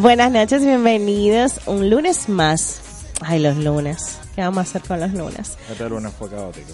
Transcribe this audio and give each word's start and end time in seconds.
Buenas 0.00 0.32
noches, 0.32 0.64
bienvenidos. 0.64 1.60
Un 1.66 1.90
lunes 1.90 2.30
más. 2.30 2.80
Ay, 3.20 3.38
los 3.38 3.58
lunes. 3.58 4.18
¿Qué 4.34 4.40
vamos 4.40 4.56
a 4.56 4.60
hacer 4.62 4.80
con 4.80 4.98
los 4.98 5.12
lunes? 5.12 5.58
Este 5.70 5.86
lunes 5.90 6.10
fue 6.18 6.30
caótico. 6.30 6.72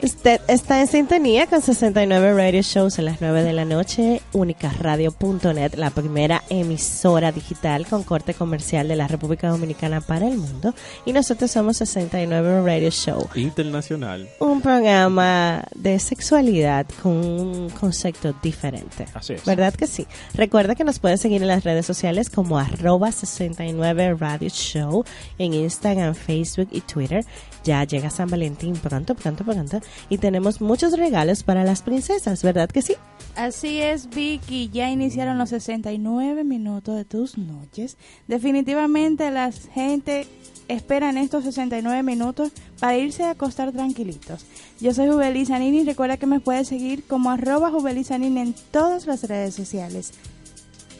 Usted 0.00 0.40
está 0.46 0.80
en 0.80 0.86
sintonía 0.86 1.48
con 1.48 1.60
69 1.60 2.34
Radio 2.34 2.62
Shows 2.62 3.00
a 3.00 3.02
las 3.02 3.20
9 3.20 3.42
de 3.42 3.52
la 3.52 3.64
noche, 3.64 4.22
unicasradio.net, 4.32 5.74
la 5.74 5.90
primera 5.90 6.44
emisora 6.50 7.32
digital 7.32 7.86
con 7.88 8.04
corte 8.04 8.32
comercial 8.32 8.86
de 8.86 8.94
la 8.94 9.08
República 9.08 9.48
Dominicana 9.48 10.00
para 10.00 10.28
el 10.28 10.38
mundo. 10.38 10.72
Y 11.04 11.12
nosotros 11.12 11.50
somos 11.50 11.78
69 11.78 12.62
Radio 12.64 12.90
Show, 12.90 13.28
Internacional. 13.34 14.28
un 14.38 14.51
programa 14.60 15.64
de 15.74 15.98
sexualidad 15.98 16.86
con 17.02 17.12
un 17.12 17.70
concepto 17.70 18.34
diferente. 18.42 19.06
Así 19.14 19.34
es. 19.34 19.44
¿Verdad 19.44 19.74
que 19.74 19.86
sí? 19.86 20.06
Recuerda 20.34 20.74
que 20.74 20.84
nos 20.84 20.98
pueden 20.98 21.18
seguir 21.18 21.42
en 21.42 21.48
las 21.48 21.64
redes 21.64 21.86
sociales 21.86 22.30
como 22.30 22.58
arroba 22.58 23.12
69 23.12 24.14
Radio 24.14 24.48
Show 24.48 25.04
en 25.38 25.54
Instagram, 25.54 26.14
Facebook 26.14 26.68
y 26.70 26.80
Twitter. 26.80 27.24
Ya 27.64 27.84
llega 27.84 28.10
San 28.10 28.28
Valentín 28.28 28.74
pronto, 28.74 29.14
pronto, 29.14 29.44
pronto. 29.44 29.80
Y 30.08 30.18
tenemos 30.18 30.60
muchos 30.60 30.98
regalos 30.98 31.42
para 31.44 31.64
las 31.64 31.82
princesas, 31.82 32.42
¿verdad 32.42 32.68
que 32.68 32.82
sí? 32.82 32.94
Así 33.36 33.80
es, 33.80 34.10
Vicky. 34.10 34.68
Ya 34.70 34.90
iniciaron 34.90 35.38
los 35.38 35.50
69 35.50 36.44
minutos 36.44 36.96
de 36.96 37.04
tus 37.04 37.38
noches. 37.38 37.96
Definitivamente 38.26 39.30
la 39.30 39.52
gente 39.52 40.26
espera 40.68 41.10
en 41.10 41.18
estos 41.18 41.44
69 41.44 42.02
minutos 42.02 42.52
para 42.80 42.96
irse 42.96 43.24
a 43.24 43.30
acostar 43.30 43.72
tranquilitos. 43.72 44.41
Yo 44.80 44.92
soy 44.94 45.08
Jubelisa 45.08 45.58
Nini 45.58 45.80
y 45.80 45.84
recuerda 45.84 46.16
que 46.16 46.26
me 46.26 46.40
puedes 46.40 46.68
seguir 46.68 47.04
como 47.04 47.30
arroba 47.30 47.70
Jubelisa 47.70 48.18
Nini 48.18 48.40
en 48.40 48.54
todas 48.70 49.06
las 49.06 49.22
redes 49.24 49.54
sociales. 49.54 50.12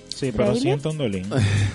Sí, 0.09 0.31
pero 0.31 0.47
¿Baile? 0.47 0.61
siento 0.61 0.91
un 0.93 0.99
dolín. 0.99 1.27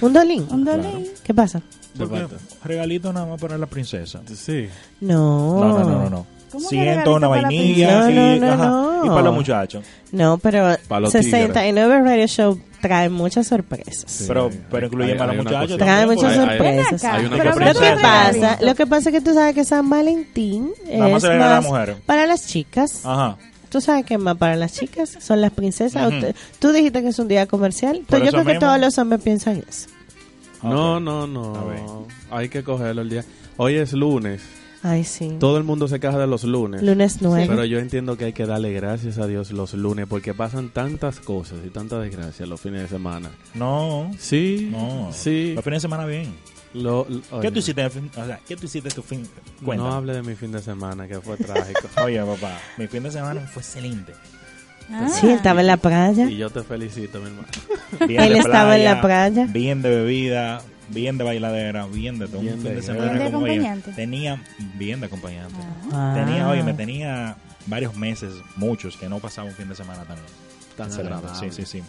¿Un 0.01 0.13
dolín? 0.13 0.47
Un 0.49 0.63
dolín. 0.63 1.05
¿Qué 1.23 1.33
pasa? 1.33 1.61
Porque 1.97 2.27
regalito 2.63 3.11
nada 3.11 3.25
más 3.25 3.41
para 3.41 3.57
la 3.57 3.65
princesa. 3.65 4.21
Sí. 4.35 4.67
No. 5.01 5.59
No, 5.59 5.67
no, 5.67 5.79
no, 5.79 6.03
no. 6.03 6.09
no. 6.09 6.27
¿Cómo 6.51 6.69
que 6.69 6.75
Siento 6.75 7.15
una 7.15 7.27
para 7.27 7.41
la 7.41 7.47
vainilla 7.49 8.09
y, 8.09 8.15
No, 8.15 8.35
no, 8.37 8.53
ajá, 8.53 8.67
no. 8.67 9.05
y 9.05 9.09
para 9.09 9.21
los 9.23 9.33
muchachos. 9.35 9.83
No, 10.13 10.37
pero 10.37 10.77
Pa' 10.87 11.01
los 11.01 11.11
69 11.11 12.01
Radio 12.03 12.25
Show 12.27 12.57
trae 12.81 13.09
muchas 13.09 13.47
sorpresas. 13.47 14.05
Sí. 14.11 14.25
Pero, 14.27 14.47
Hay- 14.49 14.61
pero 14.71 14.87
incluye 14.87 15.11
hay- 15.13 15.17
para 15.17 15.33
los 15.33 15.45
hay 15.45 15.51
muchachos. 15.53 15.71
cosa- 15.73 15.85
Trae 15.85 16.05
muchas 16.05 16.23
Hay- 16.23 16.29
hay- 16.39 16.45
sorpresas. 16.57 17.03
hay 17.03 17.25
una 17.25 17.37
Pero 17.37 17.49
Lo 17.49 17.55
que 17.79 17.95
pasa, 18.01 18.57
lo 18.61 18.75
que 18.75 18.87
pasa 18.87 19.09
es 19.09 19.15
que 19.15 19.21
tú 19.21 19.33
sabes 19.33 19.55
que 19.55 19.63
San 19.63 19.89
Valentín 19.89 20.71
Nada 20.91 21.17
es 21.17 21.23
a 21.23 21.29
más 21.29 21.39
las 21.39 21.63
mujeres. 21.65 21.97
para 22.05 22.25
las 22.27 22.47
chicas. 22.47 23.01
Ajá. 23.05 23.37
Tú 23.69 23.81
sabes 23.81 24.05
que 24.05 24.13
es 24.13 24.19
más 24.19 24.37
para 24.37 24.55
las 24.55 24.71
chicas 24.73 25.17
son 25.19 25.41
las 25.41 25.51
princesas. 25.51 26.11
Usted- 26.13 26.35
tú 26.59 26.71
dijiste 26.71 27.01
que 27.01 27.09
es 27.09 27.19
un 27.19 27.27
día 27.27 27.45
comercial. 27.47 28.01
Pero 28.09 28.23
yo 28.25 28.31
creo 28.31 28.45
que 28.45 28.59
todos 28.59 28.79
los 28.79 28.97
hombres 28.97 29.21
piensan 29.21 29.63
eso. 29.67 29.89
No, 30.63 30.95
Ok. 30.95 31.01
no, 31.01 31.55
A 31.55 31.63
ver. 31.65 31.79
no. 31.81 32.07
Hay 32.31 32.49
que 32.49 32.63
cogerlo 32.63 33.01
el 33.01 33.09
día. 33.09 33.23
Hoy 33.57 33.75
es 33.75 33.93
lunes. 33.93 34.41
Ay, 34.89 35.03
sí. 35.03 35.35
Todo 35.39 35.57
el 35.57 35.63
mundo 35.63 35.87
se 35.87 35.99
queja 35.99 36.17
de 36.17 36.27
los 36.27 36.43
lunes. 36.43 36.81
Lunes 36.81 37.17
9. 37.21 37.45
Pero 37.49 37.65
yo 37.65 37.79
entiendo 37.79 38.17
que 38.17 38.25
hay 38.25 38.33
que 38.33 38.45
darle 38.45 38.71
gracias 38.73 39.17
a 39.17 39.27
Dios 39.27 39.51
los 39.51 39.73
lunes 39.73 40.05
porque 40.07 40.33
pasan 40.33 40.69
tantas 40.69 41.19
cosas 41.19 41.57
y 41.65 41.69
tantas 41.69 42.01
desgracias 42.03 42.47
los 42.47 42.61
fines 42.61 42.81
de 42.83 42.87
semana. 42.87 43.29
No. 43.53 44.11
Sí, 44.19 44.69
No. 44.71 45.09
sí. 45.13 45.53
Los 45.55 45.63
fines 45.63 45.77
de 45.77 45.81
semana 45.81 46.05
bien. 46.05 46.33
Lo- 46.73 47.07
lo- 47.09 47.39
¿Qué 47.39 47.49
tú 47.49 47.59
hiciste? 47.59 47.85
O 47.85 48.25
sea, 48.25 48.39
¿qué 48.47 48.55
tú 48.55 48.65
hiciste 48.65 48.89
tu 48.89 49.01
fin? 49.01 49.27
Cuenta. 49.63 49.83
No 49.83 49.93
hable 49.93 50.13
de 50.13 50.21
mi 50.21 50.35
fin 50.35 50.51
de 50.51 50.61
semana 50.61 51.07
que 51.07 51.19
fue 51.21 51.37
trágico. 51.37 51.81
Oye, 52.03 52.21
papá, 52.21 52.59
mi 52.77 52.87
fin 52.87 53.03
de 53.03 53.11
semana 53.11 53.41
fue 53.41 53.61
excelente. 53.61 54.13
Ah. 54.89 55.09
Sí, 55.09 55.25
él 55.27 55.33
estaba 55.33 55.61
en 55.61 55.67
la 55.67 55.77
playa. 55.77 56.29
y 56.29 56.37
yo 56.37 56.49
te 56.49 56.61
felicito, 56.63 57.19
mi 57.19 57.25
hermano. 57.27 57.47
Bien 58.07 58.21
Él 58.21 58.33
de 58.33 58.39
estaba 58.39 58.77
en 58.77 58.85
la 58.85 59.01
playa, 59.01 59.31
playa. 59.33 59.51
Bien 59.51 59.81
de 59.81 59.89
bebida, 59.89 60.61
bien 60.89 61.17
de 61.17 61.23
bailadera, 61.23 61.85
bien 61.87 62.17
de 62.19 62.27
todo. 62.27 62.41
Bien 62.41 62.53
un 62.55 62.59
fin 62.61 62.69
de- 62.69 62.75
de 62.75 62.81
semana 62.83 63.11
Bien 63.13 63.25
de 63.25 63.31
como 63.31 63.47
ella. 63.47 63.77
Tenía, 63.95 64.41
bien 64.75 64.99
de 64.99 65.05
acompañante. 65.07 65.55
Ah. 65.91 66.13
Tenía, 66.15 66.47
oye, 66.49 66.63
me 66.63 66.73
tenía 66.73 67.35
varios 67.65 67.95
meses, 67.95 68.33
muchos, 68.55 68.95
que 68.97 69.09
no 69.09 69.19
pasaba 69.19 69.47
un 69.47 69.53
fin 69.53 69.67
de 69.69 69.75
semana 69.75 70.03
tan, 70.05 70.17
Tan 70.77 70.87
excelente. 70.87 71.15
agradable. 71.15 71.51
Sí, 71.51 71.65
sí, 71.65 71.79
sí. 71.79 71.83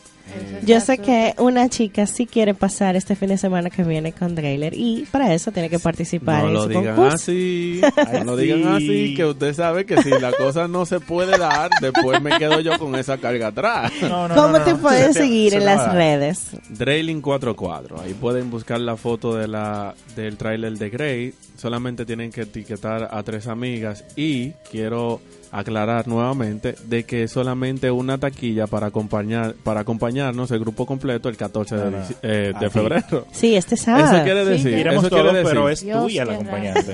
Yo 0.64 0.80
sé 0.80 0.98
que 0.98 1.34
una 1.38 1.68
chica 1.68 2.06
sí 2.06 2.26
quiere 2.26 2.54
pasar 2.54 2.96
este 2.96 3.16
fin 3.16 3.28
de 3.30 3.38
semana 3.38 3.70
que 3.70 3.82
viene 3.84 4.12
con 4.12 4.34
Drailer 4.34 4.74
y 4.74 5.06
para 5.10 5.32
eso 5.34 5.50
tiene 5.52 5.68
que 5.70 5.78
participar 5.78 6.42
No 6.42 6.48
en 6.48 6.54
lo 6.54 6.62
su 6.64 6.68
digan 6.68 6.84
concurso. 6.96 7.14
así, 7.14 7.80
Ay, 7.96 8.18
no 8.24 8.24
lo 8.24 8.36
digan 8.36 8.58
sí. 8.62 8.66
así, 8.76 9.14
que 9.14 9.24
usted 9.26 9.54
sabe 9.54 9.86
que 9.86 10.02
si 10.02 10.10
la 10.10 10.32
cosa 10.32 10.68
no 10.68 10.84
se 10.86 11.00
puede 11.00 11.38
dar, 11.38 11.70
después 11.80 12.20
me 12.20 12.36
quedo 12.38 12.60
yo 12.60 12.78
con 12.78 12.94
esa 12.96 13.18
carga 13.18 13.48
atrás. 13.48 13.92
No, 14.02 14.28
no, 14.28 14.34
¿Cómo 14.34 14.58
no, 14.58 14.64
te 14.64 14.72
no. 14.72 14.78
pueden 14.78 15.14
seguir 15.14 15.52
se 15.52 15.58
en 15.58 15.64
las 15.64 15.92
redes? 15.92 16.46
Drailing 16.68 17.20
44, 17.22 18.00
ahí 18.02 18.14
pueden 18.14 18.50
buscar 18.50 18.80
la 18.80 18.96
foto 18.96 19.34
de 19.34 19.48
la 19.48 19.94
del 20.16 20.36
tráiler 20.36 20.76
de 20.78 20.90
Grey, 20.90 21.34
solamente 21.56 22.04
tienen 22.04 22.30
que 22.30 22.42
etiquetar 22.42 23.08
a 23.10 23.22
tres 23.22 23.46
amigas 23.46 24.04
y 24.16 24.50
quiero 24.70 25.20
aclarar 25.50 26.06
nuevamente 26.06 26.74
de 26.84 27.04
que 27.04 27.26
solamente 27.26 27.90
una 27.90 28.18
taquilla 28.18 28.66
para 28.66 28.88
acompañar 28.88 29.54
para 29.64 29.80
acompañarnos 30.18 30.50
el 30.50 30.58
grupo 30.60 30.86
completo 30.86 31.28
el 31.28 31.36
14 31.36 31.76
de, 31.76 31.88
eh, 32.22 32.52
de 32.58 32.66
Aquí. 32.66 32.68
febrero. 32.70 33.26
Sí, 33.32 33.54
este 33.56 33.76
sábado. 33.76 34.14
Eso 34.16 34.24
quiere 34.24 34.44
Sí, 34.44 34.50
decir, 34.50 34.70
ya. 34.72 34.78
Iremos 34.78 35.04
eso 35.04 35.08
quiere 35.14 35.22
todos, 35.30 35.34
decir. 35.34 35.48
pero 35.50 35.68
es 35.68 35.80
Dios, 35.82 36.02
tuya 36.04 36.24
la 36.24 36.32
acompañante. 36.34 36.92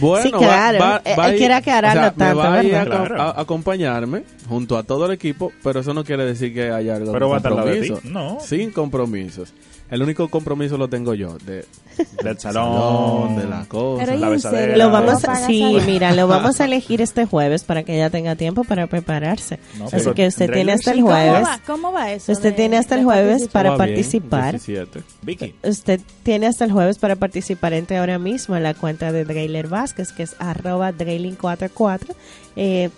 Bueno, 0.00 0.22
Sí, 0.24 0.32
claro. 0.32 0.78
va, 0.78 0.88
va, 0.90 1.02
Él- 1.04 1.18
va 1.18 1.28
él 1.28 1.34
a- 1.34 1.36
quiere 1.36 1.54
aclararlo 1.54 2.00
o 2.00 2.04
sea, 2.04 2.12
tanto, 2.14 2.42
me 2.42 2.48
va 2.48 2.54
a, 2.54 2.64
ir 2.64 2.74
a, 2.74 2.84
¿verdad? 2.84 3.04
acom- 3.06 3.20
a- 3.20 3.40
acompañarme 3.40 4.22
junto 4.48 4.76
a 4.76 4.82
todo 4.82 5.06
el 5.06 5.12
equipo, 5.12 5.52
pero 5.62 5.80
eso 5.80 5.94
no 5.94 6.04
quiere 6.04 6.24
decir 6.24 6.52
que 6.52 6.70
haya 6.70 6.96
algo 6.96 7.12
Pero 7.12 7.28
va 7.28 7.38
a 7.38 7.40
lado 7.40 7.64
de 7.66 7.80
ti. 7.80 7.88
compromiso. 7.88 8.12
No. 8.18 8.38
Sin 8.40 8.70
compromisos. 8.70 9.52
El 9.90 10.02
único 10.02 10.28
compromiso 10.28 10.78
lo 10.78 10.88
tengo 10.88 11.14
yo, 11.14 11.36
de, 11.44 11.64
Del 12.24 12.38
salón, 12.38 13.36
de 13.36 13.46
la 13.46 13.64
cosa. 13.66 14.04
Pero 14.04 14.18
la. 14.18 14.76
Lo 14.76 14.90
vamos 14.90 15.24
a, 15.24 15.46
sí, 15.46 15.76
mira, 15.86 16.12
lo 16.14 16.26
vamos 16.28 16.60
a 16.60 16.64
elegir 16.64 17.00
este 17.02 17.26
jueves 17.26 17.64
para 17.64 17.82
que 17.84 17.94
ella 17.94 18.08
tenga 18.10 18.34
tiempo 18.34 18.64
para 18.64 18.86
prepararse. 18.86 19.58
No, 19.78 19.86
Así 19.92 20.10
que 20.12 20.26
usted 20.26 20.50
tiene 20.50 20.72
hasta 20.72 20.90
el 20.92 20.96
sí, 20.98 21.02
¿cómo 21.02 21.12
¿Cómo 21.14 21.22
jueves. 21.22 21.46
va, 21.46 21.60
¿Cómo 21.66 21.92
va 21.92 22.12
eso? 22.12 22.32
Usted 22.32 22.50
de- 22.50 22.56
tiene 22.56 22.76
hasta 22.78 22.94
el 22.96 23.04
jueves 23.04 23.46
para 23.48 23.70
bien, 23.70 23.78
participar. 23.78 24.52
17. 24.52 25.02
Vicky. 25.22 25.54
Usted 25.62 26.00
tiene 26.22 26.46
hasta 26.46 26.64
el 26.64 26.72
jueves 26.72 26.98
para 26.98 27.16
participar. 27.16 27.74
Entre 27.74 27.98
ahora 27.98 28.18
mismo 28.18 28.56
en 28.56 28.62
la 28.62 28.74
cuenta 28.74 29.12
de 29.12 29.24
Drailer 29.24 29.68
Vázquez, 29.68 30.12
que 30.12 30.22
es 30.24 30.34
arroba 30.38 30.92
Drailing44. 30.92 32.14
Eh, 32.56 32.90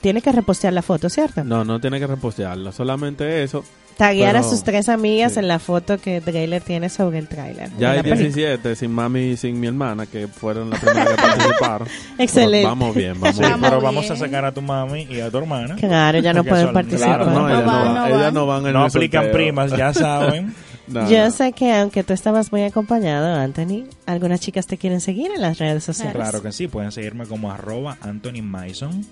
tiene 0.00 0.22
que 0.22 0.32
repostear 0.32 0.72
la 0.72 0.82
foto, 0.82 1.08
¿cierto? 1.08 1.44
No, 1.44 1.64
no 1.64 1.80
tiene 1.80 1.98
que 1.98 2.06
repostearlo, 2.06 2.72
solamente 2.72 3.42
eso. 3.42 3.64
Taguear 3.96 4.36
a 4.36 4.44
sus 4.44 4.62
tres 4.62 4.88
amigas 4.88 5.32
sí. 5.32 5.40
en 5.40 5.48
la 5.48 5.58
foto 5.58 5.98
que 5.98 6.20
Drailer 6.20 6.62
tiene 6.62 6.88
sobre 6.88 7.18
el 7.18 7.26
tráiler. 7.26 7.68
Ya 7.80 7.90
hay 7.90 7.96
la 7.96 8.02
película. 8.04 8.28
17, 8.28 8.76
sin 8.76 8.92
mami 8.92 9.30
y 9.30 9.36
sin 9.36 9.58
mi 9.58 9.66
hermana, 9.66 10.06
que 10.06 10.28
fueron 10.28 10.70
las 10.70 10.78
primeras 10.78 11.08
que 11.08 11.16
participaron. 11.16 11.88
Excelente. 12.18 12.58
Pero 12.58 12.68
Vamos 12.68 12.94
bien, 12.94 13.20
vamos 13.20 13.36
Sí, 13.36 13.42
bien. 13.42 13.60
Pero 13.60 13.80
vamos 13.80 14.08
a 14.08 14.14
sacar 14.14 14.44
a 14.44 14.52
tu 14.54 14.62
mami 14.62 15.02
y 15.10 15.18
a 15.18 15.28
tu 15.32 15.38
hermana. 15.38 15.74
Claro, 15.74 16.20
ya 16.20 16.32
no 16.32 16.44
pueden 16.44 16.66
son- 16.66 16.74
participar. 16.74 17.16
Claro, 17.16 17.24
no, 17.32 17.40
No 17.40 17.48
ellas 17.48 17.64
no, 17.64 17.66
van, 17.72 17.84
van, 17.84 17.94
no 17.94 18.06
ellas 18.06 18.20
van. 18.20 18.34
no 18.34 18.46
van 18.46 18.66
en 18.68 18.72
No 18.72 18.80
el 18.82 18.86
aplican 18.86 19.22
sorteo. 19.24 19.32
primas, 19.36 19.70
ya 19.76 19.92
saben. 19.92 20.54
No, 20.88 21.06
Yo 21.10 21.22
no. 21.26 21.30
sé 21.30 21.52
que 21.52 21.70
aunque 21.74 22.02
tú 22.02 22.14
estabas 22.14 22.50
muy 22.50 22.62
acompañado, 22.62 23.34
Anthony, 23.38 23.84
algunas 24.06 24.40
chicas 24.40 24.66
te 24.66 24.78
quieren 24.78 25.02
seguir 25.02 25.30
en 25.34 25.42
las 25.42 25.58
redes 25.58 25.84
sociales. 25.84 26.14
Claro 26.14 26.40
que 26.40 26.50
sí, 26.50 26.66
pueden 26.66 26.92
seguirme 26.92 27.26
como 27.26 27.52
arroba 27.52 27.98
Anthony 28.00 28.40
Mason 28.42 29.04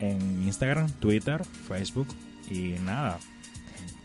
en 0.00 0.42
Instagram, 0.44 0.90
Twitter, 1.00 1.42
Facebook 1.68 2.08
y 2.50 2.74
nada. 2.84 3.18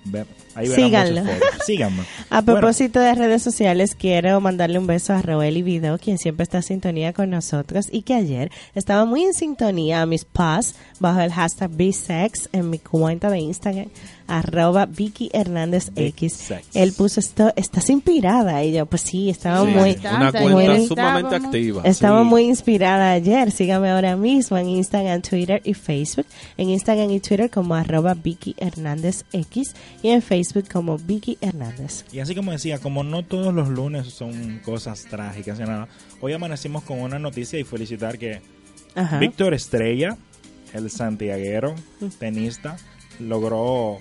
Ve- 0.03 0.25
ahí 0.55 0.67
verán 0.67 0.85
Síganlo. 0.85 1.23
Síganme. 1.63 2.03
A 2.31 2.41
Bueno, 2.41 2.59
propósito 2.59 2.99
de 2.99 3.13
redes 3.13 3.43
sociales, 3.43 3.93
quiero 3.93 4.41
mandarle 4.41 4.79
un 4.79 4.87
beso 4.87 5.13
a 5.13 5.21
Roel 5.21 5.57
y 5.57 5.61
Video, 5.61 5.99
quien 5.99 6.17
siempre 6.17 6.41
está 6.43 6.57
en 6.57 6.63
sintonía 6.63 7.13
con 7.13 7.29
nosotros 7.29 7.87
y 7.91 8.01
que 8.01 8.15
ayer 8.15 8.51
estaba 8.73 9.05
muy 9.05 9.23
en 9.23 9.35
sintonía 9.35 10.01
a 10.01 10.07
mis 10.07 10.25
pas 10.25 10.73
bajo 10.99 11.21
el 11.21 11.31
hashtag 11.31 11.69
BSex 11.69 12.49
en 12.51 12.71
mi 12.71 12.79
cuenta 12.79 13.29
de 13.29 13.39
Instagram, 13.39 13.89
arroba 14.39 14.85
Vicky 14.85 15.29
Hernández 15.33 15.91
X. 15.95 16.53
Él 16.73 16.93
puso 16.93 17.19
esto, 17.19 17.51
estás 17.55 17.89
inspirada. 17.89 18.63
Y 18.63 18.73
yo, 18.73 18.85
pues 18.85 19.01
sí, 19.03 19.29
estaba 19.29 19.65
Sí, 19.65 19.71
muy, 19.71 19.89
está. 19.91 20.15
Una 20.15 20.31
cuenta 20.31 20.49
muy- 20.49 20.87
sumamente 20.87 21.35
activa. 21.35 21.81
Estaba 21.85 22.21
sí. 22.23 22.29
muy 22.29 22.43
inspirada 22.43 23.11
ayer. 23.11 23.51
Sígame 23.51 23.89
ahora 23.91 24.15
mismo 24.15 24.57
en 24.57 24.69
Instagram, 24.69 25.21
Twitter 25.21 25.61
y 25.65 25.73
Facebook. 25.73 26.25
En 26.57 26.69
Instagram 26.69 27.11
y 27.11 27.19
Twitter 27.19 27.49
como 27.49 27.75
arroba 27.75 28.13
Vicky 28.13 28.55
Hernández 28.57 29.25
X 29.33 29.73
y 30.01 30.09
en 30.09 30.21
Facebook 30.21 30.65
como 30.71 30.97
Vicky 30.97 31.37
Hernández. 31.41 32.05
Y 32.11 32.19
así 32.19 32.33
como 32.35 32.51
decía, 32.51 32.79
como 32.79 33.03
no 33.03 33.23
todos 33.23 33.53
los 33.53 33.67
lunes 33.69 34.07
son 34.07 34.59
cosas 34.63 35.05
trágicas 35.09 35.59
y 35.59 35.63
nada, 35.63 35.87
hoy 36.21 36.33
amanecimos 36.33 36.83
con 36.83 36.99
una 37.01 37.19
noticia 37.19 37.59
y 37.59 37.63
felicitar 37.63 38.17
que. 38.17 38.41
Víctor 39.19 39.53
Estrella, 39.53 40.17
el 40.73 40.89
santiaguero, 40.89 41.75
tenista, 42.19 42.75
logró, 43.19 43.99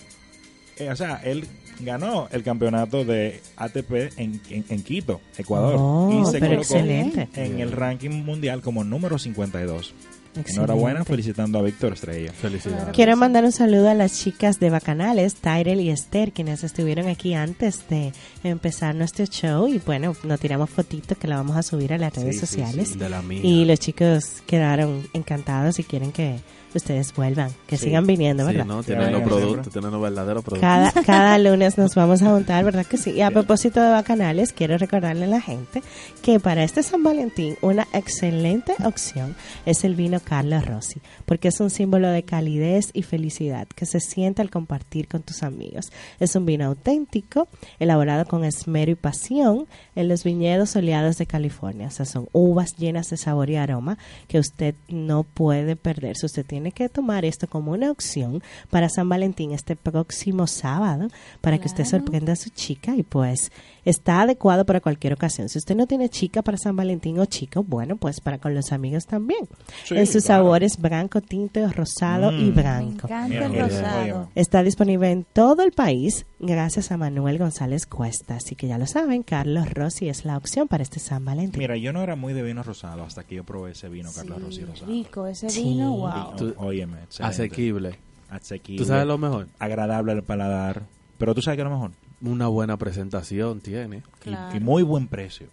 o 0.88 0.96
sea, 0.96 1.20
él 1.24 1.46
ganó 1.80 2.28
el 2.30 2.42
campeonato 2.42 3.04
de 3.04 3.40
ATP 3.56 4.12
en, 4.18 4.40
en- 4.50 4.64
en 4.68 4.82
Quito, 4.82 5.20
Ecuador, 5.38 5.76
Oh, 5.78 6.22
y 6.22 6.30
se 6.30 6.38
colocó 6.40 6.60
excelente. 6.60 7.28
en 7.34 7.60
el 7.60 7.72
ranking 7.72 8.10
mundial 8.24 8.60
como 8.60 8.84
número 8.84 9.18
52. 9.18 9.94
Excelente. 10.36 10.52
Enhorabuena, 10.52 11.04
felicitando 11.04 11.58
a 11.58 11.62
Víctor 11.62 11.94
Estrella. 11.94 12.32
Felicidades. 12.32 12.94
Quiero 12.94 13.16
mandar 13.16 13.44
un 13.44 13.52
saludo 13.52 13.88
a 13.90 13.94
las 13.94 14.12
chicas 14.18 14.60
de 14.60 14.70
Bacanales, 14.70 15.34
Tyrell 15.34 15.80
y 15.80 15.90
Esther, 15.90 16.32
quienes 16.32 16.62
estuvieron 16.62 17.08
aquí 17.08 17.34
antes 17.34 17.88
de 17.88 18.12
empezar 18.44 18.94
nuestro 18.94 19.26
show. 19.26 19.66
Y 19.66 19.78
bueno, 19.78 20.14
nos 20.22 20.38
tiramos 20.38 20.70
fotitos 20.70 21.18
que 21.18 21.26
la 21.26 21.36
vamos 21.36 21.56
a 21.56 21.62
subir 21.62 21.92
a 21.92 21.98
las 21.98 22.14
redes 22.14 22.36
Sí, 22.38 22.40
sí, 22.40 22.46
sociales. 22.46 22.98
De 22.98 23.08
la 23.08 23.22
mía. 23.22 23.40
Y 23.42 23.64
los 23.64 23.80
chicos 23.80 24.42
quedaron 24.46 25.06
encantados 25.14 25.78
y 25.80 25.84
quieren 25.84 26.12
que 26.12 26.38
ustedes 26.72 27.12
vuelvan, 27.16 27.50
que 27.66 27.76
Sí. 27.76 27.86
sigan 27.86 28.06
viniendo, 28.06 28.44
Sí, 28.46 28.52
¿verdad? 28.52 28.64
¿no? 28.64 28.84
Tienen 28.84 29.10
los 29.10 29.22
productos, 29.22 29.72
tienen 29.72 29.90
los 29.90 30.00
verdaderos 30.00 30.44
productos. 30.44 30.70
Cada, 30.70 30.92
cada 31.04 31.36
lunes 31.38 31.76
nos 31.76 31.96
vamos 31.96 32.22
a 32.22 32.26
juntar, 32.30 32.64
¿verdad 32.64 32.86
que 32.86 32.96
sí? 32.96 33.10
Y 33.10 33.22
a 33.22 33.32
propósito 33.32 33.82
de 33.82 33.90
bacanales, 33.90 34.52
quiero 34.52 34.78
recordarle 34.78 35.24
a 35.24 35.28
la 35.28 35.40
gente 35.40 35.82
que 36.22 36.38
para 36.38 36.62
este 36.62 36.84
San 36.84 37.02
Valentín 37.02 37.56
una 37.60 37.88
excelente 37.92 38.76
opción 38.84 39.34
es 39.66 39.82
el 39.82 39.96
vino 39.96 40.19
Carlos 40.20 40.66
Rossi, 40.66 41.00
porque 41.26 41.48
es 41.48 41.60
un 41.60 41.70
símbolo 41.70 42.08
de 42.08 42.22
calidez 42.22 42.90
y 42.92 43.02
felicidad 43.02 43.66
que 43.68 43.86
se 43.86 44.00
siente 44.00 44.42
al 44.42 44.50
compartir 44.50 45.08
con 45.08 45.22
tus 45.22 45.42
amigos. 45.42 45.92
Es 46.18 46.36
un 46.36 46.46
vino 46.46 46.66
auténtico, 46.66 47.48
elaborado 47.78 48.26
con 48.26 48.44
esmero 48.44 48.92
y 48.92 48.94
pasión 48.94 49.66
en 49.96 50.08
los 50.08 50.24
viñedos 50.24 50.70
soleados 50.70 51.18
de 51.18 51.26
California. 51.26 51.88
O 51.88 51.90
sea, 51.90 52.06
son 52.06 52.28
uvas 52.32 52.76
llenas 52.76 53.10
de 53.10 53.16
sabor 53.16 53.50
y 53.50 53.56
aroma 53.56 53.98
que 54.28 54.38
usted 54.38 54.74
no 54.88 55.24
puede 55.24 55.76
perderse. 55.76 56.26
Usted 56.26 56.46
tiene 56.46 56.72
que 56.72 56.88
tomar 56.88 57.24
esto 57.24 57.48
como 57.48 57.72
una 57.72 57.90
opción 57.90 58.42
para 58.70 58.88
San 58.88 59.08
Valentín 59.08 59.52
este 59.52 59.76
próximo 59.76 60.46
sábado 60.46 61.08
para 61.40 61.58
que 61.58 61.66
usted 61.66 61.84
sorprenda 61.84 62.32
a 62.32 62.36
su 62.36 62.50
chica 62.50 62.94
y 62.96 63.02
pues 63.02 63.50
está 63.84 64.22
adecuado 64.22 64.64
para 64.66 64.80
cualquier 64.80 65.12
ocasión. 65.14 65.48
Si 65.48 65.58
usted 65.58 65.76
no 65.76 65.86
tiene 65.86 66.08
chica 66.08 66.42
para 66.42 66.58
San 66.58 66.76
Valentín 66.76 67.18
o 67.18 67.26
chico, 67.26 67.62
bueno, 67.62 67.96
pues 67.96 68.20
para 68.20 68.38
con 68.38 68.54
los 68.54 68.72
amigos 68.72 69.06
también. 69.06 69.48
Sí, 69.84 69.96
en 69.96 70.06
sus 70.06 70.24
claro. 70.24 70.42
sabores 70.44 70.78
blanco, 70.80 71.20
tinto, 71.20 71.60
rosado 71.72 72.32
y 72.32 72.44
Mm. 72.50 72.54
Me 72.54 72.62
blanco. 72.62 73.06
encanta 73.06 73.28
Mira, 73.28 73.46
el 73.46 73.58
rosado. 73.70 74.28
Está 74.34 74.62
disponible 74.62 75.10
en 75.10 75.24
todo 75.32 75.62
el 75.62 75.72
país 75.72 76.26
gracias 76.38 76.90
a 76.92 76.96
Manuel 76.96 77.38
González 77.38 77.86
Cuesta. 77.86 78.36
Así 78.36 78.54
que 78.56 78.66
ya 78.68 78.78
lo 78.78 78.86
saben, 78.86 79.22
Carlos 79.22 79.70
Rossi 79.70 80.08
es 80.08 80.24
la 80.24 80.36
opción 80.36 80.68
para 80.68 80.82
este 80.82 81.00
San 81.00 81.24
Valentín. 81.24 81.58
Mira, 81.60 81.76
yo 81.76 81.92
no 81.92 82.02
era 82.02 82.16
muy 82.16 82.32
de 82.32 82.42
vino 82.42 82.62
rosado 82.62 83.02
hasta 83.04 83.24
que 83.24 83.36
yo 83.36 83.44
probé 83.44 83.72
ese 83.72 83.88
vino 83.88 84.10
Carlos 84.14 84.38
Sí, 84.38 84.44
Rossi 84.44 84.64
rosado. 84.64 84.90
rico, 84.92 85.26
ese 85.26 85.48
Sí. 85.50 85.62
vino, 85.62 85.96
wow. 85.96 86.36
Tú- 86.36 86.54
Óyeme, 86.58 87.02
excelente. 87.04 87.34
Asequible. 87.34 87.98
Asequible. 88.28 88.78
¿Tú 88.82 88.84
sabes 88.88 89.06
lo 89.06 89.18
mejor? 89.18 89.48
Agradable 89.58 90.12
al 90.12 90.22
paladar. 90.22 90.82
Pero 91.18 91.34
tú 91.34 91.42
sabes 91.42 91.56
que 91.56 91.62
es 91.62 91.68
lo 91.68 91.74
mejor. 91.74 91.90
Una 92.22 92.48
buena 92.48 92.76
presentación 92.76 93.60
tiene. 93.60 94.02
Y- 94.24 94.60
muy 94.60 94.82
buen 94.82 95.08
precio. 95.08 95.48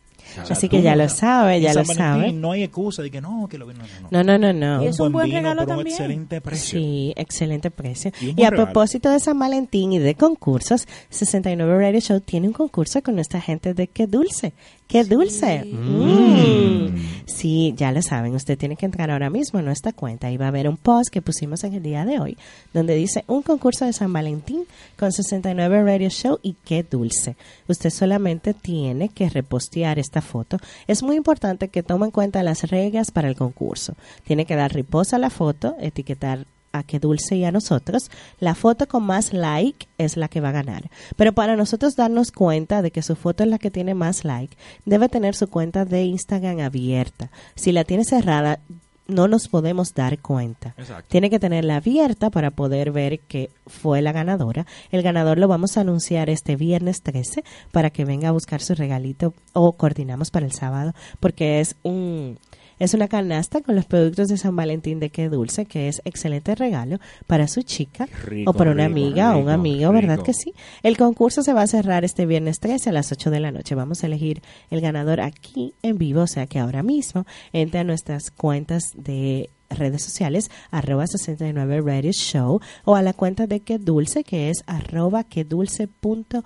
Así 0.49 0.69
que 0.69 0.81
ya 0.81 0.95
no- 0.95 1.03
lo 1.03 1.09
sabe, 1.09 1.61
ya 1.61 1.73
lo 1.73 1.83
San 1.85 1.97
Valentín 1.97 2.21
sabe. 2.29 2.33
No 2.33 2.51
hay 2.51 2.63
excusa 2.63 3.01
de 3.01 3.11
que 3.11 3.21
no, 3.21 3.47
que 3.49 3.57
lo 3.57 3.65
vino 3.67 3.83
no. 4.01 4.07
No, 4.11 4.23
no, 4.23 4.37
no, 4.37 4.53
no. 4.53 4.83
Y 4.83 4.87
es 4.87 4.99
un 4.99 5.11
buen 5.11 5.25
vino 5.25 5.37
regalo 5.39 5.65
también. 5.65 5.87
excelente 5.87 6.41
precio. 6.41 6.79
Sí, 6.79 7.13
excelente 7.15 7.71
precio. 7.71 8.11
Y 8.21 8.43
a 8.43 8.49
regalo. 8.49 8.65
propósito 8.65 9.09
de 9.09 9.19
San 9.19 9.37
Valentín 9.39 9.93
y 9.93 9.99
de 9.99 10.15
concursos, 10.15 10.87
69 11.09 11.77
Radio 11.77 11.99
Show 11.99 12.19
tiene 12.21 12.47
un 12.47 12.53
concurso 12.53 13.01
con 13.01 13.15
nuestra 13.15 13.41
gente 13.41 13.73
de 13.73 13.87
Qué 13.87 14.07
Dulce. 14.07 14.53
¡Qué 14.87 15.03
dulce! 15.03 15.65
Mm. 15.65 16.95
Sí, 17.25 17.73
ya 17.75 17.91
lo 17.91 18.01
saben, 18.01 18.33
usted 18.35 18.57
tiene 18.57 18.77
que 18.77 18.85
entrar 18.85 19.11
ahora 19.11 19.29
mismo 19.29 19.59
a 19.59 19.61
nuestra 19.61 19.91
cuenta 19.91 20.31
y 20.31 20.37
va 20.37 20.47
a 20.47 20.51
ver 20.51 20.69
un 20.69 20.77
post 20.77 21.09
que 21.11 21.21
pusimos 21.21 21.63
en 21.65 21.73
el 21.73 21.83
día 21.83 22.05
de 22.05 22.19
hoy 22.19 22.37
donde 22.73 22.95
dice 22.95 23.25
un 23.27 23.41
concurso 23.41 23.83
de 23.85 23.91
San 23.91 24.13
Valentín 24.13 24.63
con 24.97 25.11
69 25.11 25.83
Radio 25.83 26.09
Show 26.09 26.39
y 26.41 26.55
qué 26.63 26.83
dulce. 26.89 27.35
Usted 27.67 27.89
solamente 27.89 28.53
tiene 28.53 29.09
que 29.09 29.29
repostear 29.29 29.99
esta 30.07 30.21
foto. 30.21 30.57
Es 30.87 31.03
muy 31.03 31.15
importante 31.15 31.67
que 31.67 31.83
tome 31.83 32.05
en 32.05 32.11
cuenta 32.11 32.43
las 32.43 32.63
reglas 32.63 33.11
para 33.11 33.27
el 33.27 33.35
concurso. 33.35 33.93
Tiene 34.25 34.45
que 34.45 34.55
dar 34.55 34.73
riposa 34.73 35.17
a 35.17 35.19
la 35.19 35.29
foto, 35.29 35.75
etiquetar 35.79 36.45
a 36.71 36.83
qué 36.83 36.99
dulce 36.99 37.35
y 37.35 37.45
a 37.45 37.51
nosotros, 37.51 38.09
la 38.39 38.55
foto 38.55 38.87
con 38.87 39.03
más 39.03 39.33
like 39.33 39.87
es 39.97 40.17
la 40.17 40.27
que 40.27 40.41
va 40.41 40.49
a 40.49 40.53
ganar. 40.53 40.89
Pero 41.15 41.33
para 41.33 41.55
nosotros 41.55 41.95
darnos 41.95 42.31
cuenta 42.31 42.81
de 42.81 42.91
que 42.91 43.01
su 43.01 43.15
foto 43.15 43.43
es 43.43 43.49
la 43.49 43.57
que 43.57 43.71
tiene 43.71 43.93
más 43.93 44.25
like, 44.25 44.55
debe 44.85 45.09
tener 45.09 45.35
su 45.35 45.47
cuenta 45.47 45.85
de 45.85 46.03
Instagram 46.03 46.59
abierta. 46.59 47.29
Si 47.55 47.71
la 47.71 47.83
tiene 47.83 48.03
cerrada, 48.03 48.59
no 49.07 49.27
nos 49.27 49.47
podemos 49.47 49.93
dar 49.93 50.19
cuenta. 50.19 50.73
Exacto. 50.77 51.05
Tiene 51.09 51.29
que 51.29 51.39
tenerla 51.39 51.77
abierta 51.77 52.29
para 52.29 52.51
poder 52.51 52.91
ver 52.91 53.19
que 53.19 53.49
fue 53.65 54.01
la 54.01 54.11
ganadora. 54.11 54.65
El 54.91 55.01
ganador 55.03 55.37
lo 55.37 55.47
vamos 55.47 55.77
a 55.77 55.81
anunciar 55.81 56.29
este 56.29 56.55
viernes 56.55 57.01
13 57.01 57.43
para 57.71 57.89
que 57.89 58.05
venga 58.05 58.29
a 58.29 58.31
buscar 58.33 58.61
su 58.61 58.75
regalito 58.75 59.33
o 59.53 59.73
coordinamos 59.73 60.31
para 60.31 60.45
el 60.45 60.51
sábado 60.51 60.93
porque 61.19 61.59
es 61.59 61.75
un 61.83 62.37
es 62.79 62.93
una 62.93 63.07
canasta 63.07 63.61
con 63.61 63.75
los 63.75 63.85
productos 63.85 64.27
de 64.27 64.37
San 64.37 64.55
Valentín 64.55 64.99
de 64.99 65.09
Qué 65.09 65.29
Dulce, 65.29 65.65
que 65.65 65.87
es 65.87 66.01
excelente 66.05 66.53
regalo 66.53 66.99
para 67.25 67.47
su 67.47 67.63
chica 67.63 68.07
Rico, 68.25 68.51
o 68.51 68.53
para 68.53 68.71
una 68.71 68.87
rico, 68.87 68.99
amiga 68.99 69.35
o 69.35 69.39
un 69.39 69.49
amigo, 69.49 69.91
¿verdad 69.91 70.21
que 70.21 70.33
sí? 70.33 70.53
El 70.83 70.95
concurso 70.95 71.41
se 71.41 71.53
va 71.53 71.63
a 71.63 71.67
cerrar 71.67 72.05
este 72.05 72.25
viernes 72.27 72.59
13 72.59 72.91
a 72.91 72.93
las 72.93 73.11
8 73.11 73.31
de 73.31 73.39
la 73.39 73.51
noche. 73.51 73.73
Vamos 73.73 74.03
a 74.03 74.07
elegir 74.07 74.43
el 74.69 74.81
ganador 74.81 75.21
aquí 75.21 75.73
en 75.81 75.97
vivo, 75.97 76.21
o 76.21 76.27
sea 76.27 76.45
que 76.45 76.59
ahora 76.59 76.83
mismo 76.83 77.25
entre 77.51 77.79
a 77.79 77.83
nuestras 77.83 78.29
cuentas 78.29 78.91
de 78.97 79.49
redes 79.69 80.01
sociales, 80.03 80.49
arroba 80.71 81.07
69 81.07 81.81
Radio 81.81 82.11
Show, 82.11 82.59
o 82.85 82.95
a 82.95 83.01
la 83.01 83.13
cuenta 83.13 83.47
de 83.47 83.59
Que 83.59 83.77
Dulce, 83.77 84.23
que 84.23 84.49
es 84.49 84.63
arroba 84.67 85.23
quedulce.ngs, 85.23 86.41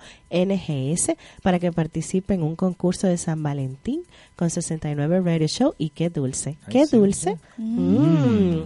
para 1.42 1.58
que 1.58 1.72
participe 1.72 2.34
en 2.34 2.42
un 2.42 2.56
concurso 2.56 3.06
de 3.06 3.16
San 3.18 3.42
Valentín 3.42 4.02
con 4.36 4.50
69 4.50 5.20
Radio 5.20 5.46
Show 5.46 5.74
y 5.78 5.90
Qué 5.90 6.10
Dulce. 6.10 6.56
Ay, 6.66 6.72
Qué 6.72 6.86
sí. 6.86 6.96
dulce. 6.96 7.36
Mm. 7.58 8.62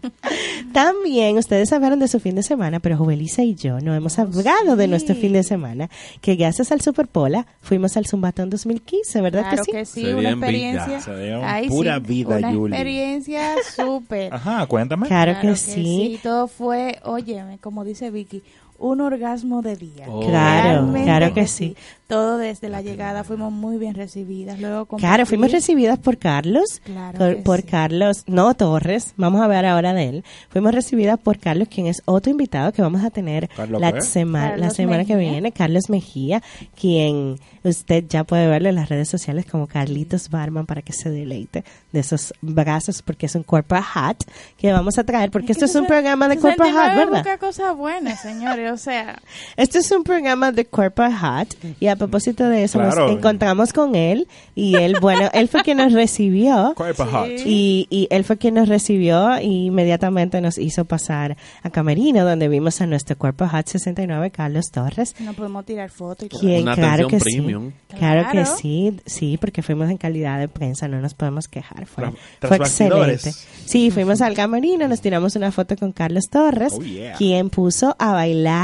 También 0.72 1.36
ustedes 1.38 1.72
hablaron 1.72 1.98
de 1.98 2.08
su 2.08 2.20
fin 2.20 2.34
de 2.34 2.42
semana, 2.42 2.80
pero 2.80 2.96
Juvelisa 2.96 3.42
y 3.42 3.54
yo 3.54 3.80
no 3.80 3.94
hemos 3.94 4.18
hablado 4.18 4.76
de 4.76 4.88
nuestro 4.88 5.14
fin 5.14 5.32
de 5.32 5.42
semana, 5.42 5.88
que 6.20 6.36
gracias 6.36 6.72
al 6.72 6.80
Superpola 6.80 7.46
fuimos 7.60 7.96
al 7.96 8.06
Zumbatón 8.06 8.50
2015, 8.50 9.20
¿verdad 9.20 9.42
Claro 9.42 9.62
que 9.64 9.72
sí? 9.72 9.72
que 9.72 9.86
sí, 9.86 10.04
una 10.12 10.20
vida. 10.20 10.30
experiencia. 10.32 11.00
Se 11.00 11.24
dio 11.24 11.40
Ay, 11.44 11.68
pura 11.68 11.96
sí, 11.96 12.02
vida, 12.06 12.36
Una 12.38 12.52
Yuli. 12.52 12.74
experiencia 12.74 13.54
súper. 13.76 14.32
Ajá, 14.34 14.66
cuéntame. 14.66 15.06
Claro, 15.06 15.40
que, 15.40 15.56
sí. 15.56 16.18
Todo 16.22 16.48
fue, 16.48 16.98
óyeme, 17.04 17.58
como 17.58 17.84
dice 17.84 18.10
Vicky, 18.10 18.42
un 18.78 19.00
orgasmo 19.00 19.62
de 19.62 19.76
día. 19.76 20.06
Oh. 20.08 20.20
Claro, 20.26 20.68
Realmente 20.68 21.02
claro 21.04 21.34
que 21.34 21.46
sí. 21.46 21.76
Todo 22.06 22.38
desde 22.38 22.68
la 22.68 22.82
llegada 22.82 23.24
fuimos 23.24 23.52
muy 23.52 23.78
bien 23.78 23.94
recibidas. 23.94 24.60
Luego 24.60 24.86
Claro, 24.86 25.26
fuimos 25.26 25.50
recibidas 25.50 25.98
por 25.98 26.18
Carlos, 26.18 26.80
Claro 26.84 27.18
por, 27.18 27.34
que 27.36 27.42
por 27.42 27.56
sí. 27.62 27.62
Carlos, 27.64 28.22
no 28.28 28.54
Torres, 28.54 29.12
vamos 29.16 29.40
a 29.40 29.48
ver 29.48 29.66
ahora 29.66 29.92
de 29.92 30.04
él. 30.08 30.24
Fuimos 30.50 30.72
recibidas 30.72 31.18
por 31.18 31.38
Carlos, 31.40 31.66
quien 31.68 31.88
es 31.88 32.02
otro 32.04 32.30
invitado 32.30 32.72
que 32.72 32.80
vamos 32.80 33.02
a 33.02 33.10
tener 33.10 33.48
¿Carlos 33.48 33.80
la, 33.80 33.92
qué? 33.92 34.02
sema- 34.02 34.56
la 34.56 34.70
semana 34.70 35.04
que 35.04 35.16
viene, 35.16 35.50
Carlos 35.50 35.90
Mejía, 35.90 36.42
quien 36.78 37.40
usted 37.64 38.04
ya 38.08 38.22
puede 38.22 38.46
verlo 38.46 38.68
en 38.68 38.76
las 38.76 38.88
redes 38.88 39.08
sociales 39.08 39.44
como 39.44 39.66
Carlitos 39.66 40.30
Barman 40.30 40.66
para 40.66 40.82
que 40.82 40.92
se 40.92 41.10
deleite 41.10 41.64
de 41.90 42.00
esos 42.00 42.32
brazos, 42.40 43.02
porque 43.02 43.26
es 43.26 43.34
un 43.34 43.42
corporate 43.42 43.88
hat 43.94 44.16
que 44.56 44.70
vamos 44.72 44.96
a 44.98 45.02
traer, 45.04 45.32
porque 45.32 45.50
esto 45.50 45.64
es 45.64 45.74
un 45.74 45.86
programa 45.86 46.28
de 46.28 46.36
corporate 46.38 46.70
hat, 46.70 46.76
69 46.92 47.04
¿verdad? 47.06 47.18
busca 47.24 47.38
cosas 47.38 47.76
buenas, 47.76 48.20
señores, 48.22 48.65
o 48.72 48.76
sea, 48.76 49.20
Este 49.56 49.78
es 49.78 49.90
un 49.90 50.02
programa 50.04 50.52
de 50.52 50.64
Corporate 50.64 51.14
Hat 51.20 51.48
y 51.80 51.86
a 51.88 51.96
propósito 51.96 52.48
de 52.48 52.64
eso 52.64 52.78
Claro. 52.78 53.06
nos 53.08 53.16
encontramos 53.18 53.72
con 53.72 53.94
él 53.94 54.28
y 54.54 54.76
él, 54.76 54.96
bueno, 55.00 55.28
él 55.34 55.48
fue 55.48 55.62
quien 55.62 55.78
nos 55.78 55.92
recibió 55.92 56.74
Corporate 56.76 57.12
Hot. 57.12 57.28
y, 57.46 57.86
y 57.90 58.08
él 58.10 58.24
fue 58.24 58.36
quien 58.38 58.54
nos 58.54 58.68
recibió 58.68 59.40
y 59.40 59.66
inmediatamente 59.66 60.40
nos 60.40 60.58
hizo 60.58 60.84
pasar 60.84 61.36
a 61.62 61.70
Camerino 61.70 62.24
donde 62.24 62.48
vimos 62.48 62.80
a 62.80 62.86
nuestro 62.86 63.16
Corporate 63.16 63.56
Hat 63.56 63.66
69, 63.68 64.30
Carlos 64.30 64.70
Torres. 64.70 65.14
no 65.20 65.32
podemos 65.34 65.64
tirar 65.64 65.90
fotos 65.90 66.26
y 66.26 66.28
todo. 66.28 66.40
Quien, 66.40 66.62
Una 66.62 66.74
claro 66.74 67.08
que 67.08 67.16
atención 67.16 67.32
sí. 67.32 67.36
premium. 67.40 67.72
Claro 67.98 68.24
que 68.26 68.30
Claro. 68.32 68.56
sí, 68.60 68.96
sí, 69.06 69.36
porque 69.38 69.62
fuimos 69.62 69.88
en 69.90 69.96
calidad 69.96 70.38
de 70.38 70.48
prensa, 70.48 70.88
no 70.88 71.00
nos 71.00 71.14
podemos 71.14 71.48
quejar. 71.48 71.86
Fue, 71.86 72.04
Tras- 72.40 72.48
fue 72.48 72.56
excelente. 72.58 73.32
Sí, 73.64 73.90
fuimos 73.90 74.20
al 74.20 74.34
camerino, 74.34 74.86
nos 74.88 75.00
tiramos 75.00 75.34
una 75.36 75.50
foto 75.52 75.76
con 75.76 75.92
Carlos 75.92 76.24
Torres, 76.30 76.72
Oh, 76.76 76.82
yeah. 76.82 77.14
quien 77.14 77.48
puso 77.50 77.94
a 77.98 78.12
bailar 78.12 78.55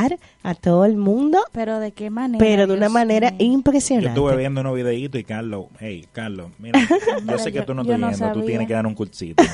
a 0.42 0.54
todo 0.54 0.84
el 0.84 0.96
mundo 0.96 1.38
Pero 1.52 1.78
de 1.78 1.92
qué 1.92 2.10
manera. 2.10 2.38
pero 2.38 2.66
de 2.66 2.72
una 2.74 2.86
Dios 2.86 2.92
manera 2.92 3.30
mío. 3.30 3.38
Yo 3.40 3.44
impresionante. 3.46 4.08
estuve 4.08 4.36
viendo 4.36 4.60
unos 4.60 4.74
videitos 4.74 5.20
y 5.20 5.24
Carlos, 5.24 5.66
hey, 5.80 6.06
Carlos, 6.12 6.50
mira, 6.58 6.80
yo 7.28 7.38
sé 7.38 7.52
que 7.52 7.58
yo- 7.58 7.64
tú 7.66 7.74
no 7.74 7.82
estás 7.82 7.98
no 8.00 8.08
viendo, 8.08 8.32
tú 8.32 8.42
tienes 8.46 8.66
que 8.66 8.74
dar 8.74 8.86
un 8.86 8.94
cursito. 8.94 9.42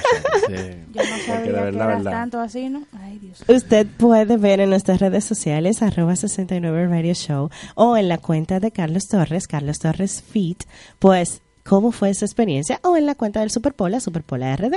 Sí. 0.48 0.54
Yo 0.94 1.02
no 1.02 1.16
sabía 1.26 1.40
de 1.42 1.52
verdad, 1.52 1.70
que 1.70 1.76
eras 1.76 1.86
verdad. 1.98 2.10
tanto 2.10 2.40
así, 2.40 2.68
¿no? 2.70 2.84
Ay, 3.02 3.18
Dios. 3.18 3.44
Usted 3.48 3.86
puede 3.86 4.38
ver 4.38 4.60
en 4.60 4.70
nuestras 4.70 4.98
redes 4.98 5.24
sociales, 5.24 5.82
arroba 5.82 6.16
69 6.16 6.86
Radio 6.88 7.12
Show, 7.12 7.50
o 7.74 7.96
en 7.98 8.08
la 8.08 8.16
cuenta 8.16 8.58
de 8.58 8.70
Carlos 8.70 9.08
Torres, 9.08 9.46
Carlos 9.46 9.78
Torres 9.78 10.22
Fit, 10.22 10.64
pues 10.98 11.42
cómo 11.64 11.92
fue 11.92 12.08
esa 12.08 12.24
experiencia, 12.24 12.80
o 12.82 12.96
en 12.96 13.04
la 13.04 13.14
cuenta 13.14 13.40
del 13.40 13.50
Superpola, 13.50 14.00
Superpola 14.00 14.56
RD, 14.56 14.76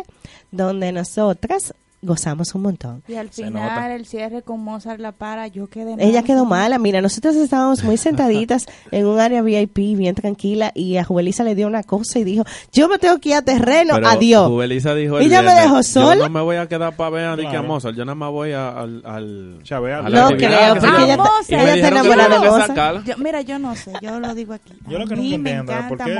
donde 0.51 0.91
nosotras 0.91 1.73
gozamos 2.01 2.55
un 2.55 2.63
montón. 2.63 3.03
Y 3.07 3.15
al 3.15 3.31
Se 3.31 3.43
final 3.45 3.63
nota. 3.63 3.95
el 3.95 4.05
cierre 4.05 4.41
con 4.41 4.59
Mozart 4.63 4.99
La 4.99 5.11
Para, 5.11 5.47
yo 5.47 5.67
quedé 5.69 5.93
Ella 5.99 6.19
mal, 6.21 6.23
quedó 6.23 6.45
mala, 6.45 6.79
mira, 6.79 7.01
nosotros 7.01 7.35
estábamos 7.35 7.83
muy 7.83 7.97
sentaditas 7.97 8.65
en 8.91 9.05
un 9.05 9.19
área 9.19 9.41
VIP 9.41 9.75
bien 9.97 10.15
tranquila 10.15 10.71
y 10.73 10.97
a 10.97 11.03
Juvelisa 11.03 11.43
le 11.43 11.53
dio 11.55 11.67
una 11.67 11.83
cosa 11.83 12.19
y 12.19 12.23
dijo, 12.23 12.43
yo 12.71 12.87
me 12.89 12.97
tengo 12.97 13.19
que 13.19 13.29
ir 13.29 13.35
a 13.35 13.41
terreno, 13.41 13.93
Pero 13.95 14.07
adiós. 14.07 14.47
Jubelisa 14.47 14.95
dijo 14.95 15.19
el 15.19 15.25
Ella 15.27 15.41
me 15.41 15.53
dejó 15.53 15.83
sola. 15.83 16.15
Yo 16.15 16.23
no 16.23 16.29
me 16.29 16.41
voy 16.41 16.55
a 16.57 16.67
quedar 16.67 16.95
para 16.95 17.09
ver 17.11 17.25
a 17.25 17.35
Nicky 17.35 17.49
Claro. 17.49 17.67
Mozart, 17.67 17.95
yo 17.95 18.03
nada 18.05 18.15
más 18.15 18.31
voy 18.31 18.51
a- 18.53 18.69
al... 18.69 19.01
al 19.05 19.59
a 19.69 20.09
No 20.09 20.27
creo, 20.29 20.73
que 20.73 20.79
porque 20.79 20.95
se 20.95 21.03
ella 21.03 21.13
está- 21.13 21.29
ella 21.49 21.73
está 21.75 21.75
dijeron 21.75 21.81
que 21.81 21.87
enamorada 22.13 22.39
de 22.39 22.49
Mozart. 22.49 23.05
Yo- 23.05 23.17
mira, 23.17 23.41
yo 23.41 23.59
no 23.59 23.75
sé, 23.75 23.93
yo 24.01 24.19
lo 24.19 24.33
digo 24.33 24.53
aquí. 24.53 24.73
Yo 24.87 24.97
lo 24.99 25.05
que 25.07 25.13
a 25.13 25.17
me 25.17 25.33
entiendo 25.35 25.71
es 25.73 25.85
por 25.85 25.97
qué 25.99 26.11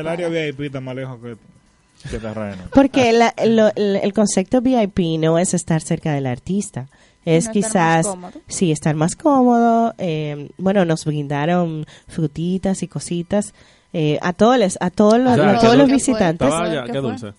el 0.00 0.08
área 0.08 0.28
VIP 0.28 0.60
está 0.66 0.80
más 0.80 0.94
lejos 0.96 1.18
que, 1.22 1.36
terreno. 2.02 2.62
Porque 2.72 3.12
la- 3.12 3.34
lo- 3.46 3.72
el, 3.74 4.12
concepto 4.12 4.60
VIP 4.60 5.18
no 5.18 5.38
es 5.38 5.54
estar 5.54 5.80
cerca 5.80 6.12
del 6.12 6.26
artista. 6.26 6.88
Es 7.24 7.44
estar 7.46 7.52
quizás, 7.52 8.06
cómodo. 8.06 8.32
sí, 8.46 8.72
estar 8.72 8.94
más 8.94 9.14
cómodo. 9.16 9.94
eh, 9.98 10.48
bueno, 10.58 10.84
nos 10.84 11.04
brindaron 11.04 11.84
frutitas 12.06 12.82
y 12.82 12.88
cositas 12.88 13.52
eh, 13.92 14.18
a 14.22 14.32
todos 14.32 14.58
los, 14.58 14.78
a 14.80 14.90
todos 14.90 15.18
los, 15.18 15.32
O 15.32 15.36
sea, 15.36 15.50
a 15.50 15.60
todos 15.60 15.76
los 15.76 15.90
visitantes. 15.90 16.48
Qué 16.90 16.98
dulce. 16.98 17.32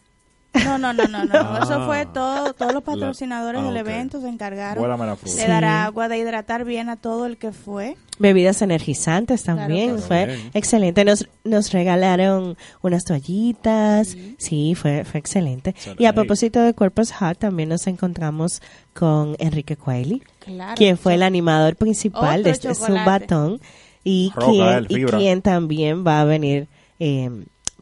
No, 0.66 0.78
no, 0.80 0.94
no, 0.94 1.08
no, 1.08 1.26
no. 1.26 1.30
Ah. 1.34 1.60
Eso 1.64 1.86
fue 1.86 2.06
todo. 2.08 2.54
Todos 2.54 2.74
los 2.74 2.84
patrocinadores 2.84 3.62
La- 3.62 3.68
ah, 3.70 3.72
del 3.72 3.78
evento 3.78 4.20
se 4.20 4.28
encargaron 4.28 4.84
fruta. 5.18 5.18
de 5.24 5.30
Sí. 5.44 5.48
dar 5.48 5.64
agua, 5.66 6.08
de 6.10 6.18
hidratar 6.18 6.66
bien 6.66 6.90
a 6.90 6.96
todo 6.96 7.26
el 7.28 7.38
que 7.38 7.52
fue. 7.52 7.96
Bebidas 8.18 8.62
energizantes 8.62 9.44
también, 9.44 9.92
Claro 9.92 10.02
fue 10.02 10.36
sí. 10.38 10.50
excelente. 10.54 11.06
Nos, 11.06 11.30
nos 11.44 11.72
regalaron 11.72 12.58
unas 12.82 13.04
toallitas, 13.06 14.18
sí, 14.38 14.76
fue, 14.76 15.06
fue 15.06 15.20
excelente. 15.20 15.74
Y 15.98 16.06
a 16.06 16.14
propósito 16.14 16.60
de 16.62 16.74
Corpus 16.74 17.12
Hut, 17.22 17.38
también 17.38 17.70
nos 17.70 17.88
encontramos 17.88 18.62
con 18.94 19.36
Enrique 19.40 19.78
Cuelli. 19.78 20.22
Claro. 20.40 20.74
quien 20.76 20.98
fue 20.98 21.14
el 21.14 21.22
animador 21.24 21.76
principal 21.76 22.42
de 22.44 22.50
este 22.50 22.70
chocolate. 22.70 22.94
Zumbatón 23.28 23.62
y 24.04 24.32
Roca, 24.34 24.52
quien, 24.52 24.68
el 24.68 24.86
y 24.90 24.96
fibra. 24.96 25.18
quien 25.20 25.42
también 25.44 26.04
va 26.06 26.22
a 26.22 26.26
venir 26.26 26.68
eh, 27.00 27.30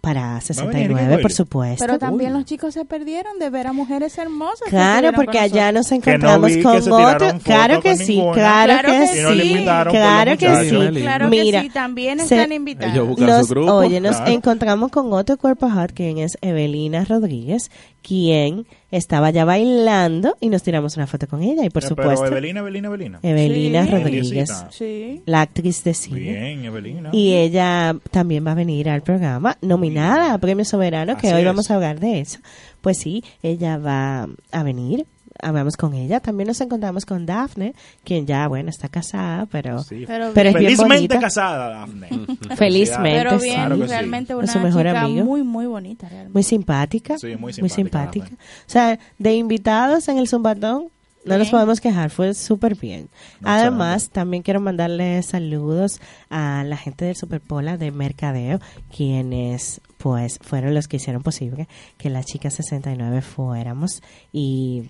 para 0.02 0.40
69, 0.42 1.02
Enrique 1.04 1.22
por 1.22 1.32
supuesto. 1.32 1.84
Pero 1.86 2.00
también 2.00 2.32
Uy. 2.32 2.38
los 2.40 2.46
chicos 2.46 2.74
se 2.74 2.86
perdieron 2.86 3.40
de 3.40 3.50
ver 3.50 3.68
a 3.68 3.74
mujeres 3.74 4.18
hermosas. 4.18 4.68
Claro, 4.70 5.12
porque 5.14 5.40
allá 5.40 5.72
nos 5.72 5.88
Que 5.90 5.96
no 5.96 6.02
encontramos 6.12 6.48
vi 6.56 6.62
con 6.62 6.76
que 6.76 6.82
se 6.82 6.90
tiraron 6.90 7.16
otro. 7.16 7.28
fotos 7.28 7.44
Claro 7.44 7.82
que 7.82 7.96
sí, 7.98 8.16
ninguna. 8.18 8.34
claro, 8.34 8.74
que, 8.88 9.08
sí. 9.08 9.22
No 9.22 9.92
claro 9.92 10.38
que 10.38 10.66
sí. 10.70 10.76
Mira, 10.78 11.02
Claro 11.02 11.30
Mira, 11.30 11.62
que 11.62 11.68
sí, 11.68 11.74
también 11.74 12.20
se- 12.20 12.36
están 12.36 12.52
invitados. 12.54 13.18
Nos- 13.20 13.52
oye, 13.52 14.00
nos 14.00 14.16
Claro. 14.18 14.32
encontramos 14.32 14.92
con 14.92 15.12
otro 15.14 15.38
cuerpo 15.38 15.70
hot, 15.70 15.92
quien 15.94 16.18
es 16.20 16.38
Evelina 16.42 17.04
Rodríguez, 17.06 17.70
quien 18.08 18.66
estaba 18.92 19.30
ya 19.32 19.44
bailando 19.44 20.38
y 20.40 20.50
nos 20.50 20.64
tiramos 20.64 20.96
una 20.96 21.08
foto 21.08 21.28
con 21.28 21.42
ella 21.44 21.66
y 21.66 21.70
por 21.70 21.82
Pero, 21.84 21.90
supuesto 21.90 22.24
Pero 22.24 22.38
Evelina, 22.38 22.60
Evelina, 22.62 22.88
Evelina. 22.88 23.20
Evelina 23.22 23.86
Sí. 23.86 23.92
Rodríguez. 23.92 24.66
Sí. 24.70 25.22
la 25.26 25.42
actriz 25.42 25.84
de 25.84 25.94
cine. 25.94 26.20
Bien, 26.20 26.66
Evelina. 26.66 27.10
Y 27.12 27.34
ella 27.34 27.96
también 28.12 28.46
va 28.46 28.52
a 28.52 28.56
venir 28.56 28.90
al 28.90 29.02
programa, 29.02 29.58
nominada 29.62 30.34
a 30.34 30.38
Premio 30.38 30.64
Soberano, 30.66 31.18
que 31.18 31.28
Así 31.28 31.36
hoy 31.36 31.42
es. 31.42 31.48
vamos 31.48 31.70
a 31.70 31.76
hablar 31.76 32.00
de 32.00 32.20
eso. 32.22 32.40
Pues 32.82 32.98
sí, 33.00 33.24
ella 33.44 33.78
va 33.78 34.28
a 34.52 34.64
venir, 34.64 35.06
hablamos 35.42 35.78
con 35.78 35.94
ella. 35.94 36.20
También 36.20 36.48
nos 36.48 36.60
encontramos 36.62 37.06
con 37.06 37.26
Daphne, 37.26 37.74
quien 38.04 38.26
ya, 38.26 38.48
bueno, 38.48 38.70
está 38.70 38.90
casada, 38.90 39.46
pero, 39.46 39.84
Sí. 39.84 40.04
Pero, 40.08 40.32
pero 40.34 40.50
es 40.50 40.56
bien 40.56 40.76
Felizmente 40.78 41.20
casada, 41.20 41.70
Dafne. 41.70 42.10
Felizmente. 42.56 43.12
pero 43.12 43.40
sí. 43.40 43.46
bien, 43.46 43.56
Claro 43.56 43.76
que 43.78 43.82
sí. 43.84 43.88
realmente 43.90 44.34
Es 44.34 44.40
una 44.40 44.48
su 44.48 44.60
mejor 44.60 44.86
chica 44.88 45.02
amigo. 45.02 45.26
muy, 45.26 45.44
muy 45.44 45.66
bonita. 45.66 46.08
Realmente. 46.10 46.34
Muy 46.34 46.44
simpática. 46.44 47.18
Sí, 47.18 47.36
muy 47.36 47.54
Muy 47.60 47.70
simpática. 47.70 48.30
O 48.32 48.38
sea, 48.70 49.00
de 49.18 49.36
invitados 49.36 50.08
en 50.08 50.18
el 50.18 50.28
Zumbatón, 50.28 50.90
no 51.26 51.38
nos 51.38 51.50
podemos 51.50 51.82
quejar, 51.82 52.10
fue 52.10 52.34
súper 52.34 52.76
bien. 52.76 53.10
Además, 53.44 54.10
también 54.12 54.44
quiero 54.44 54.62
mandarle 54.62 55.22
saludos 55.24 56.00
a 56.30 56.64
la 56.66 56.78
gente 56.78 57.04
del 57.04 57.18
Superpola 57.18 57.76
de 57.76 57.92
Mercadeo, 57.92 58.60
quienes 58.96 59.82
pues 59.98 60.40
fueron 60.42 60.74
los 60.74 60.88
que 60.88 60.98
hicieron 60.98 61.24
posible 61.24 61.68
que 61.98 62.10
las 62.10 62.26
chicas 62.28 62.54
69 62.54 63.22
fuéramos 63.22 64.02
y 64.32 64.90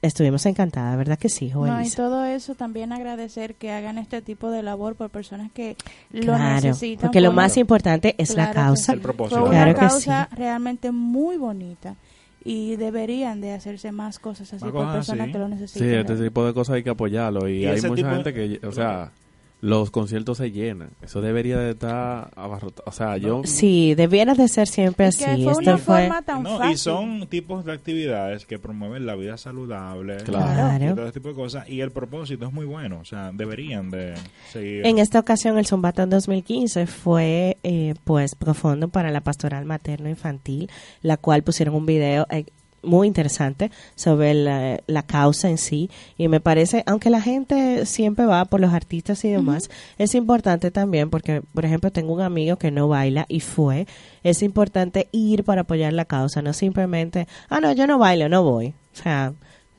estuvimos 0.00 0.46
encantadas, 0.46 0.96
¿verdad 0.96 1.18
que 1.18 1.28
sí, 1.28 1.50
No, 1.52 1.82
y 1.82 1.90
todo 1.90 2.24
eso 2.24 2.54
también 2.54 2.92
agradecer 2.92 3.54
que 3.56 3.72
hagan 3.72 3.98
este 3.98 4.22
tipo 4.22 4.50
de 4.50 4.62
labor 4.62 4.94
por 4.94 5.10
personas 5.10 5.50
que 5.52 5.76
lo 6.12 6.34
Claro, 6.34 6.54
necesitan. 6.66 7.02
porque 7.02 7.20
lo 7.20 7.32
más 7.32 7.56
importante 7.56 8.14
es 8.18 8.30
la 8.36 8.50
claro 8.52 8.68
causa. 8.68 8.84
sí. 8.84 8.92
El 8.92 9.00
propósito. 9.00 9.40
Fue 9.40 9.50
Claro 9.50 9.70
una 9.70 9.74
que 9.74 9.86
causa 9.86 10.28
sí. 10.30 10.36
realmente 10.36 10.92
muy 10.92 11.36
bonita. 11.36 11.96
y 12.44 12.76
deberían 12.76 13.40
de 13.42 13.52
hacerse 13.52 13.92
más 13.92 14.18
cosas 14.18 14.50
así 14.54 14.64
Más 14.64 14.72
por 14.72 14.84
cosas 14.84 14.94
personas 14.96 15.24
así. 15.24 15.32
que 15.32 15.38
lo 15.38 15.46
Sí, 15.48 15.50
necesitan. 15.54 15.98
este 16.12 16.24
tipo 16.24 16.46
de 16.46 16.54
cosas 16.54 16.76
hay 16.76 16.82
que 16.84 16.90
apoyarlo. 16.90 17.46
Y, 17.48 17.64
Y 17.64 17.66
hay 17.66 17.82
mucha 17.82 18.10
gente 18.14 18.32
que, 18.32 18.60
o 18.66 18.72
sea, 18.72 19.10
los 19.60 19.90
conciertos 19.90 20.38
se 20.38 20.52
llenan. 20.52 20.90
Eso 21.02 21.20
debería 21.20 21.58
de 21.58 21.70
estar 21.70 22.30
abarrotado. 22.36 22.84
O 22.86 22.92
sea, 22.92 23.16
yo... 23.16 23.42
Sí, 23.44 23.94
debiera 23.96 24.34
de 24.34 24.46
ser 24.46 24.68
siempre 24.68 25.06
así. 25.06 25.24
que 25.24 25.30
fue 25.42 25.50
Esto 25.52 25.58
una 25.58 25.78
fue 25.78 26.00
forma 26.02 26.22
tan 26.22 26.42
No, 26.44 26.58
fácil. 26.58 26.74
y 26.74 26.76
son 26.76 27.26
tipos 27.28 27.64
de 27.64 27.72
actividades 27.72 28.46
que 28.46 28.58
promueven 28.58 29.04
la 29.04 29.16
vida 29.16 29.36
saludable 29.36 30.18
Claro. 30.18 30.84
y 30.84 30.94
todo 30.94 31.04
ese 31.04 31.12
tipo 31.14 31.28
de 31.30 31.34
cosas 31.34 31.68
y 31.68 31.80
el 31.80 31.90
propósito 31.90 32.46
es 32.46 32.52
muy 32.52 32.66
bueno, 32.66 33.00
o 33.00 33.04
sea, 33.04 33.32
deberían 33.32 33.90
de 33.90 34.14
seguir. 34.52 34.86
En 34.86 34.98
esta 34.98 35.18
ocasión, 35.18 35.58
el 35.58 35.66
Zumbatón 35.66 36.08
2015 36.10 36.86
fue 36.86 37.56
eh, 37.64 37.94
pues 38.04 38.34
profundo 38.36 38.88
para 38.88 39.10
la 39.10 39.22
pastoral 39.22 39.64
materno-infantil, 39.64 40.70
la 41.02 41.16
cual 41.16 41.42
pusieron 41.42 41.74
un 41.74 41.86
video 41.86 42.26
eh, 42.30 42.44
muy 42.82 43.06
interesante 43.06 43.70
sobre 43.94 44.34
la, 44.34 44.80
la 44.86 45.02
causa 45.02 45.48
en 45.48 45.58
sí. 45.58 45.90
Y 46.16 46.28
me 46.28 46.40
parece, 46.40 46.82
aunque 46.86 47.10
la 47.10 47.20
gente 47.20 47.86
siempre 47.86 48.26
va 48.26 48.44
por 48.44 48.60
los 48.60 48.72
artistas 48.72 49.24
y 49.24 49.30
demás, 49.30 49.70
es 49.98 50.14
importante 50.14 50.70
también 50.70 51.10
porque, 51.10 51.42
por 51.54 51.64
ejemplo, 51.64 51.90
tengo 51.90 52.12
un 52.14 52.20
amigo 52.20 52.56
que 52.56 52.70
no 52.70 52.88
baila 52.88 53.26
y 53.28 53.40
fue. 53.40 53.86
Es 54.22 54.42
importante 54.42 55.08
ir 55.12 55.44
para 55.44 55.62
apoyar 55.62 55.92
la 55.92 56.04
causa, 56.04 56.42
no 56.42 56.52
simplemente, 56.52 57.26
ah, 57.48 57.60
no, 57.60 57.72
yo 57.72 57.86
no 57.86 57.98
bailo, 57.98 58.28
no 58.28 58.42
voy. 58.42 58.74
O 58.92 59.02
sea, 59.02 59.32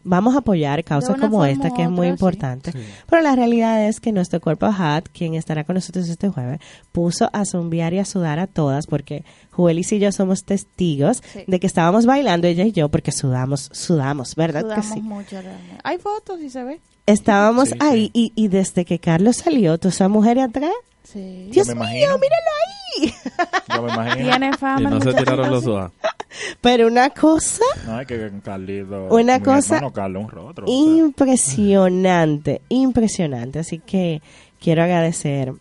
vamos 0.03 0.35
a 0.35 0.39
apoyar 0.39 0.83
causas 0.83 1.17
como 1.19 1.45
esta, 1.45 1.71
que 1.73 1.83
es 1.83 1.89
muy 1.89 2.07
sí. 2.07 2.11
importante. 2.11 2.71
Pero 3.09 3.21
la 3.21 3.35
realidad 3.35 3.87
es 3.87 3.99
que 3.99 4.11
nuestro 4.11 4.39
cuerpo 4.41 4.65
HAT, 4.67 5.07
quien 5.09 5.35
estará 5.35 5.63
con 5.63 5.75
nosotros 5.75 6.07
este 6.09 6.29
jueves, 6.29 6.59
puso 6.91 7.29
a 7.33 7.45
zumbiar 7.45 7.93
y 7.93 7.99
a 7.99 8.05
sudar 8.05 8.39
a 8.39 8.47
todas 8.47 8.87
porque 8.87 9.23
Juelis 9.51 9.91
y 9.91 9.99
yo 9.99 10.11
somos 10.11 10.43
testigos 10.45 11.21
Sí. 11.33 11.43
de 11.47 11.59
que 11.59 11.67
estábamos 11.67 12.05
bailando 12.05 12.47
ella 12.47 12.63
y 12.65 12.71
yo 12.71 12.89
porque 12.89 13.11
sudamos, 13.11 13.69
sudamos, 13.73 14.35
¿verdad 14.35 14.61
Sudamos 14.61 14.85
que 14.87 14.93
sí? 14.93 15.01
mucho 15.01 15.41
realmente. 15.41 15.77
Hay 15.83 15.97
fotos 15.97 16.39
y 16.41 16.49
se 16.49 16.63
ve. 16.63 16.79
Estábamos 17.05 17.69
Sí, 17.69 17.75
ahí 17.79 18.05
sí. 18.05 18.11
Y, 18.13 18.33
y 18.35 18.47
desde 18.49 18.85
que 18.85 18.99
Carlos 18.99 19.37
salió, 19.37 19.77
toda 19.77 19.89
esa 19.93 20.07
mujer 20.07 20.39
atrás, 20.39 20.71
Sí. 21.03 21.47
Dios 21.51 21.65
mío, 21.67 21.75
imagino. 21.75 22.17
míralo 22.19 22.49
ahí. 22.67 22.73
Yo 23.75 23.81
me 23.83 23.93
imagino. 23.93 24.29
Tiene 24.29 24.57
fama. 24.57 24.81
Y 24.89 24.93
no 24.93 25.01
se 25.01 25.13
tiraron 25.13 25.49
los 25.51 25.63
suá. 25.63 25.91
Pero 26.61 26.87
una 26.87 27.09
cosa 27.09 27.63
No, 27.85 27.99
es 27.99 28.07
que 28.07 28.31
Carlito, 28.43 29.07
Una 29.09 29.39
cosa 29.41 29.75
hermano 29.77 29.93
Carlos, 29.93 30.23
un 30.23 30.29
rostro. 30.29 30.65
o 30.65 30.67
sea. 30.67 30.75
impresionante, 30.75 32.61
impresionante. 32.69 33.59
Así 33.59 33.79
que 33.79 34.21
quiero 34.59 34.83
agradecer 34.83 35.53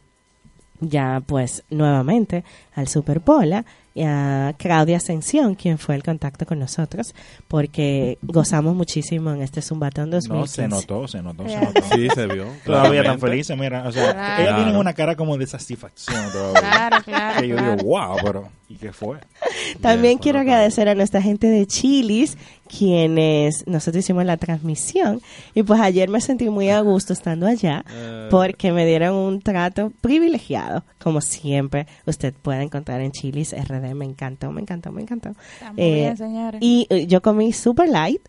ya 0.80 1.22
pues 1.26 1.64
nuevamente 1.70 2.44
al 2.74 2.88
Superpola 2.88 3.64
a 3.96 4.52
Claudia 4.58 4.98
Ascensión, 4.98 5.54
quien 5.54 5.78
fue 5.78 5.94
el 5.96 6.02
contacto 6.02 6.46
con 6.46 6.58
nosotros, 6.58 7.14
porque 7.48 8.18
gozamos 8.22 8.74
muchísimo 8.74 9.30
en 9.32 9.42
este 9.42 9.62
Zumbatón 9.62 10.10
2015. 10.10 10.68
no, 10.68 10.76
se 10.80 10.86
notó, 10.86 11.08
se 11.08 11.22
notó, 11.22 11.48
se 11.48 11.60
notó. 11.60 11.82
Sí, 11.94 12.08
se 12.14 12.26
vio. 12.26 12.46
Todavía 12.64 13.02
tan 13.02 13.18
felices, 13.18 13.56
mira, 13.58 13.86
o 13.88 13.92
sea, 13.92 14.12
Claro. 14.12 14.42
ella 14.42 14.56
tiene 14.64 14.78
una 14.78 14.92
cara 14.92 15.16
como 15.16 15.36
de 15.36 15.46
satisfacción 15.46 16.30
todavía. 16.32 16.60
Claro, 16.60 16.96
claro. 17.04 17.40
que 17.40 17.48
yo 17.48 17.56
claro. 17.56 17.76
digo, 17.76 17.88
wow, 17.88 18.16
pero 18.22 18.48
¿y 18.68 18.74
qué 18.76 18.92
fue? 18.92 19.18
También 19.80 20.18
quiero 20.18 20.38
agradecer 20.40 20.88
a 20.88 20.94
nuestra 20.94 21.20
gente 21.22 21.46
de 21.48 21.66
Chilis, 21.66 22.36
quienes 22.68 23.66
nosotros 23.66 24.04
hicimos 24.04 24.24
la 24.24 24.36
transmisión. 24.36 25.20
Y 25.54 25.62
pues 25.62 25.80
ayer 25.80 26.08
me 26.08 26.20
sentí 26.20 26.48
muy 26.50 26.70
a 26.70 26.80
gusto 26.80 27.12
estando 27.12 27.46
allá, 27.46 27.84
Eh. 27.90 28.28
porque 28.30 28.72
me 28.72 28.86
dieron 28.86 29.14
un 29.14 29.40
trato 29.40 29.92
privilegiado, 30.00 30.84
como 30.98 31.20
siempre 31.20 31.86
usted 32.06 32.34
puede 32.34 32.62
encontrar 32.62 33.00
en 33.00 33.12
Chilis 33.12 33.52
RD. 33.52 33.94
Me 33.94 34.04
encantó, 34.04 34.50
me 34.52 34.60
encantó, 34.60 34.92
me 34.92 35.02
encantó. 35.02 35.30
Está 35.54 35.72
muy 35.72 35.82
Eh, 35.82 35.94
bien, 35.94 36.16
señores. 36.16 36.60
Y 36.62 36.86
eh, 36.90 37.06
yo 37.06 37.20
comí 37.22 37.52
super 37.52 37.88
light. 37.88 38.20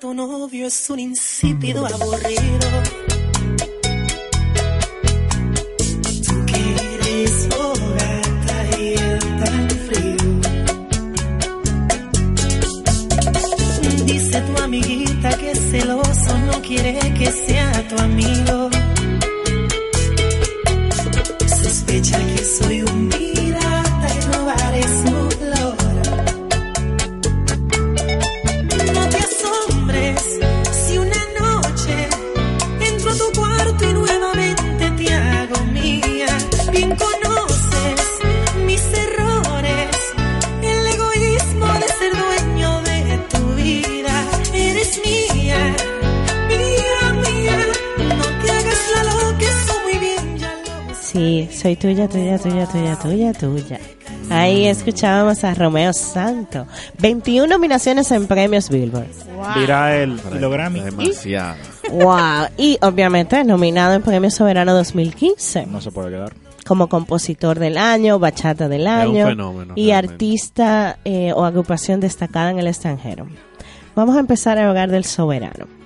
Tu 0.00 0.14
novio 0.14 0.66
es 0.66 0.88
un 0.88 0.98
insípido 0.98 1.84
aburrido. 1.84 3.09
Tuya, 51.94 52.08
tuya, 52.08 52.38
tuya, 52.38 52.66
tuya, 52.66 52.96
tuya, 52.96 53.32
tuya. 53.32 53.80
Ahí 54.30 54.66
escuchábamos 54.66 55.42
a 55.42 55.54
Romeo 55.54 55.92
Santo. 55.92 56.66
21 56.98 57.48
nominaciones 57.48 58.10
en 58.12 58.26
premios 58.28 58.68
Billboard. 58.68 59.08
Dirá 59.58 59.96
el 59.96 60.20
y 60.34 60.38
los 60.38 60.52
Grammy. 60.52 60.80
Demasiado. 60.80 61.56
Wow. 61.90 62.46
Y 62.56 62.78
obviamente 62.82 63.42
nominado 63.42 63.94
en 63.94 64.02
Premio 64.02 64.30
Soberano 64.30 64.72
2015 64.74 65.66
No 65.66 65.80
se 65.80 65.90
puede 65.90 66.10
quedar. 66.10 66.32
como 66.64 66.88
compositor 66.88 67.58
del 67.58 67.76
año, 67.76 68.20
bachata 68.20 68.68
del 68.68 68.82
Es 68.82 68.86
un 68.86 68.92
año 69.16 69.26
fenómeno, 69.26 69.72
y 69.74 69.86
realmente. 69.86 70.12
artista 70.14 70.98
eh, 71.04 71.32
o 71.34 71.44
agrupación 71.44 71.98
destacada 71.98 72.50
en 72.50 72.60
el 72.60 72.68
extranjero. 72.68 73.26
Vamos 73.96 74.14
a 74.16 74.20
empezar 74.20 74.58
a 74.58 74.68
hablar 74.68 74.90
del 74.92 75.04
Soberano. 75.04 75.79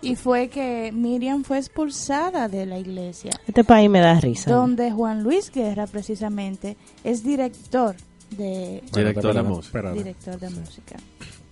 Y 0.01 0.15
fue 0.15 0.49
que 0.49 0.91
Miriam 0.93 1.43
fue 1.43 1.57
expulsada 1.57 2.47
de 2.47 2.65
la 2.65 2.77
iglesia, 2.79 3.31
Este 3.47 3.63
país 3.63 3.89
me 3.89 3.99
da 3.99 4.19
risa. 4.19 4.51
donde 4.51 4.91
Juan 4.91 5.23
Luis 5.23 5.51
Guerra 5.51 5.87
precisamente 5.87 6.77
es 7.03 7.23
director 7.23 7.95
de 8.37 8.83
Director 8.93 9.33
de 9.35 9.43
música. 9.43 9.91
director 9.93 10.39
de 10.39 10.49
música. 10.49 10.95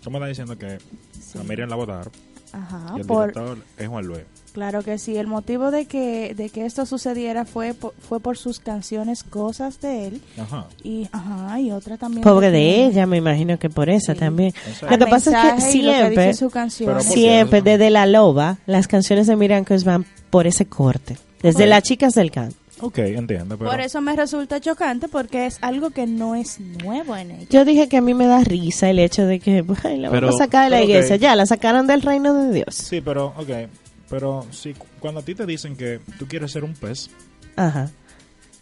Tú 0.02 0.12
me 0.12 0.18
estás 0.18 0.30
diciendo 0.30 0.58
que 0.58 0.78
Sí. 1.20 1.38
a 1.40 1.44
Miriam 1.44 1.70
la 1.70 1.76
votaron 1.76 2.12
Ajá, 2.52 2.94
y 2.98 3.02
el 3.02 3.08
por, 3.08 3.28
director 3.34 3.58
es 3.78 3.88
Juan 3.88 4.06
Luis. 4.06 4.22
Claro 4.56 4.82
que 4.82 4.98
sí. 4.98 5.15
El 5.18 5.28
motivo 5.28 5.70
de 5.70 5.86
que 5.86 6.34
de 6.36 6.50
que 6.50 6.65
esto 6.65 6.88
sucediera 6.88 7.46
fue 7.46 7.74
por, 7.76 7.94
fue 8.00 8.20
por 8.20 8.38
sus 8.38 8.60
canciones 8.60 9.24
Cosas 9.24 9.80
de 9.82 10.08
él 10.08 10.22
Ajá. 10.39 10.65
y 10.84 11.08
ajá 11.12 11.60
y 11.60 11.72
otra 11.72 11.98
también. 11.98 12.24
Pobre 12.24 12.48
que 12.48 12.52
de 12.54 12.60
tiene- 12.60 12.86
ella, 12.88 13.06
me 13.06 13.18
imagino 13.18 13.60
que 13.60 13.70
por 13.70 13.89
esa 13.89 14.13
Sí. 14.13 14.20
también. 14.20 14.54
Eso 14.72 14.86
Lo 14.88 14.91
es. 14.94 14.98
que 14.98 15.06
pasa 15.08 15.30
es 15.30 15.54
que 15.54 15.62
lo 15.65 15.72
siempre, 15.72 16.28
dice 16.28 16.34
su 16.39 16.50
canción. 16.50 17.02
Siempre 17.04 17.62
desde 17.62 17.89
La 17.91 18.06
Loba, 18.08 18.58
las 18.65 18.88
canciones 18.88 19.28
de 19.28 19.36
Miriam 19.36 19.63
Cruz 19.65 19.84
van 19.84 20.06
por 20.32 20.48
ese 20.48 20.65
corte. 20.65 21.18
Desde 21.44 21.68
Las 21.68 21.84
Chicas 21.84 22.13
del 22.13 22.32
Can. 22.32 22.54
Ok, 22.82 22.98
entiendo. 22.98 23.58
Pero 23.58 23.70
Por 23.72 23.80
eso 23.80 24.02
me 24.02 24.15
resulta 24.18 24.60
chocante 24.60 25.08
porque 25.08 25.46
es 25.46 25.60
algo 25.62 25.91
que 25.91 26.08
no 26.08 26.36
es 26.36 26.60
nuevo 26.60 27.15
en 27.15 27.32
ella. 27.32 27.48
Yo 27.50 27.63
dije 27.63 27.88
que 27.88 27.98
a 27.98 28.02
mí 28.02 28.13
me 28.13 28.26
da 28.28 28.44
risa 28.44 28.89
el 28.89 29.00
hecho 29.00 29.26
de 29.26 29.39
que 29.39 29.63
ay, 29.84 29.98
la 29.98 30.10
Pero- 30.12 30.28
vamos 30.28 30.41
a 30.41 30.44
sacar 30.46 30.65
de 30.65 30.70
la 30.72 30.82
iglesia. 30.84 31.15
Ya, 31.15 31.36
la 31.38 31.46
sacaron 31.46 31.88
del 31.88 32.02
reino 32.02 32.34
de 32.34 32.54
Dios. 32.54 32.76
Sí, 32.76 33.00
pero, 33.00 33.28
ok. 33.38 33.70
Pero 34.10 34.46
si 34.52 34.74
cu- 34.74 34.86
cuando 35.00 35.20
a 35.22 35.24
ti 35.24 35.34
te 35.36 35.46
dicen 35.46 35.76
que 35.76 36.00
tú 36.20 36.28
quieres 36.28 36.52
ser 36.52 36.63
un 36.63 36.74
pez. 36.74 37.10
Ajá. 37.56 37.89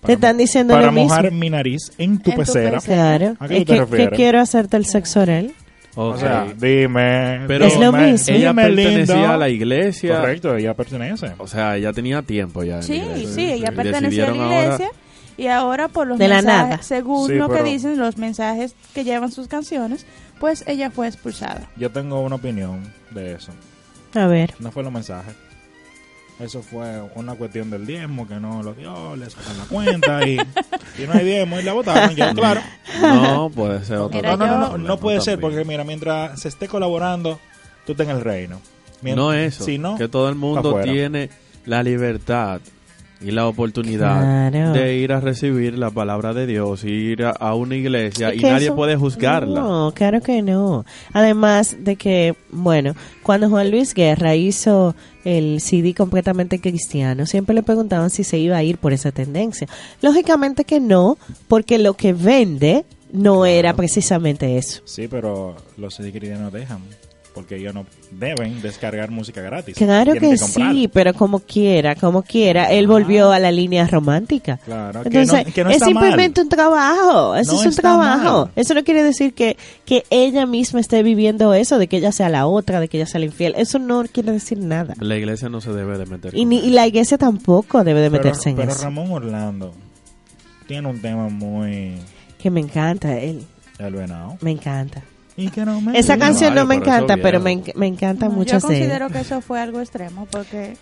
para 0.01 0.07
Te 0.07 0.13
están 0.13 0.37
diciendo 0.37 0.73
Para 0.73 0.87
lo 0.87 0.91
mismo. 0.91 1.07
mojar 1.09 1.31
mi 1.31 1.49
nariz 1.49 1.91
en 1.97 2.19
tu 2.19 2.31
En 2.31 2.35
tu 2.35 2.41
pecera. 2.41 2.71
pecera. 2.79 3.17
Claro. 3.17 3.35
¿A 3.39 3.47
qué 3.47 3.53
Es 3.57 3.59
tú 3.61 3.65
te 3.65 3.73
que, 3.73 3.79
refieres? 3.81 4.09
que 4.09 4.15
quiero 4.17 4.39
hacerte 4.41 4.75
el 4.77 4.85
sexo 4.85 5.21
oral. 5.21 5.53
O 5.95 6.09
Ok. 6.09 6.19
sea, 6.19 6.45
dime. 6.59 7.41
Pero 7.47 7.65
Es 7.65 7.79
lo 7.79 7.91
mismo. 7.93 8.33
ella 8.35 8.49
dime, 8.49 8.63
pertenecía 8.63 9.15
lindo. 9.15 9.31
a 9.31 9.37
la 9.37 9.49
iglesia. 9.49 10.19
Correcto, 10.19 10.55
ella 10.57 10.73
pertenece. 10.73 11.31
O 11.37 11.47
sea, 11.47 11.77
ella 11.77 11.93
tenía 11.93 12.21
tiempo 12.21 12.63
ya. 12.63 12.81
Sí, 12.81 12.97
la 12.97 13.05
iglesia. 13.17 13.33
sí, 13.35 13.51
ella 13.51 13.71
pertenecía 13.71 13.97
a 13.97 14.01
la 14.01 14.07
decidieron 14.33 14.41
ahora- 14.41 14.63
iglesia 14.75 14.89
y 15.37 15.47
ahora 15.47 15.87
por 15.87 16.07
los 16.07 16.19
De 16.19 16.27
la 16.27 16.35
mensajes, 16.37 16.69
nada. 16.69 16.83
según 16.83 17.27
Sí, 17.29 17.35
lo 17.35 17.49
que 17.49 17.63
dicen 17.63 17.97
los 17.97 18.17
mensajes 18.17 18.75
que 18.93 19.03
llevan 19.05 19.31
sus 19.31 19.47
canciones, 19.47 20.05
pues 20.39 20.63
ella 20.67 20.89
fue 20.91 21.07
expulsada. 21.07 21.69
Yo 21.77 21.91
tengo 21.91 22.19
una 22.21 22.35
opinión 22.35 22.91
de 23.11 23.35
eso. 23.35 23.51
A 24.15 24.27
ver. 24.27 24.53
No 24.59 24.71
fue 24.71 24.83
los 24.83 24.91
mensajes. 24.91 25.33
Eso 26.39 26.63
fue 26.63 27.01
una 27.15 27.35
cuestión 27.35 27.69
del 27.69 27.85
diezmo 27.85 28.27
que 28.27 28.35
no 28.35 28.63
lo 28.63 28.73
dio, 28.73 29.15
le 29.15 29.29
sacan 29.29 29.57
la 29.57 29.65
cuenta 29.65 30.27
y, 30.27 30.33
y 30.97 31.07
no 31.07 31.13
hay 31.13 31.23
diezmo 31.25 31.59
y 31.59 31.63
la 31.63 31.73
votaron. 31.73 32.15
Yo, 32.15 32.33
claro. 32.33 32.61
No, 33.01 33.49
puede 33.51 33.83
ser 33.85 33.97
otro. 33.97 34.21
No, 34.21 34.35
no, 34.37 34.47
no, 34.47 34.57
no, 34.69 34.77
no 34.79 34.97
puede 34.97 35.21
ser 35.21 35.39
porque 35.39 35.63
mira, 35.63 35.83
mientras 35.83 36.39
se 36.41 36.47
esté 36.49 36.67
colaborando, 36.67 37.39
tú 37.85 37.91
estás 37.93 38.07
en 38.07 38.15
el 38.17 38.21
reino. 38.23 38.59
Mien- 39.01 39.15
No 39.15 39.31
eso. 39.31 39.63
Si 39.63 39.77
no, 39.77 39.95
que 39.97 40.07
todo 40.07 40.27
el 40.29 40.35
mundo 40.35 40.81
tiene 40.81 41.29
la 41.65 41.83
libertad 41.83 42.61
y 43.23 43.31
la 43.31 43.47
oportunidad 43.47 44.49
Claro. 44.51 44.73
de 44.73 44.97
ir 44.97 45.13
a 45.13 45.19
recibir 45.19 45.77
la 45.77 45.89
palabra 45.89 46.33
de 46.33 46.45
Dios, 46.45 46.83
ir 46.83 47.23
a, 47.23 47.31
a 47.31 47.55
una 47.55 47.75
iglesia 47.75 48.29
Es 48.29 48.37
y 48.37 48.41
nadie 48.41 48.65
eso- 48.67 48.75
puede 48.75 48.95
juzgarla. 48.95 49.59
No, 49.59 49.91
claro 49.95 50.21
que 50.21 50.41
no. 50.41 50.85
Además 51.13 51.77
de 51.79 51.95
que, 51.95 52.35
bueno, 52.51 52.95
cuando 53.23 53.49
Juan 53.49 53.71
Luis 53.71 53.93
Guerra 53.93 54.35
hizo 54.35 54.95
el 55.23 55.61
CD 55.61 55.93
completamente 55.93 56.59
cristiano, 56.59 57.25
siempre 57.25 57.55
le 57.55 57.63
preguntaban 57.63 58.09
si 58.09 58.23
se 58.23 58.37
iba 58.37 58.57
a 58.57 58.63
ir 58.63 58.77
por 58.77 58.91
esa 58.93 59.11
tendencia. 59.11 59.67
Lógicamente 60.01 60.65
que 60.65 60.79
no, 60.79 61.17
porque 61.47 61.77
lo 61.77 61.93
que 61.93 62.11
vende 62.13 62.83
no 63.13 63.45
era 63.45 63.73
precisamente 63.75 64.57
eso. 64.57 64.81
Sí, 64.85 65.07
pero 65.07 65.55
los 65.77 65.95
cristianos 65.95 66.39
no 66.41 66.51
dejan. 66.51 66.79
Porque 67.33 67.55
ellos 67.55 67.73
no 67.73 67.85
deben 68.11 68.61
descargar 68.61 69.09
música 69.09 69.41
gratis. 69.41 69.75
Claro 69.75 70.13
que, 70.13 70.37
sí, 70.37 70.87
pero 70.93 71.15
como 71.15 71.39
quiera, 71.39 71.95
como 71.95 72.21
quiera, 72.21 72.71
él 72.71 72.85
volvió 72.85 73.31
a 73.31 73.39
la 73.39 73.51
línea 73.51 73.87
romántica. 73.87 74.57
Claro, 74.63 75.01
que 75.01 75.07
Entonces, 75.07 75.47
no- 75.47 75.53
que 75.53 75.63
no 75.63 75.69
es 75.71 75.83
simplemente 75.83 76.41
un 76.41 76.49
trabajo, 76.49 77.35
eso 77.35 77.53
No 77.53 77.59
es 77.61 77.65
un 77.65 77.75
trabajo. 77.75 78.39
mal. 78.45 78.51
Eso 78.55 78.75
no 78.75 78.83
quiere 78.83 79.01
decir 79.01 79.33
que, 79.33 79.57
que 79.83 80.03
ella 80.11 80.45
misma 80.45 80.79
esté 80.79 81.01
viviendo 81.01 81.55
eso, 81.55 81.79
de 81.79 81.87
que 81.87 81.97
ella 81.97 82.11
sea 82.11 82.29
la 82.29 82.45
otra, 82.45 82.79
de 82.79 82.87
que 82.87 82.97
ella 82.97 83.07
sea 83.07 83.19
la 83.19 83.25
infiel. 83.25 83.55
Eso 83.57 83.79
no 83.79 84.03
quiere 84.03 84.31
decir 84.31 84.59
nada. 84.59 84.93
La 84.99 85.15
iglesia 85.17 85.49
no 85.49 85.59
se 85.59 85.71
debe 85.73 85.97
de 85.97 86.05
meter. 86.05 86.35
Y, 86.37 86.45
ni, 86.45 86.57
eso. 86.57 86.67
y 86.67 86.69
la 86.69 86.85
iglesia 86.85 87.17
tampoco 87.17 87.83
debe 87.83 88.01
de 88.01 88.11
Pero, 88.11 88.23
meterse 88.25 88.49
en 88.51 88.55
pero 88.57 88.71
eso. 88.71 88.83
Ramón 88.83 89.11
Orlando 89.11 89.73
tiene 90.67 90.87
un 90.87 91.01
tema 91.01 91.29
muy 91.29 91.95
Que 92.37 92.51
me 92.51 92.59
encanta, 92.59 93.17
él, 93.17 93.43
el 93.79 93.93
venado. 93.95 94.37
me 94.41 94.51
encanta. 94.51 95.01
Y 95.35 95.49
que 95.49 95.65
no 95.65 95.81
me 95.81 95.97
Esa 95.97 96.17
canción 96.17 96.53
no 96.53 96.61
vale, 96.65 96.67
me 96.67 96.75
encanta, 96.75 97.17
pero 97.17 97.39
me, 97.39 97.51
enc- 97.53 97.73
me 97.75 97.87
encanta 97.87 98.27
No, 98.27 98.33
mucho 98.33 98.53
yo 98.59 98.61
considero 98.61 99.09
que 99.09 99.19
eso 99.21 99.41
fue 99.41 99.59
algo 99.59 99.79
extremo 99.79 100.27
porque 100.29 100.77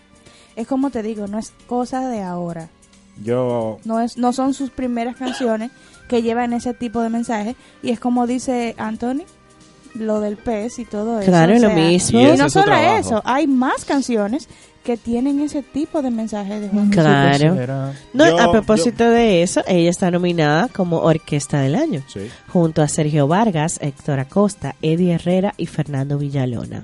es 0.56 0.68
como 0.68 0.90
te 0.90 1.02
digo, 1.04 1.28
no 1.28 1.40
es 1.40 1.54
cosa 1.68 2.08
de 2.10 2.22
ahora. 2.22 2.70
Yo 3.24 3.80
No 3.86 4.00
es 4.02 4.18
no 4.18 4.34
son 4.34 4.54
sus 4.54 4.70
primeras 4.70 5.16
canciones 5.16 5.72
que 6.08 6.22
llevan 6.22 6.54
ese 6.54 6.74
tipo 6.74 7.02
de 7.02 7.10
mensaje 7.10 7.56
y 7.84 7.92
es 7.92 8.00
como 8.00 8.28
dice 8.28 8.76
Anthony 8.78 9.24
lo 9.96 10.20
del 10.20 10.38
pez 10.38 10.80
y 10.80 10.86
todo 10.86 11.20
eso. 11.20 11.30
Claro, 11.32 11.56
o 11.56 11.60
lo 11.60 11.70
mismo. 11.72 12.20
Y 12.20 12.38
no 12.38 12.50
solo 12.50 12.66
trabajo. 12.66 12.98
eso, 12.98 13.22
hay 13.26 13.48
más 13.48 13.86
canciones 13.86 14.48
que 14.84 14.98
tienen 14.98 15.40
ese 15.42 15.62
tipo 15.62 16.02
de 16.02 16.10
mensaje 16.10 16.60
de 16.60 16.68
Juan. 16.70 16.90
Claro. 16.90 17.94
No, 18.14 18.26
yo- 18.28 18.40
a 18.40 18.52
propósito 18.52 19.08
de 19.10 19.44
eso, 19.44 19.62
ella 19.68 19.90
está 19.92 20.10
nominada 20.10 20.70
como 20.70 20.98
Orquesta 21.02 21.62
del 21.62 21.76
Año. 21.76 22.02
sí. 22.12 22.22
junto 22.52 22.82
a 22.82 22.88
Sergio 22.88 23.28
Vargas, 23.28 23.78
Héctor 23.82 24.20
Acosta, 24.20 24.76
Eddie 24.82 25.14
Herrera 25.14 25.54
y 25.58 25.68
Fernando 25.68 26.18
Villalona. 26.18 26.84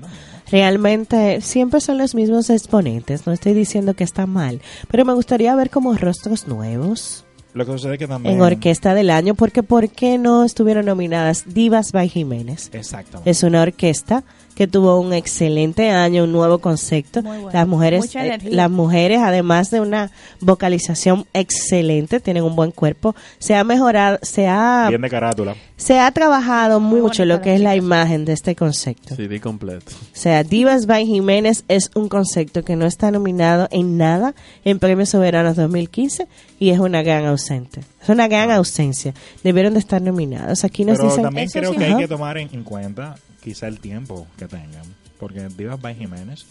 Realmente 0.50 1.40
siempre 1.42 1.80
son 1.80 1.98
los 1.98 2.14
mismos 2.14 2.48
exponentes, 2.50 3.26
no 3.26 3.32
estoy 3.32 3.52
diciendo 3.52 3.94
que 3.94 4.04
está 4.04 4.26
mal, 4.26 4.62
pero 4.90 5.04
me 5.04 5.12
gustaría 5.12 5.54
ver 5.54 5.68
como 5.70 5.92
rostros 5.94 6.46
nuevos 6.48 7.24
Lo 7.54 7.64
que 7.64 7.72
sucede 7.72 7.94
es 7.94 7.98
que 7.98 8.06
también 8.06 8.34
en 8.34 8.42
Orquesta 8.42 8.94
del 8.94 9.10
Año, 9.10 9.34
porque 9.34 9.62
¿por 9.62 9.88
qué 9.88 10.18
no 10.18 10.44
estuvieron 10.44 10.86
nominadas 10.86 11.44
Divas 11.46 11.92
by 11.92 12.08
Jiménez? 12.08 12.70
Exactamente. 12.72 13.30
Es 13.30 13.42
una 13.42 13.62
orquesta 13.62 14.24
que 14.58 14.66
tuvo 14.66 14.98
un 14.98 15.12
excelente 15.12 15.88
año, 15.90 16.24
un 16.24 16.32
nuevo 16.32 16.58
concepto. 16.58 17.22
Muy 17.22 17.36
bueno. 17.38 17.50
Las 17.52 17.68
mujeres, 17.68 18.00
Mucha 18.00 18.26
eh, 18.26 18.38
las 18.50 18.68
mujeres, 18.68 19.20
además 19.22 19.70
de 19.70 19.80
una 19.80 20.10
vocalización 20.40 21.26
excelente, 21.32 22.18
tienen 22.18 22.42
un 22.42 22.56
buen 22.56 22.72
cuerpo. 22.72 23.14
Se 23.38 23.54
ha 23.54 23.62
mejorado, 23.62 24.18
se 24.22 24.48
ha, 24.48 24.86
Bien 24.88 25.00
de 25.00 25.08
carátula. 25.08 25.54
se 25.76 26.00
ha 26.00 26.10
trabajado 26.10 26.80
Muy 26.80 27.00
mucho 27.00 27.24
lo 27.24 27.40
que 27.40 27.54
es 27.54 27.60
la 27.60 27.76
imagen 27.76 28.24
de 28.24 28.32
este 28.32 28.56
concepto. 28.56 29.14
CD 29.14 29.40
completo. 29.40 29.92
O 29.92 30.16
sea, 30.18 30.42
Divas 30.42 30.86
by 30.86 31.06
Jiménez 31.06 31.62
es 31.68 31.92
un 31.94 32.08
concepto 32.08 32.64
que 32.64 32.74
no 32.74 32.84
está 32.86 33.12
nominado 33.12 33.68
en 33.70 33.96
nada 33.96 34.34
en 34.64 34.80
Premios 34.80 35.10
Soberanos 35.10 35.54
2015 35.54 36.26
y 36.58 36.70
es 36.70 36.80
una 36.80 37.04
gran 37.04 37.26
ausente. 37.26 37.82
Es 38.02 38.08
una 38.08 38.26
gran 38.26 38.50
ausencia. 38.50 39.14
Debieron 39.44 39.74
de 39.74 39.78
estar 39.78 40.02
nominados. 40.02 40.64
Aquí 40.64 40.84
nos 40.84 40.96
Pero 40.98 41.10
dicen 41.10 41.22
también 41.22 41.48
creo 41.48 41.70
sí. 41.70 41.78
que 41.78 41.84
hay 41.84 41.96
que 41.96 42.08
tomar 42.08 42.38
en, 42.38 42.48
en 42.52 42.64
cuenta 42.64 43.14
quizá 43.42 43.68
el 43.68 43.80
tiempo 43.80 44.26
que 44.36 44.46
tengan. 44.46 44.84
Porque 45.18 45.48
Divas 45.48 45.80
by 45.80 45.94
Jiménez 45.96 46.46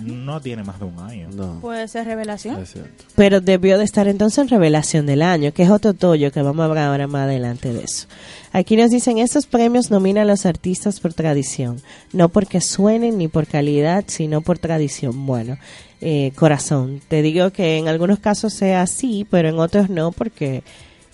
No 0.00 0.40
tiene 0.40 0.62
más 0.62 0.78
de 0.78 0.84
un 0.84 0.98
año. 0.98 1.28
No, 1.32 1.60
Puede 1.60 1.86
ser 1.88 2.06
revelación. 2.06 2.60
es 2.60 2.72
cierto. 2.72 3.04
Pero 3.16 3.40
debió 3.40 3.78
de 3.78 3.84
estar 3.84 4.08
entonces 4.08 4.38
en 4.38 4.48
Revelación 4.48 5.06
del 5.06 5.22
Año, 5.22 5.52
que 5.52 5.62
es 5.62 5.70
otro 5.70 5.94
tollo 5.94 6.30
que 6.32 6.42
vamos 6.42 6.62
a 6.62 6.66
hablar 6.66 6.88
ahora 6.88 7.06
más 7.06 7.22
adelante 7.24 7.72
de 7.72 7.84
eso. 7.84 8.06
Aquí 8.52 8.76
nos 8.76 8.90
dicen, 8.90 9.18
estos 9.18 9.46
premios 9.46 9.90
nominan 9.90 10.24
a 10.24 10.32
los 10.32 10.44
artistas 10.44 11.00
por 11.00 11.14
tradición, 11.14 11.80
no 12.12 12.28
porque 12.28 12.60
suenen 12.60 13.16
ni 13.18 13.28
por 13.28 13.46
calidad, 13.46 14.04
sino 14.08 14.40
por 14.42 14.58
tradición. 14.58 15.24
Bueno, 15.26 15.56
eh, 16.00 16.32
corazón, 16.34 17.00
te 17.08 17.22
digo 17.22 17.50
que 17.50 17.76
en 17.78 17.88
algunos 17.88 18.18
casos 18.18 18.52
sea 18.54 18.82
así, 18.82 19.26
pero 19.30 19.48
en 19.48 19.58
otros 19.58 19.88
no, 19.88 20.12
porque 20.12 20.62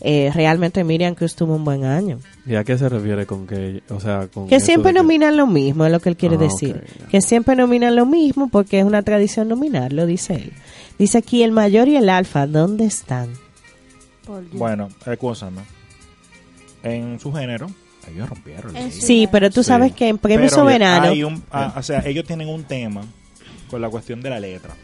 eh, 0.00 0.30
realmente 0.34 0.84
Miriam 0.84 1.14
Cruz 1.14 1.34
tuvo 1.34 1.54
un 1.56 1.64
buen 1.64 1.84
año. 1.84 2.18
¿Y 2.46 2.54
a 2.54 2.64
qué 2.64 2.76
se 2.78 2.88
refiere 2.88 3.24
con 3.26 3.46
que, 3.46 3.82
o 3.88 3.98
sea, 4.00 4.28
con 4.28 4.46
Que 4.46 4.60
siempre 4.60 4.92
de 4.92 4.94
que- 4.98 5.02
nominan 5.02 5.36
lo 5.36 5.46
mismo, 5.46 5.84
es 5.86 5.92
lo 5.92 6.00
que 6.00 6.08
él 6.10 6.16
quiere 6.16 6.36
Ah, 6.36 6.40
decir. 6.40 6.76
ok, 6.84 7.00
ya. 7.00 7.06
Que 7.08 7.20
siempre 7.22 7.56
nominan 7.56 7.96
lo 7.96 8.04
mismo 8.06 8.48
porque 8.48 8.78
es 8.80 8.84
una 8.84 9.02
tradición 9.02 9.48
nominar, 9.48 9.92
lo 9.92 10.06
dice 10.06 10.34
él. 10.34 10.52
Dice 10.98 11.18
aquí 11.18 11.42
el 11.42 11.52
mayor 11.52 11.88
y 11.88 11.96
el 11.96 12.08
alfa, 12.08 12.46
¿dónde 12.46 12.84
están? 12.86 13.30
Bueno, 14.52 14.88
escúchame. 15.06 15.62
En 16.82 17.18
su 17.20 17.32
género, 17.32 17.68
ellos 18.10 18.28
rompieron. 18.28 18.72
Sí. 18.90 19.00
Sí, 19.00 19.28
pero 19.30 19.50
tú 19.50 19.62
Sí. 19.62 19.68
sabes 19.68 19.92
que 19.92 20.08
en 20.08 20.18
Premio 20.18 20.46
Pero 20.46 20.54
Soberano, 20.54 21.08
hay 21.08 21.24
un- 21.24 21.42
ah, 21.50 21.74
o 21.76 21.82
sea, 21.82 22.00
ellos 22.06 22.24
tienen 22.26 22.48
un 22.48 22.64
tema 22.64 23.02
con 23.70 23.80
la 23.80 23.88
cuestión 23.88 24.20
de 24.20 24.30
la 24.30 24.38
letra. 24.40 24.74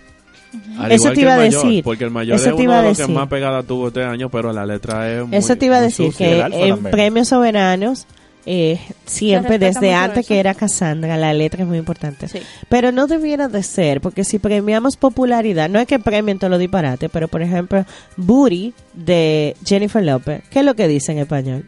Al 0.78 0.92
Eso 0.92 1.04
igual 1.04 1.14
te 1.14 1.20
iba 1.20 1.34
a 1.34 1.38
decir. 1.38 1.84
Porque 1.84 2.04
el 2.04 2.10
mayor 2.10 2.36
Eso 2.36 2.50
es 2.50 2.56
te 2.56 2.62
uno 2.62 2.64
iba 2.64 2.78
a 2.78 2.82
de 2.82 2.88
los 2.88 2.96
que 2.96 3.02
decir. 3.04 3.14
más 3.14 3.28
pegada 3.28 3.62
tuvo 3.62 3.88
este 3.88 4.04
año, 4.04 4.28
pero 4.28 4.52
la 4.52 4.66
letra 4.66 5.10
es 5.10 5.26
muy 5.26 5.36
eso 5.36 5.56
te 5.56 5.66
iba 5.66 5.76
a 5.76 5.80
decir 5.80 6.12
que 6.14 6.40
en. 6.40 6.82
Premios 6.82 7.28
Soberanos, 7.28 8.06
eh, 8.44 8.80
siempre 9.06 9.58
desde 9.58 9.94
antes 9.94 10.20
eso. 10.20 10.28
que 10.28 10.40
era 10.40 10.54
Cassandra, 10.54 11.16
la 11.16 11.32
letra 11.32 11.62
es 11.62 11.68
muy 11.68 11.78
importante. 11.78 12.28
Sí. 12.28 12.40
Pero 12.68 12.90
no 12.92 13.06
debiera 13.06 13.48
de 13.48 13.62
ser, 13.62 14.00
porque 14.00 14.24
si 14.24 14.38
premiamos 14.38 14.96
popularidad, 14.96 15.68
no 15.68 15.78
es 15.78 15.86
que 15.86 15.98
premien 15.98 16.38
todos 16.38 16.50
los 16.50 16.60
disparates, 16.60 17.08
pero 17.12 17.28
por 17.28 17.42
ejemplo, 17.42 17.84
Booty 18.16 18.74
de 18.94 19.56
Jennifer 19.64 20.02
Lopez, 20.04 20.42
¿qué 20.50 20.60
es 20.60 20.64
lo 20.64 20.74
que 20.74 20.88
dice 20.88 21.12
en 21.12 21.18
español? 21.18 21.66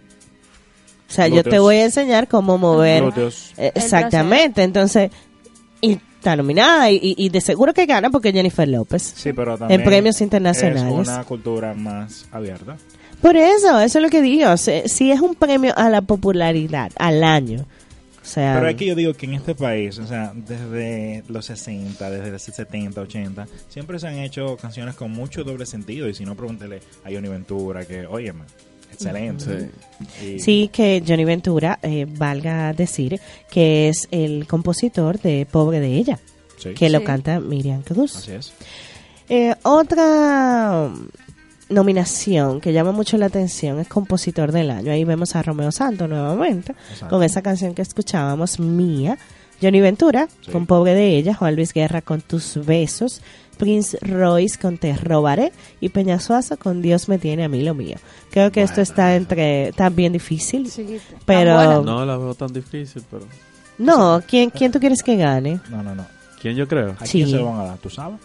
O 1.08 1.12
sea, 1.14 1.28
yo 1.28 1.44
te 1.44 1.60
voy 1.60 1.76
a 1.76 1.84
enseñar 1.84 2.26
cómo 2.26 2.58
mover. 2.58 3.02
Glúteos. 3.02 3.52
Eh, 3.56 3.70
Exactamente, 3.76 4.64
entonces, 4.64 5.12
y 5.80 5.98
está 6.24 6.36
nominada 6.36 6.90
y, 6.90 7.14
y- 7.18 7.28
de 7.28 7.40
seguro 7.42 7.74
que 7.74 7.84
gana 7.84 8.08
porque 8.08 8.32
Jennifer 8.32 8.66
López. 8.66 9.02
Sí, 9.14 9.32
pero 9.34 9.58
también 9.58 9.84
premios 9.84 10.20
internacionales. 10.22 10.82
Es 11.02 11.08
una 11.08 11.24
cultura 11.24 11.74
más 11.74 12.26
abierta. 12.32 12.76
Por 13.20 13.36
eso, 13.36 13.78
eso 13.80 13.98
es 13.98 14.02
lo 14.02 14.08
que 14.08 14.22
digo. 14.22 14.56
Si, 14.56 14.72
si 14.86 15.10
es 15.10 15.20
un 15.20 15.34
premio 15.34 15.72
a 15.76 15.90
la 15.90 16.00
popularidad, 16.02 16.90
al 16.98 17.22
año. 17.22 17.60
O 18.22 18.26
sea, 18.26 18.54
Pero 18.54 18.68
es 18.70 18.76
que 18.76 18.86
yo 18.86 18.94
digo 18.94 19.12
que 19.12 19.26
en 19.26 19.34
este 19.34 19.54
país, 19.54 19.98
o 19.98 20.06
sea, 20.06 20.32
desde 20.34 21.22
los 21.28 21.44
60, 21.44 22.10
desde 22.10 22.30
los 22.30 22.40
70, 22.42 22.98
80, 23.02 23.46
siempre 23.68 23.98
se 23.98 24.08
han 24.08 24.18
hecho 24.18 24.56
canciones 24.56 24.94
con 24.94 25.10
mucho 25.10 25.44
doble 25.44 25.66
sentido. 25.66 26.08
Y 26.08 26.14
si 26.14 26.24
no, 26.24 26.34
pregúntele 26.34 26.80
a 27.04 27.10
Johnny 27.12 27.28
Ventura, 27.28 27.84
que, 27.84 28.06
óyeme, 28.06 28.44
excelente. 28.94 29.70
Sí 30.38 30.68
que 30.72 31.02
Johnny 31.06 31.24
Ventura, 31.24 31.78
eh, 31.82 32.06
valga 32.08 32.72
decir, 32.72 33.20
que 33.50 33.88
es 33.88 34.08
el 34.10 34.46
compositor 34.46 35.20
de 35.20 35.46
Pobre 35.50 35.80
de 35.80 35.94
ella, 35.96 36.18
sí, 36.58 36.74
que 36.74 36.88
lo 36.90 37.00
Sí. 37.00 37.04
canta 37.04 37.40
Miriam 37.40 37.82
Cruz. 37.82 38.16
así 38.16 38.32
es. 38.32 38.52
Eh, 39.28 39.54
otra 39.62 40.90
nominación 41.68 42.60
que 42.60 42.72
llama 42.72 42.92
mucho 42.92 43.16
la 43.16 43.26
atención 43.26 43.80
es 43.80 43.88
compositor 43.88 44.52
del 44.52 44.70
año. 44.70 44.92
Ahí 44.92 45.04
vemos 45.04 45.34
a 45.34 45.42
Romeo 45.42 45.72
Santos 45.72 46.08
nuevamente 46.08 46.72
Exacto. 46.92 47.08
con 47.16 47.22
esa 47.22 47.42
canción 47.42 47.74
que 47.74 47.82
escuchábamos, 47.82 48.60
Mía. 48.60 49.16
Johnny 49.62 49.80
Ventura 49.80 50.28
Sí. 50.44 50.50
con 50.50 50.66
Pobre 50.66 50.94
de 50.94 51.16
ella, 51.16 51.32
Juan 51.34 51.54
Luis 51.56 51.72
Guerra 51.72 52.02
con 52.02 52.20
Tus 52.20 52.58
Besos, 52.66 53.22
Prince 53.54 53.98
Royce 54.02 54.58
con 54.58 54.78
Te 54.78 54.94
Robaré 54.94 55.52
y 55.80 55.88
Peñasuazo 55.88 56.56
con 56.58 56.82
Dios 56.82 57.08
me 57.08 57.18
tiene 57.18 57.44
a 57.44 57.48
mí 57.48 57.62
lo 57.62 57.74
mío. 57.74 57.96
Creo 58.30 58.50
que 58.52 58.62
esto 58.62 58.80
está 58.80 59.14
entre 59.16 59.72
tan 59.72 59.94
bien 59.96 60.12
difícil, 60.12 60.70
Sí, 60.70 60.98
pero. 61.24 61.82
No 61.82 62.04
la 62.04 62.16
veo 62.16 62.34
tan 62.34 62.52
difícil, 62.52 63.02
pero... 63.10 63.24
no, 63.78 64.22
¿quién, 64.26 64.50
¿quién 64.50 64.70
tú 64.72 64.78
quieres 64.80 65.02
que 65.02 65.16
gane? 65.16 65.60
No, 65.70 65.82
no, 65.82 65.94
no. 65.94 66.06
¿Quién 66.40 66.56
yo 66.56 66.68
creo? 66.68 66.94
¿A 67.00 67.06
Sí. 67.06 67.18
quién 67.18 67.30
se 67.30 67.36
lo 67.36 67.46
van 67.46 67.60
a 67.60 67.64
dar? 67.64 67.78
¿Tú 67.78 67.88
sabes? 67.90 68.18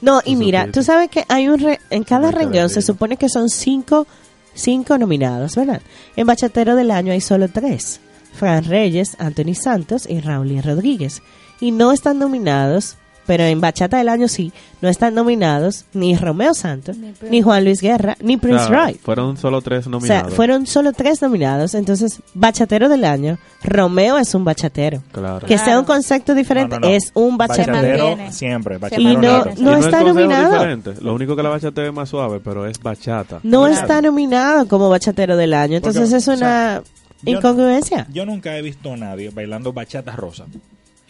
No, 0.00 0.20
y 0.24 0.36
mira, 0.36 0.70
tú 0.72 0.82
sabes 0.82 1.10
que 1.10 1.24
hay 1.28 1.48
un 1.48 1.58
re- 1.58 1.80
en 1.90 2.04
cada 2.04 2.30
renglón 2.30 2.70
se 2.70 2.82
supone 2.82 3.16
que 3.16 3.28
son 3.28 3.48
cinco, 3.50 4.06
cinco 4.54 4.96
nominados, 4.96 5.56
¿verdad? 5.56 5.82
En 6.16 6.26
Bachatero 6.26 6.76
del 6.76 6.90
Año 6.92 7.12
hay 7.12 7.20
solo 7.20 7.48
tres. 7.48 8.00
Fran 8.32 8.62
Reyes, 8.64 9.16
Anthony 9.18 9.54
Santos 9.54 10.06
y 10.08 10.20
Raúl 10.20 10.62
Rodríguez. 10.62 11.20
Y 11.60 11.72
no 11.72 11.90
están 11.90 12.20
nominados, 12.20 12.96
pero 13.28 13.44
en 13.44 13.60
Bachata 13.60 13.98
del 13.98 14.08
Año 14.08 14.26
sí, 14.26 14.52
no 14.80 14.88
están 14.88 15.14
nominados 15.14 15.84
ni 15.92 16.16
Romeo 16.16 16.54
Santos, 16.54 16.96
Ni 17.30 17.42
Juan 17.42 17.62
Luis 17.64 17.80
Guerra, 17.82 18.16
ni 18.20 18.38
Prince 18.38 18.64
O 18.64 18.66
sea, 18.68 18.84
Roy. 18.86 18.94
Fueron 18.94 19.36
solo 19.36 19.60
tres 19.60 19.86
O 19.86 19.90
nominados. 19.90 20.28
sea, 20.28 20.34
fueron 20.36 20.66
solo 20.66 20.92
tres 20.92 21.20
nominados. 21.22 21.74
Entonces, 21.74 22.20
Bachatero 22.34 22.88
del 22.88 23.04
Año, 23.04 23.38
Romeo 23.62 24.16
es 24.18 24.34
un 24.34 24.44
bachatero. 24.44 25.02
Claro. 25.12 25.46
Que 25.46 25.56
sea 25.58 25.64
Claro. 25.66 25.80
un 25.80 25.84
concepto 25.84 26.34
diferente, 26.34 26.76
No, 26.76 26.80
no, 26.80 26.88
no. 26.88 26.94
es 26.94 27.10
un 27.14 27.36
bachatero. 27.36 27.72
Bachatero 28.08 28.32
siempre. 28.32 28.78
Bachatero 28.78 29.10
Y 29.10 29.16
no-. 29.16 29.44
Y 29.56 29.62
no 29.62 29.76
es 29.76 29.84
está 29.84 30.02
nominado. 30.02 30.52
diferente. 30.54 30.94
Lo 31.02 31.14
único 31.14 31.36
que 31.36 31.42
la 31.42 31.50
bachata 31.50 31.84
es 31.86 31.92
más 31.92 32.08
suave, 32.08 32.40
pero 32.42 32.66
es 32.66 32.80
bachata. 32.80 33.40
no 33.42 33.66
Claro. 33.66 33.74
está 33.74 34.00
nominado 34.00 34.66
como 34.68 34.88
bachatero 34.88 35.36
del 35.36 35.52
año. 35.52 35.76
Entonces 35.76 36.02
Porque, 36.02 36.16
es 36.16 36.28
o 36.28 36.32
una 36.32 36.82
yo- 37.22 37.32
incongruencia. 37.32 38.06
Yo 38.10 38.24
nunca 38.24 38.56
he 38.56 38.62
visto 38.62 38.92
a 38.92 38.96
nadie 38.96 39.28
bailando 39.30 39.72
bachata 39.72 40.16
rosa. 40.16 40.46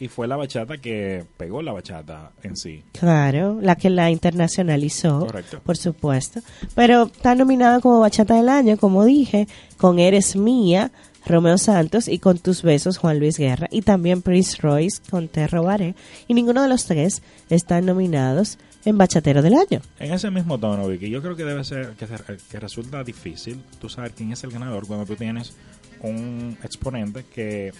Y 0.00 0.08
fue 0.08 0.28
la 0.28 0.36
bachata 0.36 0.78
que 0.78 1.24
pegó 1.36 1.60
la 1.62 1.72
bachata 1.72 2.30
en 2.42 2.56
sí. 2.56 2.84
Claro, 2.92 3.58
la 3.60 3.74
que 3.76 3.90
la 3.90 4.10
internacionalizó, 4.10 5.20
Correcto. 5.20 5.60
por 5.64 5.76
supuesto. 5.76 6.40
Pero 6.74 7.04
está 7.04 7.34
nominado 7.34 7.80
como 7.80 8.00
bachata 8.00 8.36
del 8.36 8.48
año, 8.48 8.76
como 8.76 9.04
dije, 9.04 9.48
con 9.76 9.98
Eres 9.98 10.36
Mía, 10.36 10.92
Romeo 11.26 11.58
Santos 11.58 12.08
y 12.08 12.18
con 12.20 12.38
Tus 12.38 12.62
Besos, 12.62 12.96
Juan 12.98 13.18
Luis 13.18 13.38
Guerra. 13.38 13.66
Y 13.70 13.82
también 13.82 14.22
Prince 14.22 14.58
Royce 14.60 15.02
con 15.10 15.28
Te 15.28 15.46
Robaré. 15.46 15.94
Y 16.28 16.34
ninguno 16.34 16.62
de 16.62 16.68
los 16.68 16.84
tres 16.86 17.22
están 17.50 17.86
nominados 17.86 18.58
en 18.84 18.96
bachatero 18.96 19.42
del 19.42 19.54
año. 19.54 19.82
En 19.98 20.12
ese 20.14 20.30
mismo 20.30 20.58
tono, 20.58 20.86
Vicky, 20.86 21.10
yo 21.10 21.20
creo 21.20 21.36
que 21.36 21.44
debe 21.44 21.64
ser 21.64 21.94
que, 21.98 22.06
que 22.50 22.60
resulta 22.60 23.02
difícil 23.04 23.60
tú 23.80 23.88
saber 23.88 24.12
quién 24.12 24.32
es 24.32 24.44
el 24.44 24.50
ganador 24.52 24.86
cuando 24.86 25.04
tú 25.04 25.16
tienes 25.16 25.54
un 26.02 26.56
exponente 26.62 27.24
que 27.34 27.72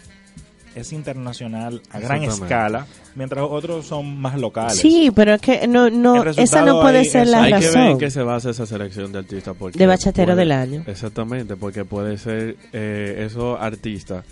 es 0.75 0.93
internacional 0.93 1.83
a 1.91 1.99
gran 2.01 2.23
escala, 2.25 2.87
mientras 3.15 3.45
otros 3.49 3.87
son 3.87 4.21
más 4.21 4.39
locales. 4.39 4.77
Sí, 4.79 5.11
pero 5.15 5.35
es 5.35 5.41
que 5.41 5.67
no, 5.67 5.91
no, 5.91 6.23
esa 6.25 6.63
no 6.63 6.81
puede 6.81 6.99
ahí 6.99 7.05
ser 7.05 7.27
la 7.27 7.43
Hay 7.43 7.53
que 7.55 7.59
ver 7.67 7.69
en 7.69 7.75
razón. 7.85 7.99
qué 7.99 8.11
se 8.11 8.23
basa 8.23 8.51
esa 8.51 8.67
selección 8.67 9.13
de 9.13 9.19
artistas. 9.21 9.57
Porque 9.59 9.79
De 9.79 9.87
bachatero 9.87 10.29
puede- 10.35 10.39
del 10.41 10.53
año. 10.53 10.85
Exactamente, 10.87 11.57
porque 11.57 11.85
puede 11.85 12.19
ser 12.19 12.57
eh, 12.73 13.25
esos 13.27 13.61
artistas 13.61 14.25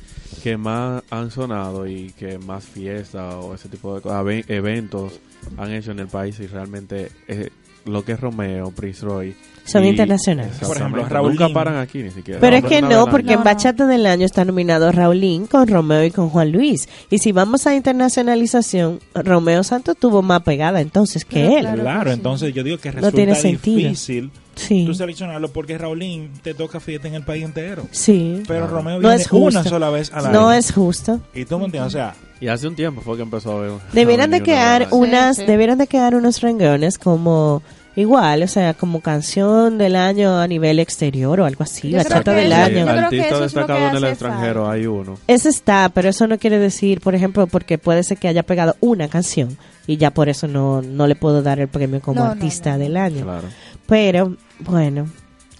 que 0.42 0.56
más 0.56 1.02
han 1.10 1.30
sonado 1.30 1.86
y 1.86 2.10
que 2.12 2.38
más 2.38 2.64
fiestas 2.64 3.34
o 3.34 3.54
ese 3.54 3.68
tipo 3.68 3.98
de 4.00 4.44
eventos 4.48 5.20
han 5.56 5.72
hecho 5.72 5.92
en 5.92 6.00
el 6.00 6.08
país 6.08 6.38
y 6.40 6.46
realmente 6.46 7.10
eh, 7.28 7.50
lo 7.84 8.04
que 8.04 8.12
es 8.12 8.20
Romeo, 8.20 8.70
Prince 8.70 9.04
Roy. 9.04 9.34
Son 9.66 9.84
y- 9.84 9.88
internacionales. 9.88 10.52
Por 10.60 10.76
ejemplo, 10.76 11.02
exactamente, 11.02 11.14
Raulín. 11.14 11.38
Nunca 11.40 11.52
paran 11.54 11.76
aquí 11.76 12.02
ni 12.02 12.10
siquiera. 12.10 12.40
Pero 12.40 12.56
es 12.56 12.62
No, 12.62 12.68
que 12.68 12.80
no, 12.82 12.88
no, 12.88 12.96
no, 13.04 13.10
porque 13.10 13.26
No, 13.26 13.32
en 13.32 13.38
no. 13.40 13.44
Bachata 13.44 13.86
del 13.86 14.06
Año 14.06 14.24
está 14.24 14.44
nominado 14.44 14.90
Raulín 14.92 15.46
con 15.46 15.66
Romeo 15.68 16.04
y 16.04 16.10
con 16.10 16.28
Juan 16.30 16.52
Luis. 16.52 16.88
Y 17.10 17.18
si 17.18 17.32
vamos 17.32 17.66
a 17.66 17.74
internacionalización, 17.74 19.00
Romeo 19.14 19.62
Santos 19.64 19.96
tuvo 19.98 20.22
más 20.22 20.42
pegada 20.42 20.80
entonces 20.80 21.24
que 21.24 21.44
Pero 21.46 21.56
él. 21.58 21.62
claro. 21.64 21.80
Claro, 21.82 22.04
que 22.04 22.10
sí. 22.10 22.14
entonces 22.16 22.54
yo 22.54 22.62
digo 22.64 22.78
que 22.78 22.88
No 22.90 22.94
resulta 22.96 23.16
tiene 23.16 23.34
sentido. 23.34 23.76
difícil 23.76 24.30
Sí, 24.54 24.86
tú 24.86 24.94
seleccionarlo 24.94 25.52
porque 25.52 25.76
Raulín 25.76 26.30
te 26.42 26.54
toca 26.54 26.80
fiesta 26.80 27.08
en 27.08 27.14
el 27.14 27.22
país 27.24 27.44
entero. 27.44 27.86
sí. 27.90 28.42
Pero 28.48 28.66
Romeo 28.66 28.94
No 28.94 29.00
viene 29.08 29.16
es 29.16 29.28
justo. 29.28 29.60
una 29.60 29.64
sola 29.68 29.90
vez 29.90 30.10
al 30.12 30.26
año. 30.26 30.32
No 30.40 30.52
es 30.52 30.72
justo. 30.72 31.20
Y 31.34 31.44
tú 31.44 31.58
me 31.58 31.66
entiendes, 31.66 31.88
o 31.94 31.96
sea, 31.96 32.14
Y 32.40 32.48
hace 32.48 32.68
un 32.68 32.74
tiempo 32.76 33.00
fue 33.00 33.16
que 33.16 33.22
empezó 33.22 33.52
a 33.56 33.60
ver. 33.62 33.70
Debieran 33.94 34.30
de 34.30 34.42
quedar 34.42 34.88
unas, 34.92 35.36
Sí, 35.36 35.42
sí. 35.42 35.46
debieran 35.46 35.78
de 35.78 35.86
quedar 35.86 36.14
unos 36.14 36.40
renglones 36.42 36.98
como 36.98 37.62
igual, 37.96 38.42
o 38.42 38.46
sea, 38.48 38.74
como 38.74 39.00
canción 39.00 39.78
del 39.78 39.96
año 39.96 40.38
a 40.38 40.46
nivel 40.46 40.78
exterior 40.78 41.40
o 41.40 41.44
algo 41.44 41.64
así, 41.64 41.90
Yo 41.90 41.98
bachata 41.98 42.32
del 42.32 42.52
eso- 42.52 42.62
año. 42.62 42.78
yo 42.78 42.84
creo 42.86 42.96
que 42.96 43.02
Artista 43.04 43.26
eso 43.26 43.44
es 43.44 43.54
lo 43.54 43.66
que 43.66 43.72
destacado 43.72 43.78
en 43.90 43.96
el 43.96 44.04
hace 44.04 44.12
extranjero 44.12 44.60
falta. 44.62 44.72
hay 44.74 44.86
uno. 44.86 45.18
Ese 45.26 45.48
está, 45.48 45.88
pero 45.92 46.08
eso 46.10 46.26
no 46.26 46.38
quiere 46.38 46.58
decir, 46.58 47.00
por 47.00 47.14
ejemplo, 47.14 47.46
porque 47.46 47.78
puede 47.78 48.02
ser 48.04 48.18
que 48.18 48.28
haya 48.28 48.42
pegado 48.44 48.76
una 48.80 49.08
canción 49.08 49.56
y 49.86 49.96
ya 49.96 50.10
por 50.12 50.28
eso 50.28 50.46
no, 50.46 50.82
no 50.82 51.06
le 51.06 51.16
puedo 51.16 51.42
dar 51.42 51.58
el 51.58 51.68
premio 51.68 52.00
como 52.00 52.20
No, 52.24 52.30
artista 52.30 52.70
no, 52.72 52.76
no. 52.78 52.82
del 52.84 52.96
año. 52.96 53.24
Claro. 53.24 53.48
Pero, 53.88 54.36
bueno, 54.60 55.08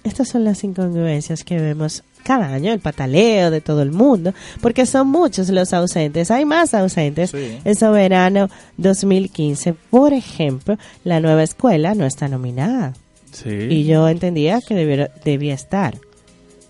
estas 0.03 0.27
son 0.29 0.43
las 0.43 0.63
incongruencias 0.63 1.43
que 1.43 1.59
vemos 1.59 2.03
cada 2.27 2.47
año, 2.53 2.73
el 2.73 2.79
pataleo 2.79 3.49
de 3.51 3.61
todo 3.61 3.81
el 3.81 3.91
mundo, 3.91 4.33
porque 4.61 4.85
son 4.85 5.07
muchos 5.07 5.47
los 5.49 5.71
ausentes, 5.73 6.29
hay 6.29 6.43
más 6.43 6.73
ausentes. 6.73 7.31
Sí. 7.31 7.57
El 7.63 7.77
Soberano 7.77 8.49
2015, 8.77 9.73
por 9.89 10.11
ejemplo, 10.13 10.77
la 11.05 11.19
nueva 11.21 11.43
escuela 11.43 11.95
no 11.95 12.05
está 12.05 12.27
nominada. 12.27 12.93
Sí. 13.31 13.49
Y 13.49 13.85
yo 13.85 14.07
entendía 14.09 14.59
que 14.61 14.75
debiera- 14.75 15.09
debía 15.23 15.53
estar. 15.53 15.95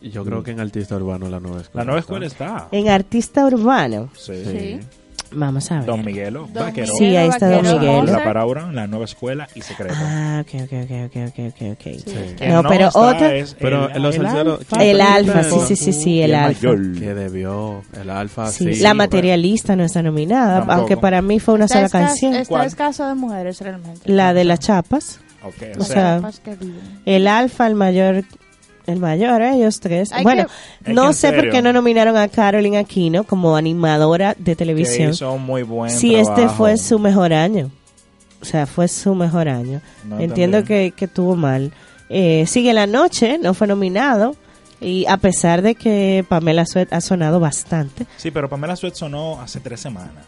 Y 0.01 0.11
yo 0.11 0.23
creo 0.23 0.43
que 0.43 0.51
en 0.51 0.59
artista 0.59 0.95
urbano 0.95 1.27
la 1.29 1.39
nueva 1.39 1.61
escuela. 1.61 1.81
la 1.81 1.85
nueva 1.85 1.99
escuela 2.01 2.25
está. 2.27 2.67
En 2.71 2.87
artista 2.89 3.45
urbano, 3.45 4.09
Sí. 4.15 4.33
Sí. 4.45 4.79
Sí. 5.29 5.35
Vamos 5.35 5.71
a 5.71 5.75
ver. 5.77 5.85
Don 5.85 6.03
Miguelo, 6.05 6.47
Don 6.53 6.65
vaquero. 6.65 6.93
Sí, 6.97 7.15
ahí 7.15 7.29
está 7.29 7.49
Don 7.49 7.61
Miguelo. 7.65 8.03
La 8.05 8.23
Paraura, 8.23 8.71
la 8.71 8.87
nueva 8.87 9.05
escuela 9.05 9.47
y 9.55 9.61
secreto. 9.61 9.93
Ah, 9.97 10.43
ok, 10.43 10.61
ok, 10.63 10.73
ok, 10.73 11.15
ok, 11.27 11.39
ok, 11.47 11.71
ok. 11.73 12.35
Que 12.37 12.47
No, 12.49 12.63
pero 12.63 12.89
Pero 13.59 13.89
el- 13.89 14.01
los 14.01 14.15
el 14.15 14.21
salseros- 14.25 14.59
alfa. 14.59 14.83
El 14.83 15.01
alfa, 15.01 15.43
sí, 15.43 15.55
sí, 15.67 15.75
sí, 15.75 15.93
sí, 15.93 16.21
el 16.21 16.35
alfa. 16.35 16.67
mayor. 16.67 16.99
Que 16.99 17.13
debió, 17.13 17.81
el 17.99 18.09
alfa, 18.09 18.51
Sí, 18.51 18.73
sí. 18.73 18.81
la 18.81 18.93
materialista 18.93 19.75
no 19.75 19.83
está 19.83 20.01
nominada, 20.01 20.59
Tampoco. 20.59 20.77
aunque 20.79 20.97
para 20.97 21.21
mí 21.21 21.39
fue 21.39 21.53
una 21.55 21.65
Está, 21.65 21.75
sola 21.75 21.85
escas- 21.87 22.07
canción. 22.07 22.33
está 22.35 22.65
escaso 22.65 23.07
de 23.07 23.15
mujeres 23.15 23.61
realmente. 23.61 24.01
La 24.05 24.33
de 24.33 24.43
las 24.45 24.59
chapas. 24.59 25.19
Ok, 25.43 25.77
O 25.77 25.81
o 25.81 25.83
sea. 25.85 26.21
El 27.05 27.27
alfa, 27.27 27.67
el 27.67 27.75
mayor, 27.75 28.23
el 28.87 28.99
mayor, 28.99 29.41
¿eh? 29.41 29.55
ellos 29.55 29.79
tres. 29.79 30.11
Hay 30.11 30.23
bueno, 30.23 30.45
que- 30.83 30.93
no 30.93 31.13
sé 31.13 31.31
por 31.33 31.49
qué 31.51 31.61
no 31.61 31.71
nominaron 31.73 32.17
a 32.17 32.27
Carolyn 32.27 32.75
Aquino 32.77 33.23
como 33.25 33.55
animadora 33.55 34.33
de 34.37 34.53
que 34.53 34.55
televisión. 34.55 35.11
hizo 35.11 35.31
un 35.33 35.43
muy 35.45 35.63
buen 35.63 35.91
Si 35.91 36.15
este 36.15 36.33
trabajo. 36.33 36.55
fue 36.55 36.77
su 36.77 36.97
mejor 36.97 37.33
año. 37.33 37.69
O 38.41 38.45
sea, 38.45 38.65
fue 38.65 38.87
su 38.87 39.13
mejor 39.15 39.47
año. 39.49 39.81
No, 40.05 40.19
Entiendo 40.19 40.63
que, 40.63 40.93
que 40.95 41.07
tuvo 41.07 41.35
mal. 41.35 41.71
Eh, 42.09 42.45
Sigue 42.47 42.73
la 42.73 42.87
noche, 42.87 43.37
no 43.37 43.53
fue 43.53 43.67
nominado. 43.67 44.35
Y 44.79 45.05
a 45.07 45.17
pesar 45.17 45.63
de 45.63 45.73
que 45.73 46.23
Pamela 46.29 46.65
Suet 46.67 46.93
ha 46.93 47.01
sonado 47.01 47.39
bastante. 47.39 48.05
Sí, 48.17 48.29
pero 48.29 48.47
Pamela 48.47 48.75
Suet 48.75 48.93
sonó 48.93 49.41
hace 49.41 49.59
tres 49.59 49.79
semanas. 49.79 50.23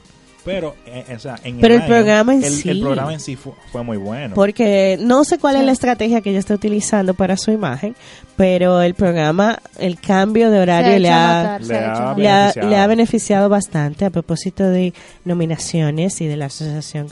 Pero, 0.46 0.76
eh, 0.86 1.06
o 1.16 1.20
sea, 1.20 1.36
en 1.44 1.60
Pero 1.60 1.76
el 1.76 1.82
año, 1.82 1.90
programa 1.90 2.34
en 2.34 2.44
el, 2.44 2.54
sí. 2.54 2.70
El 2.70 2.80
programa 2.82 3.14
en 3.14 3.20
sí 3.20 3.36
fue, 3.36 3.54
fue 3.72 3.84
muy 3.84 3.98
bueno. 3.98 4.36
Porque 4.36 4.98
no 5.00 5.24
sé 5.26 5.38
cuál 5.38 5.58
es 5.58 5.64
la 5.64 5.74
estrategia 5.74 6.22
que 6.22 6.30
ella 6.30 6.40
está 6.40 6.54
utilizando 6.54 7.14
para 7.14 7.36
su 7.36 7.52
imagen, 7.52 7.96
pero 8.38 8.82
el 8.82 8.94
programa, 8.94 9.60
el 9.78 10.00
cambio 10.00 10.50
de 10.50 10.62
horario 10.62 10.94
ha 10.96 11.00
le 11.00 11.10
ha, 11.10 11.60
le 11.60 11.78
ha 11.78 12.14
le, 12.16 12.24
beneficiado. 12.24 12.70
le 12.70 12.78
ha 12.78 12.88
beneficiado 12.88 13.50
bastante 13.50 14.06
a 14.06 14.10
propósito 14.10 14.64
de 14.64 14.94
nominaciones 15.26 16.22
y 16.22 16.28
de 16.28 16.38
la 16.38 16.46
Asociación 16.46 17.08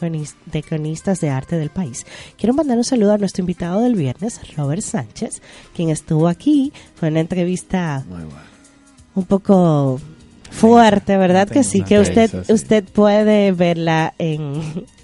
de 0.46 0.64
Cronistas 0.64 1.20
de 1.20 1.30
Arte 1.30 1.58
del 1.58 1.70
país. 1.70 2.06
Quiero 2.38 2.54
mandar 2.54 2.78
un 2.78 2.86
saludo 2.86 3.14
a 3.14 3.18
nuestro 3.18 3.42
invitado 3.42 3.82
del 3.82 3.96
viernes, 3.96 4.40
Robert 4.56 4.82
Sánchez, 4.82 5.42
quien 5.76 5.90
estuvo 5.90 6.28
aquí. 6.30 6.72
Fue 6.96 7.10
una 7.10 7.20
entrevista 7.20 8.04
Muy 8.08 8.24
bueno. 8.24 8.40
un 9.16 9.26
poco 9.26 10.00
fuerte, 10.52 11.18
¿verdad? 11.18 11.48
Que 11.48 11.64
sí, 11.64 11.82
que 11.82 12.00
usted, 12.00 12.32
usted 12.50 12.84
puede 12.84 13.52
verla 13.52 14.14
en... 14.18 14.86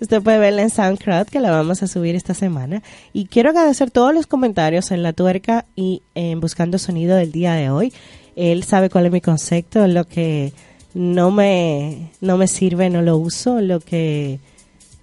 Usted 0.00 0.22
puede 0.22 0.38
verla 0.38 0.62
en 0.62 0.70
SoundCloud, 0.70 1.26
que 1.26 1.40
la 1.40 1.50
vamos 1.50 1.82
a 1.82 1.88
subir 1.88 2.14
esta 2.14 2.32
semana. 2.32 2.80
Y 3.12 3.26
quiero 3.26 3.50
agradecer 3.50 3.90
todos 3.90 4.14
los 4.14 4.28
comentarios 4.28 4.92
en 4.92 5.02
La 5.02 5.12
Tuerca 5.12 5.66
y 5.74 6.02
en 6.14 6.38
Buscando 6.38 6.78
Sonido 6.78 7.16
del 7.16 7.32
día 7.32 7.54
de 7.54 7.68
hoy. 7.68 7.92
Él 8.36 8.62
sabe 8.62 8.88
cuál 8.88 9.06
es 9.06 9.12
mi 9.12 9.20
concepto, 9.20 9.84
lo 9.88 10.04
que 10.06 10.52
no 10.94 11.32
me, 11.32 12.12
no 12.20 12.36
me 12.36 12.46
sirve, 12.46 12.88
no 12.88 13.02
lo 13.02 13.16
uso, 13.16 13.60
lo 13.60 13.80
que 13.80 14.38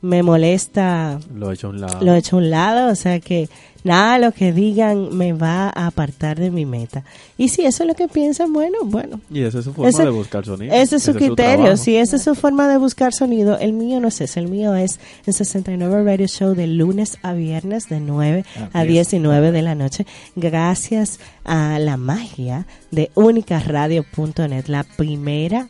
me 0.02 0.24
molesta, 0.24 1.20
Lo 1.34 1.52
he 1.52 1.56
hecho 1.56 1.68
a 1.68 1.70
un 1.72 1.82
lado. 1.82 2.00
lo 2.02 2.14
he 2.14 2.18
hecho 2.18 2.38
a 2.38 2.40
un 2.40 2.50
lado, 2.50 2.92
o 2.92 2.96
sea 2.96 3.20
que 3.20 3.50
nada 3.86 4.18
lo 4.20 4.34
que 4.34 4.52
digan 4.52 5.16
me 5.16 5.32
va 5.32 5.70
a 5.74 5.88
apartar 5.88 6.38
de 6.38 6.52
mi 6.52 6.66
meta. 6.66 7.04
Y 7.38 7.48
si 7.50 7.64
eso 7.66 7.84
es 7.84 7.88
lo 7.88 7.96
que 7.96 8.10
piensan, 8.10 8.52
bueno, 8.52 8.80
bueno. 8.84 9.22
Y 9.32 9.42
esa 9.44 9.60
es 9.60 9.66
su 9.66 9.74
forma 9.74 9.90
Ese- 9.90 10.04
de 10.04 10.10
buscar 10.10 10.44
sonido. 10.44 10.76
Ese 10.76 10.98
es 10.98 11.04
su 11.04 11.14
criterio, 11.14 11.78
si 11.78 11.96
esa 11.96 12.18
es 12.18 12.24
su 12.24 12.36
forma 12.36 12.68
de 12.68 12.78
buscar 12.78 13.14
sonido, 13.14 13.58
el 13.60 13.72
mío 13.72 14.00
no 14.02 14.10
es 14.10 14.20
ese, 14.20 14.40
el 14.42 14.50
mío 14.50 14.76
es 14.76 15.00
en 15.26 15.32
69 15.34 16.04
Radio 16.04 16.28
Show 16.28 16.54
de 16.56 16.68
lunes 16.68 17.18
a 17.22 17.32
viernes 17.34 17.88
de 17.88 18.00
9 18.02 18.44
Ah, 18.58 18.70
a 18.74 18.82
bien. 18.84 18.94
19 18.96 19.52
de 19.52 19.62
la 19.62 19.76
noche, 19.76 20.06
gracias 20.36 21.20
a 21.46 21.80
la 21.80 21.96
magia 21.98 22.66
de 22.92 23.12
unicaradio.net, 23.16 24.66
la 24.68 24.84
primera, 24.84 25.68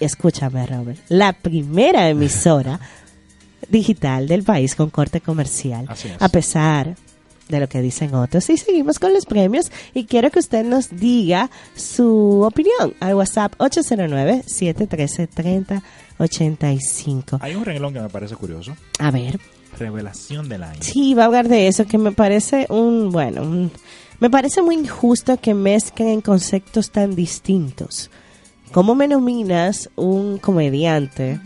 escúchame 0.00 0.66
Robert, 0.66 0.98
la 1.08 1.32
primera 1.32 2.08
emisora 2.10 2.80
digital 3.70 4.26
del 4.28 4.42
país 4.42 4.74
con 4.74 4.90
corte 4.90 5.20
comercial, 5.20 5.86
a 6.18 6.28
pesar 6.28 6.94
de 7.52 7.60
lo 7.60 7.68
que 7.68 7.80
dicen 7.80 8.12
otros. 8.14 8.50
Y 8.50 8.56
seguimos 8.56 8.98
con 8.98 9.12
los 9.14 9.24
premios 9.26 9.70
y 9.94 10.06
quiero 10.06 10.30
que 10.32 10.40
usted 10.40 10.64
nos 10.64 10.90
diga 10.90 11.48
su 11.76 12.42
opinión 12.42 12.94
al 12.98 13.14
WhatsApp 13.14 13.54
809-713-3085. 16.18 17.38
Hay 17.40 17.54
un 17.54 17.64
renglón 17.64 17.92
que 17.94 18.00
me 18.00 18.08
parece 18.08 18.34
curioso. 18.36 18.74
A 18.98 19.10
ver, 19.10 19.38
Revelación 19.78 20.48
del 20.48 20.62
año. 20.64 20.80
sí, 20.82 21.14
va 21.14 21.22
a 21.22 21.26
hablar 21.26 21.48
de 21.48 21.66
eso 21.68 21.86
que 21.86 21.96
me 21.98 22.12
parece 22.12 22.66
un, 22.68 23.10
bueno, 23.10 23.42
un- 23.42 23.70
me 24.20 24.28
parece 24.30 24.60
muy 24.62 24.74
injusto 24.76 25.38
que 25.40 25.54
mezclen 25.54 26.20
conceptos 26.20 26.90
tan 26.90 27.14
distintos. 27.14 28.10
¿Cómo 28.70 28.94
me 28.94 29.08
nominas 29.08 29.90
un 29.96 30.38
comediante 30.38 31.40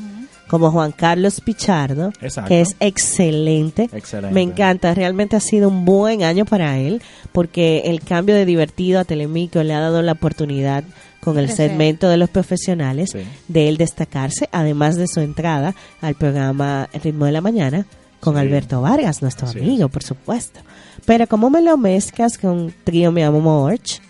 como 0.48 0.70
Juan 0.70 0.92
Carlos 0.92 1.40
Pichardo, 1.40 2.12
Exacto. 2.20 2.48
que 2.48 2.60
es 2.60 2.76
excelente? 2.80 3.88
Excelente. 3.92 4.34
Me 4.34 4.42
encanta, 4.42 4.94
realmente 4.94 5.36
ha 5.36 5.40
sido 5.40 5.68
un 5.68 5.84
buen 5.84 6.22
año 6.22 6.44
para 6.44 6.78
él, 6.78 7.02
porque 7.32 7.82
el 7.86 8.00
cambio 8.00 8.34
de 8.34 8.44
divertido 8.46 9.00
a 9.00 9.04
Telemico 9.04 9.62
le 9.62 9.74
ha 9.74 9.80
dado 9.80 10.02
la 10.02 10.12
oportunidad 10.12 10.84
con 11.20 11.38
el 11.38 11.50
segmento 11.50 12.08
de 12.08 12.16
los 12.18 12.30
profesionales 12.30 13.10
Sí. 13.12 13.20
de 13.48 13.68
él 13.68 13.76
destacarse, 13.78 14.48
además 14.52 14.94
de 14.96 15.08
su 15.08 15.20
entrada 15.20 15.74
al 16.00 16.14
programa 16.14 16.88
El 16.92 17.00
ritmo 17.00 17.24
de 17.24 17.32
la 17.32 17.40
mañana 17.40 17.86
con 18.20 18.34
Sí. 18.34 18.40
Alberto 18.40 18.80
Vargas, 18.80 19.22
nuestro 19.22 19.48
Así 19.48 19.58
amigo, 19.58 19.88
por 19.88 20.04
supuesto. 20.04 20.60
Pero 21.04 21.26
como 21.26 21.50
me 21.50 21.62
lo 21.62 21.76
mezclas 21.76 22.38
con 22.38 22.72
Trío 22.84 23.10
Mi 23.10 23.22
Amo 23.22 23.40
Morch, 23.40 24.00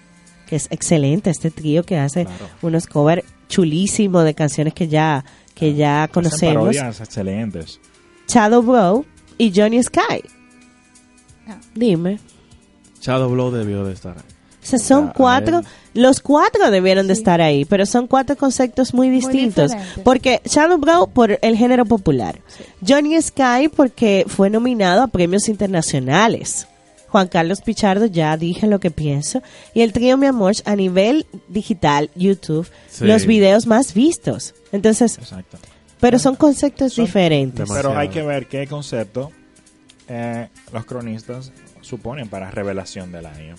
que 0.46 0.56
es 0.56 0.66
excelente 0.70 1.30
este 1.30 1.50
trío 1.50 1.84
que 1.84 1.96
hace 1.98 2.24
Claro. 2.26 2.46
unos 2.62 2.86
covers 2.86 3.24
chulísimos 3.48 4.24
de 4.24 4.34
canciones 4.34 4.74
que 4.74 4.86
ya 4.88 5.24
que 5.56 5.74
ya 5.74 6.04
Hacen 6.04 6.12
conocemos. 6.14 6.54
parodias 6.62 7.00
excelentes. 7.00 7.80
Shadow 8.28 8.62
Bro 8.62 9.04
y 9.38 9.52
Johnny 9.52 9.82
Sky. 9.82 10.22
Ah. 11.48 11.58
Dime. 11.74 12.20
Shadow 13.00 13.28
Blow 13.30 13.50
debió 13.50 13.84
de 13.84 13.92
estar 13.94 14.16
ahí. 14.16 14.24
O 14.62 14.68
sea, 14.68 14.78
son 14.80 15.12
cuatro, 15.14 15.62
los 15.94 16.20
cuatro 16.20 16.72
debieron 16.72 17.06
de 17.06 17.14
Sí. 17.14 17.20
estar 17.20 17.40
ahí, 17.40 17.64
pero 17.64 17.86
son 17.86 18.08
cuatro 18.08 18.36
conceptos 18.36 18.92
muy 18.94 19.10
distintos. 19.10 19.70
diferentes. 19.70 20.02
porque 20.04 20.40
Shadow 20.44 20.78
Bro 20.78 21.06
por 21.08 21.38
el 21.40 21.56
género 21.56 21.84
popular, 21.84 22.40
Johnny 22.86 23.20
Sky 23.22 23.68
porque 23.74 24.24
fue 24.26 24.50
nominado 24.50 25.02
a 25.02 25.06
premios 25.06 25.48
internacionales. 25.48 26.66
Juan 27.16 27.28
Carlos 27.28 27.62
Pichardo, 27.62 28.04
ya 28.04 28.36
dije 28.36 28.66
lo 28.66 28.78
que 28.78 28.90
pienso. 28.90 29.42
Y 29.72 29.80
el 29.80 29.94
trío 29.94 30.18
Mi 30.18 30.26
Amor 30.26 30.52
a 30.66 30.76
nivel 30.76 31.24
digital, 31.48 32.10
YouTube, 32.14 32.68
Sí. 32.90 33.06
los 33.06 33.24
videos 33.24 33.66
más 33.66 33.94
vistos. 33.94 34.54
Entonces, 34.70 35.16
Exacto. 35.16 35.56
pero 35.98 36.18
son 36.18 36.36
conceptos 36.36 36.92
Son- 36.92 37.06
diferentes. 37.06 37.60
Demasiado. 37.60 37.88
Pero 37.88 37.98
hay 37.98 38.08
que 38.10 38.20
ver 38.20 38.48
qué 38.48 38.66
concepto 38.66 39.32
eh, 40.08 40.48
los 40.74 40.84
cronistas 40.84 41.52
suponen 41.80 42.28
para 42.28 42.50
revelación 42.50 43.10
del 43.12 43.24
año. 43.24 43.54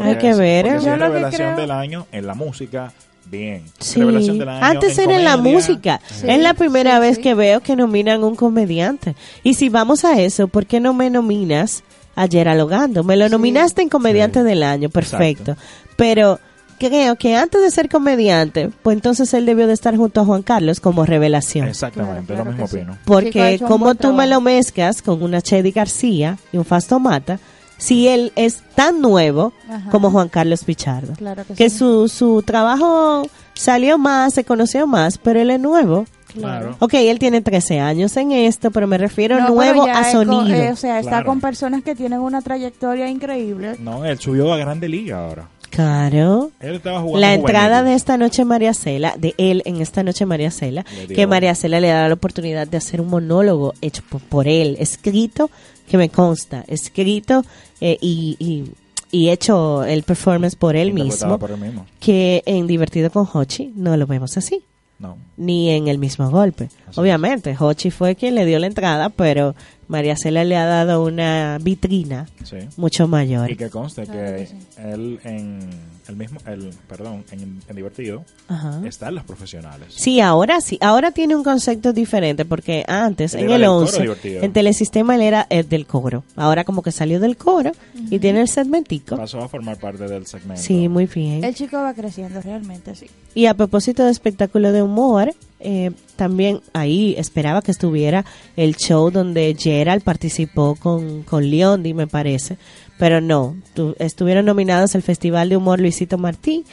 Hay 0.00 0.16
que 0.16 0.32
ver, 0.34 0.66
¿eh? 0.66 0.78
si 0.80 0.86
Yo 0.86 0.94
es 0.94 0.98
lo 0.98 1.04
que 1.04 1.12
revelación 1.12 1.42
creo- 1.54 1.56
del 1.60 1.70
año 1.70 2.06
en 2.12 2.26
la 2.26 2.34
música, 2.34 2.92
bien. 3.26 3.64
Sí. 3.78 4.00
Revelación 4.00 4.38
del 4.38 4.48
año 4.48 4.64
Antes 4.64 4.96
en 4.98 5.10
era 5.10 5.18
en 5.18 5.24
la 5.24 5.36
música. 5.36 6.00
Sí, 6.08 6.26
es 6.28 6.38
la 6.40 6.54
primera 6.54 6.94
sí, 6.94 7.00
vez 7.02 7.16
sí. 7.16 7.22
que 7.22 7.34
veo 7.34 7.60
que 7.60 7.76
nominan 7.76 8.24
un 8.24 8.36
comediante. 8.36 9.14
Y 9.44 9.52
si 9.54 9.68
vamos 9.68 10.04
a 10.06 10.18
eso, 10.20 10.48
¿por 10.48 10.64
qué 10.66 10.80
no 10.80 10.94
me 10.94 11.10
nominas 11.10 11.82
a 12.22 12.26
Gerald 12.28 12.60
Ogando? 12.60 13.04
Me 13.04 13.16
lo 13.16 13.28
nominaste 13.28 13.82
en 13.82 13.88
comediante 13.88 14.40
Sí. 14.40 14.44
del 14.46 14.62
año, 14.62 14.88
perfecto. 14.90 15.52
Exacto. 15.52 15.92
Pero 15.96 16.38
creo 16.78 17.16
que 17.16 17.34
antes 17.36 17.60
de 17.60 17.70
ser 17.70 17.88
comediante, 17.88 18.70
pues 18.82 18.94
entonces 18.96 19.32
él 19.34 19.46
debió 19.46 19.66
de 19.66 19.72
estar 19.72 19.96
junto 19.96 20.20
a 20.20 20.24
Juan 20.24 20.42
Carlos 20.42 20.78
como 20.80 21.04
revelación. 21.04 21.66
Exactamente, 21.68 22.26
Claro, 22.34 22.44
lo 22.44 22.50
mismo 22.52 22.68
sí. 22.68 22.76
opino. 22.76 22.98
Porque 23.04 23.60
como 23.66 23.94
tú 23.94 24.12
me 24.12 24.26
lo 24.26 24.40
mezclas 24.40 25.02
con 25.02 25.22
una 25.22 25.42
Chedi 25.42 25.72
García 25.72 26.38
y 26.52 26.56
un 26.58 26.64
Fasto 26.64 27.00
Mata, 27.00 27.38
si 27.78 28.08
él 28.08 28.32
es 28.36 28.62
tan 28.74 29.00
nuevo 29.00 29.52
Ajá. 29.68 29.90
como 29.90 30.10
Juan 30.10 30.28
Carlos 30.28 30.64
Pichardo 30.64 31.12
Claro 31.14 31.44
que, 31.46 31.54
que 31.54 31.70
sí. 31.70 31.78
su, 31.78 32.08
su 32.08 32.42
trabajo 32.42 33.22
salió 33.54 33.98
más, 33.98 34.34
se 34.34 34.42
conoció 34.44 34.86
más, 34.88 35.18
pero 35.18 35.40
él 35.40 35.50
es 35.50 35.60
nuevo. 35.60 36.04
Claro. 36.32 36.76
Ok, 36.80 36.94
él 36.94 37.18
tiene 37.18 37.40
13 37.40 37.80
años 37.80 38.16
en 38.16 38.32
esto, 38.32 38.70
pero 38.70 38.86
me 38.86 38.98
refiero 38.98 39.38
No, 39.40 39.48
nuevo 39.50 39.84
a 39.86 40.02
con- 40.02 40.04
sonido. 40.12 40.46
eh, 40.54 40.70
o 40.72 40.76
sea, 40.76 40.98
está 40.98 41.10
Claro. 41.10 41.26
con 41.26 41.40
personas 41.40 41.82
que 41.82 41.94
tienen 41.94 42.20
una 42.20 42.42
trayectoria 42.42 43.08
increíble. 43.08 43.76
No, 43.80 44.04
él 44.04 44.18
subió 44.18 44.52
a 44.52 44.56
Grande 44.58 44.88
Liga 44.88 45.24
ahora. 45.26 45.48
Claro. 45.70 46.50
Él 46.60 46.76
estaba 46.76 47.00
jugando 47.00 47.20
La 47.20 47.34
entrada 47.34 47.76
juvenil. 47.78 47.90
de 47.90 47.94
esta 47.96 48.16
noche 48.16 48.44
María 48.44 48.74
Cela, 48.74 49.14
de 49.18 49.34
él 49.38 49.62
en 49.64 49.80
esta 49.80 50.02
noche 50.02 50.26
María 50.26 50.50
Cela, 50.50 50.84
que 51.14 51.26
María 51.26 51.54
Cela 51.54 51.78
le 51.80 51.88
da 51.88 52.08
la 52.08 52.14
oportunidad 52.14 52.66
de 52.66 52.76
hacer 52.78 53.00
un 53.00 53.08
monólogo 53.08 53.74
hecho 53.80 54.02
por, 54.08 54.20
por 54.22 54.48
él, 54.48 54.76
escrito, 54.80 55.50
que 55.88 55.96
me 55.98 56.08
consta, 56.08 56.64
escrito 56.68 57.44
eh, 57.80 57.96
y, 58.00 58.36
y, 58.40 58.72
y 59.10 59.28
hecho 59.30 59.84
el 59.84 60.02
performance 60.02 60.56
por 60.56 60.74
él 60.74 60.92
mismo, 60.92 61.38
por 61.38 61.50
él 61.52 61.58
mismo. 61.58 61.86
que 62.00 62.42
en 62.46 62.66
Divertido 62.66 63.10
con 63.10 63.28
Hochi 63.32 63.72
no 63.76 63.96
lo 63.96 64.06
vemos 64.06 64.36
así. 64.36 64.62
No. 64.98 65.16
ni 65.36 65.70
en 65.70 65.86
el 65.88 65.98
mismo 65.98 66.28
golpe. 66.30 66.68
Así 66.88 66.98
Obviamente, 67.00 67.54
Hochi 67.58 67.90
fue 67.90 68.16
quien 68.16 68.34
le 68.34 68.44
dio 68.44 68.58
la 68.58 68.66
entrada, 68.66 69.10
pero 69.10 69.54
María 69.86 70.16
Cela 70.16 70.42
le 70.44 70.56
ha 70.56 70.66
dado 70.66 71.04
una 71.04 71.58
vitrina 71.60 72.26
Sí. 72.42 72.56
mucho 72.76 73.06
mayor. 73.08 73.50
Y 73.50 73.56
que 73.56 73.70
conste 73.70 74.04
Claro 74.04 74.20
que 74.20 74.36
que 74.42 74.46
sí. 74.46 74.56
él 74.78 75.20
en 75.24 75.60
el 76.08 76.16
mismo, 76.16 76.40
el, 76.46 76.70
perdón, 76.88 77.24
en, 77.30 77.60
en 77.68 77.76
Divertido 77.76 78.24
Ajá. 78.48 78.80
están 78.86 79.14
los 79.14 79.24
profesionales. 79.24 79.88
Sí, 79.94 80.20
ahora 80.20 80.60
sí. 80.60 80.78
Ahora 80.80 81.10
tiene 81.12 81.36
un 81.36 81.44
concepto 81.44 81.92
diferente 81.92 82.44
porque 82.44 82.84
antes, 82.88 83.34
Él 83.34 83.40
en 83.44 83.50
el 83.50 83.60
del 83.60 83.68
coro 83.68 83.78
11, 83.80 84.02
divertido. 84.02 84.42
en 84.42 84.52
Telesistema 84.52 85.14
él 85.14 85.22
era 85.22 85.46
el 85.50 85.68
del 85.68 85.86
coro. 85.86 86.24
Ahora 86.36 86.64
como 86.64 86.82
que 86.82 86.92
salió 86.92 87.20
del 87.20 87.36
coro 87.36 87.72
y 88.10 88.18
tiene 88.18 88.40
el 88.40 88.48
segmentico. 88.48 89.16
Pasó 89.16 89.40
a 89.42 89.48
formar 89.48 89.78
parte 89.78 90.08
del 90.08 90.26
segmento. 90.26 90.62
Sí, 90.62 90.88
muy 90.88 91.06
bien. 91.06 91.44
El 91.44 91.54
chico 91.54 91.76
va 91.76 91.92
creciendo 91.94 92.40
realmente, 92.40 92.94
sí. 92.94 93.06
Y 93.34 93.46
a 93.46 93.54
propósito 93.54 94.04
de 94.04 94.10
espectáculo 94.10 94.72
de 94.72 94.82
humor, 94.82 95.34
eh, 95.60 95.90
también 96.16 96.60
ahí 96.72 97.14
esperaba 97.18 97.62
que 97.62 97.70
estuviera 97.70 98.24
el 98.56 98.76
show 98.76 99.10
donde 99.10 99.56
Gerald 99.58 100.02
participó 100.02 100.76
con, 100.76 101.22
con 101.22 101.48
Leondi, 101.50 101.94
me 101.94 102.06
parece. 102.06 102.56
Pero 102.98 103.20
no, 103.20 103.56
tu- 103.74 103.94
estuvieron 103.98 104.44
nominados 104.46 104.94
el 104.94 105.02
Festival 105.02 105.48
de 105.48 105.56
Humor 105.56 105.80
Luisito 105.80 106.18
Martí, 106.18 106.64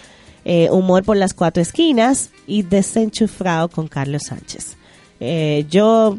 eh, 0.44 0.70
Humor 0.72 1.04
por 1.04 1.18
las 1.18 1.34
Cuatro 1.34 1.62
Esquinas 1.62 2.30
y 2.48 2.64
Desenchufrado 2.64 3.70
con 3.70 3.88
Carlos 3.88 4.24
Sánchez. 4.28 4.76
Eh, 5.20 5.66
yo 5.70 6.18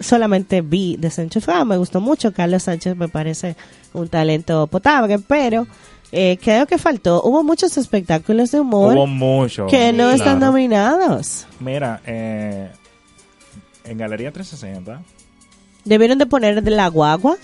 solamente 0.00 0.60
vi 0.60 0.96
Desenchufrado, 0.98 1.64
me 1.64 1.76
gustó 1.78 2.00
mucho. 2.00 2.32
Carlos 2.32 2.64
Sánchez 2.64 2.96
me 2.96 3.08
parece 3.08 3.56
un 3.94 4.08
talento 4.08 4.66
potable, 4.66 5.18
pero 5.20 5.66
eh, 6.12 6.38
creo 6.42 6.66
que 6.66 6.78
faltó. 6.78 7.22
Hubo 7.22 7.42
muchos 7.42 7.76
espectáculos 7.76 8.50
de 8.52 8.60
humor 8.60 8.94
Hubo 8.94 9.06
mucho. 9.06 9.66
que 9.66 9.92
no 9.92 10.04
Claro. 10.04 10.16
están 10.16 10.40
nominados. 10.40 11.46
Mira, 11.60 12.00
eh, 12.06 12.68
en 13.84 13.98
Galería 13.98 14.32
360, 14.32 15.02
Debieron 15.84 16.18
de 16.18 16.26
poner 16.26 16.62
de 16.64 16.70
la 16.72 16.88
guagua, 16.88 17.36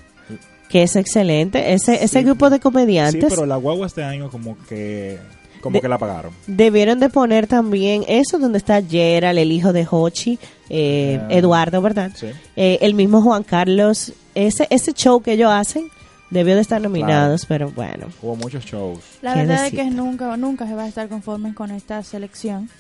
que 0.68 0.82
es 0.82 0.96
excelente. 0.96 1.72
Ese, 1.74 2.02
ese 2.02 2.18
Sí. 2.20 2.24
grupo 2.24 2.50
de 2.50 2.56
sí, 2.56 2.62
comediantes 2.62 3.26
pero 3.28 3.46
la 3.46 3.54
guagua 3.56 3.86
este 3.86 4.02
año 4.02 4.30
como 4.30 4.56
que 4.68 5.18
como 5.60 5.74
De- 5.74 5.80
que 5.80 5.88
la 5.88 5.96
pagaron. 5.96 6.32
debieron 6.48 6.98
de 6.98 7.08
poner 7.08 7.46
también 7.46 8.02
eso 8.08 8.40
donde 8.40 8.58
está 8.58 8.82
Gerald, 8.82 9.38
el 9.38 9.52
hijo 9.52 9.72
de 9.72 9.86
Hochi, 9.88 10.40
eh, 10.70 11.20
Ah. 11.22 11.26
Eduardo, 11.30 11.80
¿verdad? 11.82 12.10
Sí. 12.16 12.26
Eh, 12.56 12.78
el 12.82 12.94
mismo 12.94 13.22
Juan 13.22 13.44
Carlos. 13.44 14.12
Ese, 14.34 14.66
ese 14.70 14.92
show 14.92 15.22
que 15.22 15.34
ellos 15.34 15.52
hacen 15.52 15.88
debió 16.32 16.54
de 16.54 16.62
estar 16.62 16.80
nominados, 16.80 17.44
pero 17.46 17.70
bueno. 17.70 18.06
Hubo 18.22 18.36
muchos 18.36 18.64
shows. 18.64 19.00
La 19.20 19.34
¿Qué 19.34 19.40
verdad 19.40 19.66
es 19.66 19.72
que 19.72 19.84
nunca, 19.84 20.36
nunca 20.36 20.66
se 20.66 20.74
va 20.74 20.84
a 20.84 20.88
estar 20.88 21.08
conforme 21.08 21.54
con 21.54 21.70
esta 21.70 22.02
selección. 22.02 22.70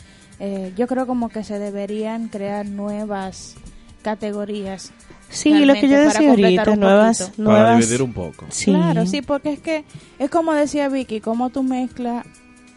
Eh, 0.40 0.72
yo 0.76 0.86
creo 0.86 1.06
como 1.06 1.28
que 1.28 1.44
se 1.44 1.58
deberían 1.58 2.28
crear 2.28 2.66
nuevas 2.66 3.54
categorías. 4.02 4.90
Sí, 5.28 5.64
lo 5.64 5.74
que 5.74 5.88
yo 5.88 6.00
decía 6.00 6.30
ahorita, 6.30 6.76
nuevas, 6.76 7.22
poquito. 7.22 7.44
Para 7.44 7.58
nuevas. 7.58 7.80
dividir 7.80 8.02
un 8.02 8.12
poco. 8.12 8.46
Sí. 8.48 8.72
Claro, 8.72 9.06
sí, 9.06 9.22
porque 9.22 9.52
es 9.52 9.60
que 9.60 9.84
es 10.18 10.30
como 10.30 10.52
decía 10.54 10.88
Vicky, 10.88 11.20
como 11.20 11.50
tú 11.50 11.62
mezclas 11.62 12.26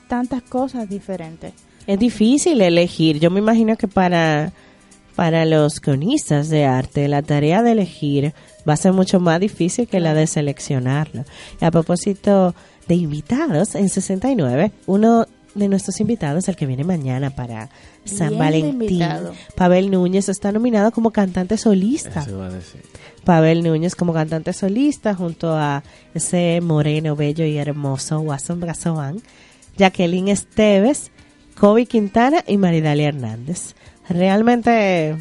tantas 0.07 0.41
cosas 0.41 0.89
diferentes. 0.89 1.53
Es 1.87 1.99
difícil 1.99 2.61
elegir. 2.61 3.19
Yo 3.19 3.31
me 3.31 3.39
imagino 3.39 3.77
que 3.77 3.87
para, 3.87 4.51
para 5.15 5.45
los 5.45 5.79
cronistas 5.79 6.49
de 6.49 6.65
arte 6.65 7.07
la 7.07 7.21
tarea 7.21 7.61
de 7.63 7.71
elegir 7.71 8.33
va 8.67 8.73
a 8.73 8.77
ser 8.77 8.93
mucho 8.93 9.19
más 9.19 9.39
difícil 9.39 9.87
que 9.87 9.99
la 9.99 10.13
de 10.13 10.27
seleccionarlo. 10.27 11.25
Y 11.61 11.65
a 11.65 11.71
propósito 11.71 12.55
de 12.87 12.95
invitados, 12.95 13.75
en 13.75 13.89
69, 13.89 14.71
uno 14.85 15.25
de 15.55 15.69
nuestros 15.69 15.99
invitados, 16.01 16.47
el 16.49 16.55
que 16.55 16.65
viene 16.65 16.83
mañana 16.83 17.29
para 17.29 17.69
San 18.03 18.29
Bien 18.29 18.39
Valentín, 18.39 18.81
invitado. 18.81 19.33
Pavel 19.55 19.89
Núñez, 19.89 20.29
está 20.29 20.51
nominado 20.51 20.91
como 20.91 21.11
cantante 21.11 21.57
solista. 21.57 22.21
Eso 22.21 22.31
iba 22.31 22.47
a 22.47 22.51
decir. 22.51 22.81
Pavel 23.23 23.63
Núñez 23.63 23.95
como 23.95 24.13
cantante 24.13 24.53
solista 24.53 25.15
junto 25.15 25.55
a 25.55 25.83
ese 26.13 26.59
moreno, 26.61 27.15
bello 27.15 27.45
y 27.45 27.57
hermoso 27.57 28.19
Watson 28.19 28.59
Brazovan, 28.59 29.21
Jacqueline 29.77 30.27
Esteves, 30.27 31.11
Kobe 31.57 31.85
Quintana 31.85 32.43
y 32.45 32.57
Maridalia 32.57 33.07
Hernández. 33.07 33.75
Realmente, 34.09 35.15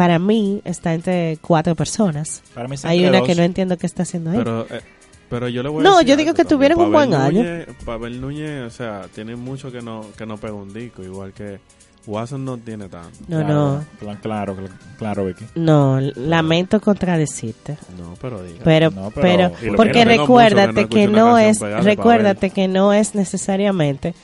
para 0.00 0.18
mí, 0.18 0.62
está 0.64 0.94
entre 0.94 1.36
cuatro 1.42 1.74
personas. 1.74 2.42
Para 2.54 2.66
mí 2.68 2.74
está 2.76 2.88
Hay 2.88 3.04
una 3.04 3.18
dos. 3.18 3.26
que 3.26 3.34
no 3.34 3.42
entiendo 3.42 3.76
qué 3.76 3.84
está 3.86 4.04
haciendo 4.04 4.30
ahí. 4.30 4.38
Pero, 4.38 4.66
eh, 4.70 4.80
pero 5.28 5.46
yo 5.48 5.62
le 5.62 5.68
voy 5.68 5.80
a 5.80 5.88
No, 5.90 5.96
decir 5.98 6.08
yo 6.08 6.16
digo 6.16 6.30
algo 6.30 6.36
que 6.38 6.44
tuvieron 6.46 6.80
un 6.80 6.90
Pavel 6.90 7.08
buen 7.10 7.20
año. 7.20 7.42
Núñez- 7.42 7.66
Pavel 7.84 8.20
Núñez, 8.22 8.62
o 8.66 8.70
sea, 8.70 9.02
tiene 9.14 9.36
mucho 9.36 9.70
que 9.70 9.82
no, 9.82 10.06
que 10.16 10.24
no 10.24 10.38
pega 10.38 10.54
un 10.54 10.72
disco, 10.72 11.02
igual 11.02 11.34
que 11.34 11.60
Watson 12.06 12.46
no 12.46 12.56
tiene 12.56 12.88
tanto. 12.88 13.10
no, 13.28 13.40
Claro, 13.40 13.54
no, 13.54 13.84
cla- 14.00 14.20
Claro, 14.22 14.56
cl- 14.56 14.70
claro, 14.96 15.26
Vicky. 15.26 15.44
no, 15.56 16.00
lamento 16.00 16.80
contradecirte. 16.80 17.76
No, 17.98 18.14
pero 18.22 18.42
diga. 18.42 18.60
Pero, 18.64 18.90
No, 18.92 19.10
pero, 19.10 19.52
porque 19.76 20.06
recuérdate 20.06 20.86
que 20.88 21.06
no 21.08 21.12
que 21.12 21.18
no 21.20 21.38
es, 21.38 21.60
recuérdate 21.60 22.48
que 22.48 22.68
no 22.68 22.94
es 22.94 23.14
necesariamente 23.14 24.14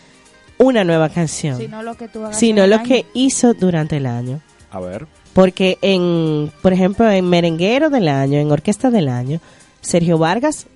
una 0.56 0.84
nueva 0.84 1.10
canción, 1.10 1.58
Sino 1.58 1.82
lo 1.82 1.98
que 1.98 2.08
tú 2.08 2.24
hagas 2.24 2.38
sino 2.38 2.66
lo 2.66 2.76
año. 2.76 2.84
que 2.88 3.04
hizo 3.12 3.52
durante 3.52 3.98
el 3.98 4.06
año. 4.06 4.40
A 4.70 4.80
ver. 4.80 5.06
Porque 5.36 5.76
en, 5.82 6.50
por 6.62 6.72
ejemplo, 6.72 7.10
en 7.10 7.28
Merenguero 7.28 7.90
del 7.90 8.08
Año, 8.08 8.38
en 8.38 8.50
Orquesta 8.50 8.90
del 8.90 9.10
Año, 9.10 9.38
Sergio 9.82 10.16
Vargas, 10.16 10.66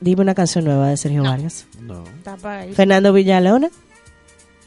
dime 0.00 0.22
una 0.22 0.36
canción 0.36 0.66
nueva 0.66 0.90
de 0.90 0.96
Sergio 0.96 1.24
Vargas. 1.24 1.66
No. 1.80 2.04
Está 2.04 2.34
apagadísimo. 2.34 2.76
Fernando 2.76 3.12
Villalona. 3.12 3.70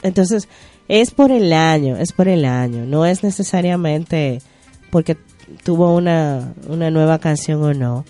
Entonces, 0.03 0.49
es 0.89 1.11
por 1.11 1.31
el 1.31 1.53
año, 1.53 1.95
es 1.95 2.11
por 2.11 2.27
el 2.27 2.43
año. 2.43 2.85
No 2.85 3.05
es 3.05 3.23
necesariamente 3.23 4.41
porque 4.89 5.15
tuvo 5.63 5.95
una, 5.95 6.53
una 6.67 6.91
nueva 6.91 7.19
canción 7.19 7.63
o 7.63 7.73
no. 7.73 8.03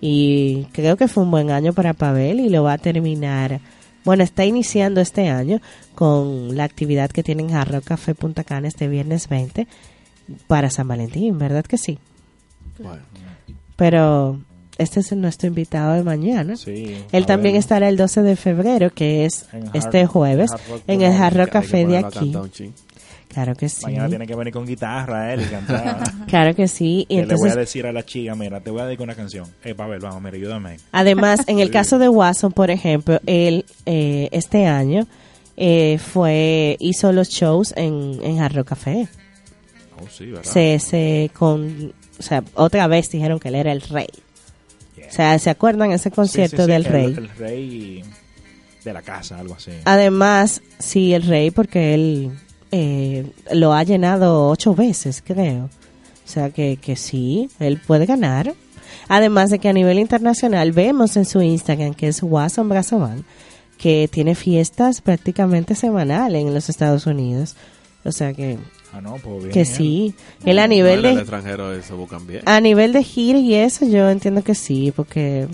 Y 0.00 0.68
creo 0.72 0.96
que 0.96 1.06
fue 1.06 1.24
un 1.24 1.30
buen 1.30 1.50
año 1.50 1.74
para 1.74 1.92
Pavel 1.92 2.40
y 2.40 2.48
lo 2.48 2.62
va 2.62 2.72
a 2.72 2.78
terminar. 2.78 3.60
Bueno, 4.06 4.24
está 4.24 4.46
iniciando 4.46 5.02
este 5.02 5.28
año 5.28 5.60
con 5.94 6.56
la 6.56 6.64
actividad 6.64 7.10
que 7.10 7.22
tienen 7.22 7.54
Hard 7.54 7.72
Rock 7.72 7.84
Café 7.84 8.14
Punta 8.14 8.42
Cana 8.42 8.68
este 8.68 8.88
viernes 8.88 9.28
20 9.28 9.68
para 10.46 10.70
San 10.70 10.88
Valentín, 10.88 11.38
¿verdad 11.38 11.64
que 11.64 11.78
sí? 11.78 11.98
Bueno. 12.78 13.02
Pero 13.76 14.40
este 14.78 15.00
es 15.00 15.12
nuestro 15.12 15.48
invitado 15.48 15.94
de 15.94 16.02
mañana. 16.02 16.56
Sí. 16.56 16.96
Él 17.12 17.26
también 17.26 17.54
ver. 17.54 17.60
estará 17.60 17.88
el 17.88 17.96
12 17.96 18.22
de 18.22 18.36
febrero, 18.36 18.90
que 18.90 19.24
es 19.24 19.46
En 19.52 19.70
este 19.74 20.06
jueves, 20.06 20.50
Hard 20.52 20.82
en 20.86 21.02
el 21.02 21.44
que 21.44 21.50
Café 21.50 21.86
de 21.86 21.98
aquí. 21.98 22.34
Claro 23.28 23.54
que 23.54 23.68
sí. 23.68 23.84
Mañana 23.84 24.08
tiene 24.08 24.26
que 24.26 24.34
venir 24.34 24.52
con 24.52 24.66
guitarra 24.66 25.34
él 25.34 25.42
y 25.42 25.44
cantar. 25.44 26.02
Claro 26.26 26.54
que 26.54 26.66
sí. 26.66 27.06
Y 27.08 27.16
Que 27.16 27.26
le 27.26 27.26
voy 27.26 27.30
a 27.30 27.34
entonces, 27.34 27.56
decir 27.56 27.86
a 27.86 27.92
la 27.92 28.04
chica, 28.04 28.34
mira, 28.34 28.60
te 28.60 28.70
voy 28.70 28.80
a 28.80 28.86
dedicar 28.86 29.04
una 29.04 29.14
canción. 29.14 29.46
Eh, 29.64 29.74
Pavel, 29.74 30.00
vamos, 30.00 30.22
mira, 30.22 30.36
ayúdame. 30.36 30.78
además, 30.92 31.40
en 31.46 31.58
el 31.58 31.70
caso 31.72 31.98
de 31.98 32.08
Watson, 32.08 32.52
por 32.52 32.70
ejemplo, 32.70 33.20
él 33.26 33.66
eh, 33.84 34.28
este 34.32 34.66
año 34.66 35.06
eh, 35.56 35.98
fue 35.98 36.76
hizo 36.80 37.12
los 37.12 37.28
shows 37.28 37.74
en, 37.76 38.18
en 38.22 38.40
Hard 38.40 38.56
Rock 38.56 38.68
Café. 38.68 39.08
Oh, 40.02 40.08
sí, 40.10 40.26
¿verdad? 40.26 40.44
Se, 40.50 40.78
se 40.78 41.30
con, 41.36 41.92
o 42.18 42.22
sea, 42.22 42.42
otra 42.54 42.86
vez 42.86 43.10
dijeron 43.10 43.38
que 43.38 43.48
él 43.48 43.54
era 43.56 43.72
el 43.72 43.80
rey. 43.82 44.08
Yeah. 44.96 45.06
O 45.08 45.12
sea, 45.12 45.38
¿se 45.38 45.50
acuerdan 45.50 45.92
ese 45.92 46.10
concierto 46.10 46.56
sí, 46.58 46.62
sí, 46.62 46.68
del 46.68 46.86
el- 46.86 46.92
rey? 46.92 47.04
El, 47.16 47.28
rey 47.30 48.04
de 48.84 48.92
la 48.92 49.02
casa, 49.02 49.38
algo 49.38 49.54
así. 49.54 49.72
Además, 49.84 50.62
sí, 50.78 51.12
el 51.14 51.22
rey, 51.22 51.50
porque 51.50 51.94
él 51.94 52.30
eh, 52.70 53.30
lo 53.52 53.72
ha 53.72 53.82
llenado 53.82 54.48
ocho 54.48 54.74
veces, 54.74 55.22
creo. 55.24 55.64
O 55.64 56.30
sea, 56.30 56.50
que, 56.50 56.76
que 56.76 56.96
sí, 56.96 57.48
él 57.58 57.80
puede 57.86 58.06
ganar. 58.06 58.54
Además 59.08 59.48
de 59.50 59.58
que 59.58 59.68
a 59.68 59.72
nivel 59.72 59.98
internacional 59.98 60.72
vemos 60.72 61.16
en 61.16 61.24
su 61.24 61.40
Instagram, 61.40 61.94
que 61.94 62.08
es 62.08 62.22
Watson 62.22 62.68
Brazovan, 62.68 63.24
que 63.78 64.08
tiene 64.12 64.34
fiestas 64.34 65.00
prácticamente 65.00 65.74
semanales 65.74 66.42
en 66.44 66.52
los 66.52 66.68
Estados 66.68 67.06
Unidos. 67.06 67.56
O 68.04 68.12
sea, 68.12 68.34
que, 68.34 68.58
Ah, 68.92 69.00
no, 69.00 69.16
pues 69.16 69.38
bien. 69.44 69.50
que 69.52 69.64
sí. 69.64 70.14
Él 70.44 70.58
a 70.58 70.66
nivel 70.66 71.02
de... 71.02 71.12
extranjero 71.12 71.80
se 71.82 71.92
buscan 71.92 72.26
bien. 72.26 72.42
A 72.46 72.60
nivel 72.60 72.92
de 72.92 73.02
gira 73.04 73.38
y 73.38 73.54
eso, 73.54 73.86
yo 73.86 74.08
entiendo 74.10 74.42
que 74.42 74.54
sí, 74.54 74.92
porque 74.96 75.46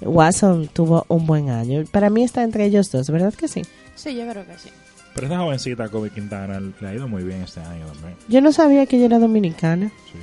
Watson 0.00 0.68
tuvo 0.72 1.04
un 1.08 1.26
buen 1.26 1.50
año. 1.50 1.84
Para 1.90 2.10
mí 2.10 2.22
está 2.24 2.42
entre 2.42 2.64
ellos 2.66 2.90
dos, 2.90 3.10
¿verdad 3.10 3.34
que 3.34 3.48
sí? 3.48 3.62
Sí, 3.94 4.14
yo 4.14 4.26
creo 4.28 4.46
que 4.46 4.58
sí. 4.58 4.70
Pero 5.14 5.26
esta 5.26 5.38
jovencita, 5.40 5.88
Kobe 5.90 6.10
Quintana, 6.10 6.58
le 6.80 6.88
ha 6.88 6.94
ido 6.94 7.06
muy 7.06 7.22
bien 7.22 7.42
este 7.42 7.60
año 7.60 7.86
también. 7.86 8.14
Yo 8.28 8.40
no 8.40 8.50
sabía 8.50 8.86
que 8.86 8.96
ella 8.96 9.06
era 9.06 9.18
dominicana, 9.18 9.92
Sí. 10.10 10.18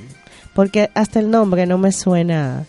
porque 0.52 0.90
hasta 0.94 1.20
el 1.20 1.30
nombre 1.30 1.64
no 1.66 1.78
me 1.78 1.92
suena 1.92 2.64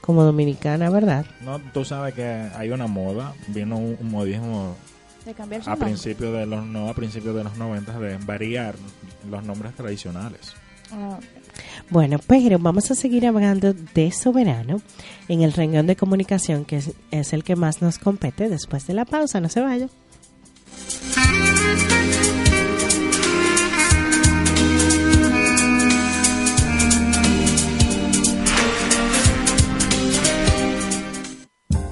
como 0.00 0.22
dominicana, 0.22 0.88
¿verdad? 0.90 1.26
No, 1.44 1.58
tú 1.74 1.84
sabes 1.84 2.14
que 2.14 2.22
hay 2.24 2.70
una 2.70 2.86
moda, 2.86 3.34
vino 3.48 3.76
un, 3.76 3.96
un 4.00 4.10
modismo 4.12 4.76
De 5.26 5.34
cambiar 5.34 5.62
su 5.62 5.68
a 5.68 5.72
nombre. 5.72 5.88
principios 5.90 6.32
de 6.32 6.46
los 6.46 6.64
no 6.64 6.88
a 6.88 6.94
principios 6.94 7.34
de 7.34 7.44
los 7.44 7.58
90 7.58 7.98
de 7.98 8.16
variar 8.18 8.76
los 9.28 9.44
nombres 9.44 9.74
tradicionales. 9.74 10.54
Ah, 10.92 11.18
Bueno, 11.90 12.18
pero 12.26 12.58
vamos 12.58 12.90
a 12.90 12.94
seguir 12.94 13.26
hablando 13.26 13.74
de 13.74 14.12
Soberano 14.12 14.80
en 15.28 15.42
el 15.42 15.52
renglón 15.52 15.86
de 15.88 15.96
comunicación, 15.96 16.64
que 16.64 16.76
es, 16.76 16.92
es 17.10 17.32
el 17.32 17.42
que 17.44 17.56
más 17.56 17.82
nos 17.82 17.98
compete 17.98 18.48
después 18.48 18.86
de 18.86 18.94
la 18.94 19.04
pausa. 19.04 19.40
No 19.40 19.48
se 19.48 19.60
vaya. 19.60 19.88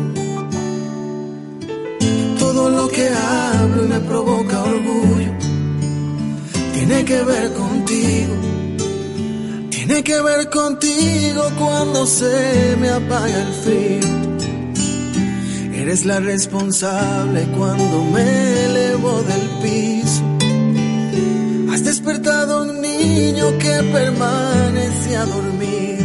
Tiene 6.87 7.05
que 7.05 7.23
ver 7.23 7.53
contigo. 7.53 8.35
Tiene 9.71 10.05
que 10.05 10.21
ver 10.21 10.49
contigo 10.51 11.43
cuando 11.59 12.07
se 12.07 12.77
me 12.81 12.89
apaga 12.91 13.43
el 13.43 13.53
frío. 13.65 14.17
Eres 15.75 16.07
la 16.07 16.21
responsable 16.21 17.43
cuando 17.57 18.05
me 18.05 18.65
elevo 18.67 19.21
del 19.23 19.49
piso. 19.63 20.23
Has 21.73 21.85
despertado 21.85 22.63
un 22.63 22.81
niño 22.81 23.47
que 23.59 23.83
permanecía 23.93 25.25
dormido, 25.25 26.05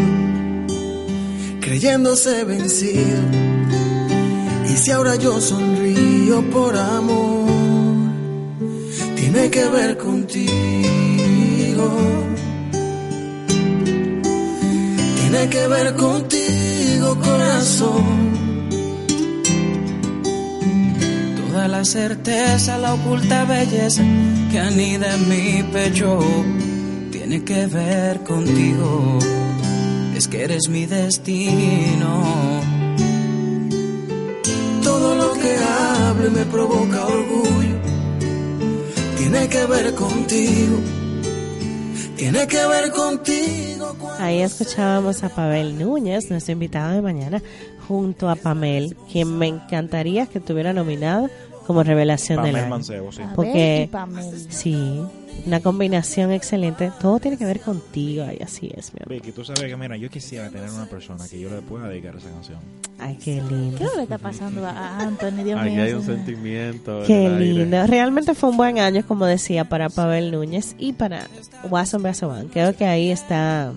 creyéndose 1.62 2.44
vencido. 2.44 3.22
Y 4.68 4.78
si 4.78 4.92
ahora 4.92 5.16
yo 5.16 5.40
sonrío 5.40 6.42
por 6.50 6.76
amor 6.76 7.41
tiene 9.32 9.50
que 9.50 9.66
ver 9.66 9.98
contigo. 9.98 10.52
Tiene 15.20 15.50
que 15.50 15.68
ver 15.68 15.96
contigo, 15.96 17.18
corazón. 17.22 18.32
Toda 21.48 21.68
la 21.70 21.86
certeza, 21.86 22.78
la 22.78 22.94
oculta 22.94 23.46
belleza 23.46 24.04
que 24.52 24.60
anida 24.60 25.16
en 25.16 25.30
mi 25.30 25.64
pecho, 25.64 26.20
tiene 27.12 27.44
que 27.46 27.68
ver 27.68 28.24
contigo. 28.24 29.18
Es 30.14 30.28
que 30.28 30.44
eres 30.44 30.68
mi 30.70 30.86
destino. 30.86 32.62
Todo 34.84 35.16
lo 35.16 35.34
que 35.34 35.58
hablo 35.58 36.28
y 36.28 36.32
me 36.32 36.46
provoca 36.46 37.06
orgullo 37.06 37.91
tiene 39.32 39.48
que 39.48 39.66
ver 39.66 39.96
contigo. 39.96 40.78
Tiene 42.18 42.48
que 42.48 42.68
ver 42.68 42.92
contigo. 42.92 43.96
Ahí 44.20 44.42
escuchábamos 44.42 45.24
a 45.24 45.30
Pavel 45.30 45.80
Núñez, 45.80 46.30
nuestro 46.30 46.52
invitado 46.52 46.94
de 46.94 47.02
mañana, 47.02 47.42
junto 47.88 48.30
a 48.30 48.36
Pamel, 48.36 48.98
quien 49.10 49.38
me 49.38 49.48
encantaría 49.48 50.26
que 50.26 50.40
estuviera 50.40 50.74
nominado 50.74 51.30
como 51.68 51.84
revelación 51.84 52.44
del 52.44 52.56
año. 52.56 52.68
Mancebo, 52.70 53.12
sí. 53.12 53.22
Porque, 53.36 53.90
sí, 54.50 55.02
una 55.46 55.60
combinación 55.62 56.32
excelente. 56.32 56.92
Todo 57.02 57.20
tiene 57.20 57.38
que 57.38 57.46
ver 57.46 57.60
contigo, 57.62 58.26
y 58.38 58.44
así 58.44 58.72
es, 58.76 58.94
mi 58.94 59.00
amor. 59.04 59.14
Vicky, 59.16 59.32
tú 59.32 59.44
sabes 59.46 59.64
que, 59.64 59.76
mira, 59.78 59.96
yo 59.98 60.10
quisiera 60.10 60.50
tener 60.50 60.70
una 60.70 60.86
persona 60.86 61.28
que 61.30 61.40
yo 61.40 61.50
le 61.50 61.62
pueda 61.62 61.88
dedicar 61.88 62.16
esa 62.16 62.30
canción. 62.30 62.60
Ay, 63.00 63.18
qué 63.24 63.36
lindo. 63.42 63.78
¿Qué 63.78 63.88
le 63.98 64.04
está 64.04 64.18
pasando 64.18 64.66
a 64.66 65.00
Anthony? 65.00 65.44
Dios 65.44 65.60
Aquí 65.60 65.70
mío. 65.72 65.84
hay 65.84 65.94
un 65.94 66.02
señor. 66.04 66.18
sentimiento. 66.18 67.02
en 67.02 67.08
Qué 67.08 67.26
el 67.26 67.34
aire. 67.38 67.54
lindo. 67.54 67.88
Realmente 67.88 68.34
fue 68.36 68.50
un 68.50 68.58
buen 68.58 68.78
año, 68.80 69.04
como 69.08 69.26
decía, 69.26 69.66
para 69.70 69.90
Pavel 69.90 70.32
Núñez 70.32 70.76
y 70.78 70.94
para 70.94 71.28
Watson 71.70 72.04
Brazovan. 72.04 72.48
Creo 72.50 72.76
que 72.76 72.86
ahí 72.86 73.10
está 73.10 73.72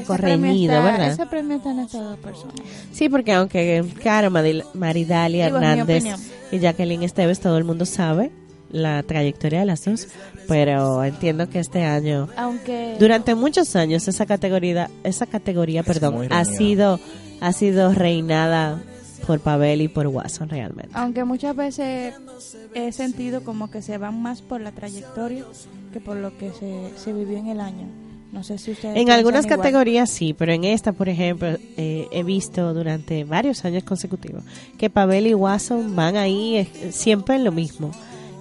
poco 0.00 0.14
Ese 0.14 0.22
premio 0.22 0.50
reñido, 0.52 0.74
está- 0.74 0.84
¿verdad? 0.84 1.12
Ese 1.12 1.26
premio 1.26 1.56
está 1.56 1.70
en 1.72 1.78
estas 1.80 2.00
dos 2.04 2.18
personas. 2.18 2.54
Sí, 2.92 3.08
porque 3.08 3.32
aunque 3.32 3.82
Madil- 4.30 4.64
Maridalia 4.74 5.46
Digo, 5.46 5.58
mi 5.58 5.64
Hernández 5.66 6.04
y 6.52 6.58
Jacqueline 6.58 7.02
Esteves, 7.02 7.40
todo 7.40 7.58
el 7.58 7.64
mundo 7.64 7.84
sabe 7.86 8.30
la 8.70 9.02
trayectoria 9.04 9.60
de 9.60 9.66
las 9.66 9.84
dos, 9.84 10.08
pero 10.48 11.02
entiendo 11.04 11.48
que 11.48 11.60
este 11.60 11.84
año, 11.84 12.28
Aunque. 12.36 12.96
durante 12.98 13.34
muchos 13.34 13.74
años, 13.76 14.06
esa 14.08 14.26
categoría, 14.26 14.90
esa 15.04 15.26
categoría, 15.26 15.82
perdón, 15.82 16.26
ha 16.30 16.44
sido, 16.44 16.98
ha 17.40 17.52
sido 17.52 17.92
reinada 17.94 18.80
por 19.26 19.40
Pavel 19.40 19.82
y 19.82 19.88
por 19.88 20.06
Watson 20.08 20.48
realmente. 20.48 20.90
Aunque 20.94 21.24
muchas 21.24 21.54
veces 21.56 22.14
he 22.74 22.92
sentido 22.92 23.42
como 23.44 23.70
que 23.70 23.82
se 23.82 23.98
van 23.98 24.20
más 24.20 24.42
por 24.42 24.60
la 24.60 24.72
trayectoria 24.72 25.44
que 25.92 26.00
por 26.00 26.16
lo 26.16 26.36
que 26.36 26.50
se, 26.52 26.90
se 26.96 27.12
vivió 27.12 27.38
en 27.38 27.46
el 27.48 27.60
año. 27.60 27.86
No 28.36 28.44
sé 28.44 28.58
si 28.58 28.72
ustedes. 28.72 28.98
En 28.98 29.08
algunas 29.10 29.46
igual. 29.46 29.60
categorías 29.60 30.10
sí, 30.10 30.34
pero 30.34 30.52
en 30.52 30.64
esta, 30.64 30.92
por 30.92 31.08
ejemplo, 31.08 31.56
eh, 31.78 32.06
he 32.10 32.22
visto 32.22 32.74
durante 32.74 33.24
varios 33.24 33.64
años 33.64 33.82
consecutivos 33.82 34.44
que 34.76 34.90
Pavel 34.90 35.26
y 35.26 35.32
Watson 35.32 35.96
van 35.96 36.18
ahí 36.18 36.56
eh, 36.56 36.68
siempre 36.92 37.36
en 37.36 37.44
lo 37.44 37.52
mismo 37.52 37.92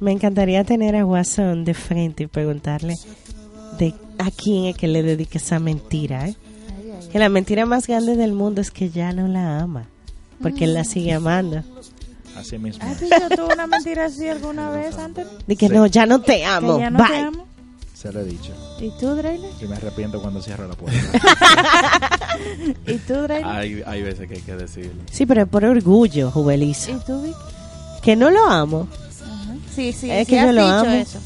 Me 0.00 0.12
encantaría 0.12 0.62
tener 0.64 0.94
a 0.96 1.04
Watson 1.04 1.64
de 1.64 1.74
frente 1.74 2.24
y 2.24 2.26
preguntarle 2.28 2.96
de 3.78 3.94
a 4.18 4.30
quién 4.30 4.66
es 4.66 4.76
que 4.76 4.86
le 4.88 5.02
dedique 5.02 5.38
esa 5.38 5.58
mentira. 5.58 6.28
¿eh? 6.28 6.36
Ay, 6.78 6.92
ay, 7.02 7.08
Que 7.10 7.18
la 7.18 7.28
mentira 7.28 7.66
más 7.66 7.86
grande 7.86 8.16
del 8.16 8.32
mundo 8.32 8.60
es 8.60 8.70
que 8.70 8.90
ya 8.90 9.12
no 9.12 9.26
la 9.28 9.60
ama. 9.60 9.86
Porque 10.40 10.64
él 10.64 10.74
la 10.74 10.84
sigue 10.84 11.12
amando. 11.12 11.64
Así 12.36 12.58
mismo. 12.58 12.84
¿Has 12.84 13.00
dicho 13.00 13.16
tú 13.34 13.46
una 13.52 13.66
mentira 13.66 14.04
así 14.04 14.28
alguna 14.28 14.70
vez 14.70 14.96
antes? 14.96 15.26
De 15.48 15.56
que 15.56 15.66
Sí. 15.66 15.74
no, 15.74 15.86
ya 15.86 16.06
no 16.06 16.20
te 16.20 16.44
amo. 16.44 16.76
que 16.76 16.82
ya 16.84 16.90
no 16.90 16.98
Bye. 16.98 17.08
te 17.08 17.16
amo. 17.16 17.47
Se 18.00 18.12
lo 18.12 18.20
he 18.20 18.24
dicho. 18.24 18.52
¿Y 18.80 18.90
tú, 18.90 19.08
Dreyler? 19.16 19.50
Y 19.60 19.64
me 19.64 19.74
arrepiento 19.74 20.20
cuando 20.22 20.40
cierro 20.40 20.68
la 20.68 20.74
puerta. 20.74 21.00
¿Y 22.86 22.94
tú, 22.98 23.14
Dreyler? 23.14 23.44
Hay, 23.44 23.82
hay 23.84 24.02
veces 24.02 24.28
que 24.28 24.34
hay 24.36 24.40
que 24.42 24.54
decirlo. 24.54 25.02
Sí, 25.10 25.26
pero 25.26 25.42
es 25.42 25.48
por 25.48 25.64
orgullo, 25.64 26.30
Jubeliza. 26.30 26.92
¿Y 26.92 27.00
tú, 27.00 27.20
Vic? 27.22 27.34
Que 28.02 28.14
no 28.14 28.30
lo 28.30 28.46
amo. 28.48 28.86
Ajá. 29.24 29.54
Sí, 29.74 29.92
sí, 29.92 30.10
Es 30.10 30.26
sí 30.28 30.32
que 30.34 30.38
has 30.40 30.46
yo 30.46 30.52
lo 30.52 30.62
dicho 30.64 30.76
amo. 30.90 30.90
eso. 30.92 31.18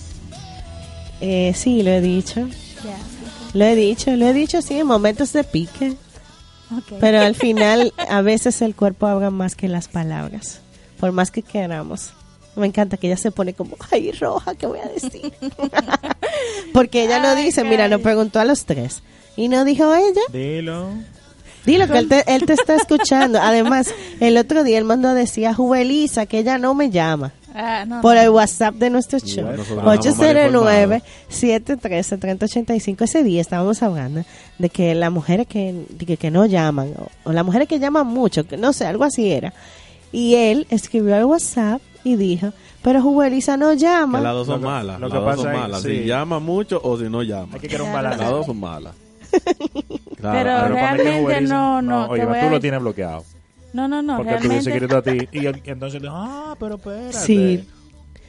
Eh, 1.20 1.52
sí, 1.54 1.82
lo 1.82 1.90
he 1.90 2.00
dicho. 2.00 2.40
Ya, 2.84 2.96
Lo 3.52 3.64
he 3.66 3.74
dicho, 3.76 4.10
lo 4.16 4.26
he 4.26 4.32
dicho, 4.32 4.62
sí, 4.62 4.78
en 4.78 4.86
momentos 4.86 5.32
de 5.34 5.44
pique. 5.44 5.90
ok. 5.90 6.78
Ok. 6.78 6.98
Pero 7.00 7.20
al 7.20 7.34
final, 7.34 7.92
a 8.08 8.22
veces 8.22 8.62
el 8.62 8.74
cuerpo 8.74 9.06
habla 9.06 9.30
más 9.30 9.54
que 9.56 9.68
las 9.68 9.88
palabras. 9.88 10.60
Por 10.98 11.12
más 11.12 11.30
que 11.30 11.42
queramos. 11.42 12.12
Me 12.56 12.66
encanta 12.66 12.96
que 12.96 13.06
ella 13.06 13.16
se 13.16 13.30
pone 13.30 13.54
como, 13.54 13.76
ay, 13.90 14.12
roja, 14.12 14.54
¿qué 14.54 14.66
voy 14.66 14.78
a 14.80 14.88
decir? 14.88 15.32
Porque 16.72 17.04
ella 17.04 17.18
no 17.18 17.34
dice, 17.34 17.64
mira, 17.64 17.88
nos 17.88 17.98
ay. 17.98 18.04
preguntó 18.04 18.40
a 18.40 18.44
los 18.44 18.64
tres. 18.64 19.02
Y 19.36 19.48
no 19.48 19.64
dijo 19.64 19.94
ella. 19.94 20.20
Dilo. 20.32 20.90
Dilo 21.64 21.86
que 21.86 21.98
él 21.98 22.08
te, 22.08 22.24
él 22.26 22.44
te 22.44 22.52
está 22.54 22.74
escuchando. 22.76 23.38
Además, 23.40 23.94
el 24.20 24.36
otro 24.36 24.64
día 24.64 24.78
él 24.78 24.84
mandó 24.84 25.08
a 25.08 25.14
decir 25.14 25.46
a 25.46 25.54
Jubelisa 25.54 26.26
que 26.26 26.38
ella 26.40 26.58
no 26.58 26.74
me 26.74 26.90
llama. 26.90 27.32
Ah, 27.54 27.84
no, 27.86 28.00
Por 28.00 28.14
no. 28.16 28.20
el 28.22 28.30
WhatsApp 28.30 28.74
de 28.76 28.90
nuestro 28.90 29.18
show. 29.18 29.44
Bueno, 29.44 29.58
nosotros 29.58 30.18
estamos 30.18 30.64
mal 30.64 31.02
809-713-3085. 31.30 33.02
Ese 33.02 33.22
día 33.22 33.40
estábamos 33.40 33.82
hablando 33.82 34.24
de 34.58 34.68
que 34.70 34.94
las 34.94 35.12
mujeres 35.12 35.46
que, 35.46 35.84
que 36.18 36.30
no 36.30 36.46
llaman, 36.46 36.94
o, 36.98 37.08
o 37.28 37.32
las 37.32 37.44
mujeres 37.44 37.68
que 37.68 37.78
llaman 37.78 38.06
mucho, 38.06 38.46
que 38.46 38.56
no 38.56 38.72
sé, 38.72 38.86
algo 38.86 39.04
así 39.04 39.30
era. 39.30 39.52
Y 40.12 40.34
él 40.34 40.66
escribió 40.70 41.14
al 41.14 41.24
WhatsApp 41.26 41.80
y 42.04 42.16
dijo, 42.16 42.52
pero 42.82 43.00
Jubelisa 43.02 43.56
no 43.56 43.70
Que 43.70 43.76
llama. 43.78 44.20
las 44.20 44.32
dos 44.34 44.46
son 44.46 44.60
Lo 44.62 44.68
que- 44.68 44.72
malas. 44.72 45.00
lo 45.00 45.08
las 45.08 45.18
que 45.18 45.24
dos 45.24 45.34
son 45.36 45.44
pasa 45.44 45.54
es- 45.54 45.60
malas. 45.60 45.82
sí. 45.82 45.88
Si 45.88 46.04
llama 46.04 46.38
mucho 46.40 46.80
o 46.82 46.98
si 46.98 47.04
no 47.08 47.22
llama. 47.22 47.48
Hay 47.54 47.60
que 47.60 47.68
querer 47.68 47.82
un 47.82 47.92
balance. 47.92 48.18
Las 48.18 48.30
dos 48.30 48.46
son 48.46 48.60
malas. 48.60 48.94
Claro, 50.22 50.38
Pero 50.38 50.66
que 50.68 50.72
realmente 50.80 51.20
Jubelisa- 51.22 51.48
no, 51.48 51.82
no, 51.82 52.06
Oye, 52.06 52.22
tú 52.24 52.30
a 52.32 52.46
lo 52.50 52.60
tienes 52.60 52.80
bloqueado. 52.80 53.24
No, 53.72 53.88
no, 53.88 54.02
no, 54.02 54.18
porque 54.18 54.34
tú 54.34 54.38
realmente. 54.48 54.70
escrito 54.70 54.96
a 54.98 55.02
ti. 55.02 55.18
Y, 55.32 55.46
y 55.46 55.52
entonces 55.64 56.00
dijo, 56.00 56.14
ah, 56.16 56.54
pero 56.60 56.76
espérate. 56.76 57.12
Sí. 57.14 57.68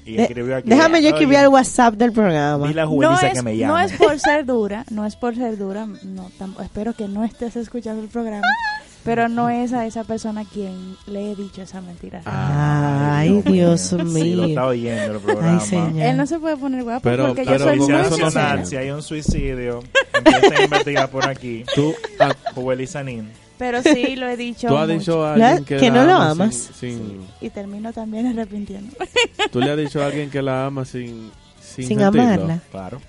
Y 0.06 0.14
De- 0.18 0.24
aquí. 0.56 0.70
déjame 0.70 1.02
yo 1.04 1.10
escribir 1.10 1.38
al 1.38 1.50
WhatsApp 1.50 1.94
del 1.96 2.12
programa. 2.12 2.68
Dile 2.68 2.82
a 2.82 2.86
No 2.86 3.14
es, 3.20 3.34
que 3.34 3.42
me 3.44 3.52
no 3.54 3.58
llame. 3.78 3.86
es 3.86 3.94
por 3.94 4.20
ser 4.20 4.46
dura, 4.46 4.86
no 4.90 5.06
es 5.06 5.16
por 5.16 5.36
ser 5.36 5.58
dura, 5.58 5.86
no, 5.86 6.30
tam- 6.40 6.60
espero 6.64 6.94
que 6.94 7.08
no 7.08 7.24
estés 7.24 7.56
escuchando 7.58 8.02
el 8.02 8.10
programa, 8.10 8.48
pero 9.04 9.28
no 9.30 9.50
es 9.50 9.74
a 9.74 9.86
esa 9.86 10.04
persona 10.04 10.42
a 10.42 10.46
quien 10.46 10.96
le 11.08 11.32
he 11.32 11.36
dicho 11.36 11.62
esa 11.62 11.82
mentira. 11.82 12.22
Ay, 12.26 13.42
Dios 13.46 13.82
Sí, 13.82 13.96
lo 13.98 14.04
mío. 14.06 14.44
está 14.46 14.66
oyendo 14.68 15.14
el 15.16 15.20
programa. 15.20 15.60
Ay, 15.62 15.68
señor. 15.68 16.02
Él 16.02 16.18
no 16.18 16.26
se 16.26 16.40
puede 16.40 16.58
poner 16.58 16.84
guapo 16.84 17.02
Pero- 17.04 17.28
porque 17.28 17.44
pero 17.44 17.58
yo 17.58 17.64
soy 17.66 17.80
muy 17.80 18.06
sincera. 18.20 18.66
si 18.66 18.76
hay 18.76 18.90
un 18.92 19.02
suicidio, 19.02 19.84
empieza 20.14 20.56
a 20.62 20.64
investigar 20.64 21.10
por 21.10 21.28
aquí. 21.28 21.64
Tú, 21.76 21.94
ah, 22.20 22.34
Jubelisa 22.56 23.04
Nin. 23.04 23.30
Pero 23.58 23.82
sí 23.84 24.16
lo 24.16 24.28
he 24.28 24.36
dicho. 24.36 24.68
tú 24.68 24.76
has 24.78 24.88
mucho. 24.88 25.00
dicho 25.00 25.26
a 25.26 25.38
¿La- 25.38 25.50
alguien 25.50 25.66
que, 25.66 25.78
que 25.78 25.90
la 25.92 25.96
no 26.02 26.06
lo 26.06 26.14
ama 26.16 26.32
amas? 26.32 26.56
Sin, 26.56 26.98
sin- 26.98 27.28
Y 27.42 27.50
termino 27.50 27.94
también 27.94 28.28
arrepintiendo. 28.28 28.96
tú 29.52 29.60
le 29.60 29.72
has 29.72 29.78
dicho 29.78 30.02
a 30.02 30.08
alguien 30.08 30.30
que 30.30 30.42
la 30.42 30.66
ama 30.66 30.86
sin, 30.86 31.32
sin, 31.62 31.88
Sin 31.88 32.02
amarla. 32.02 32.60
Claro. 32.72 33.00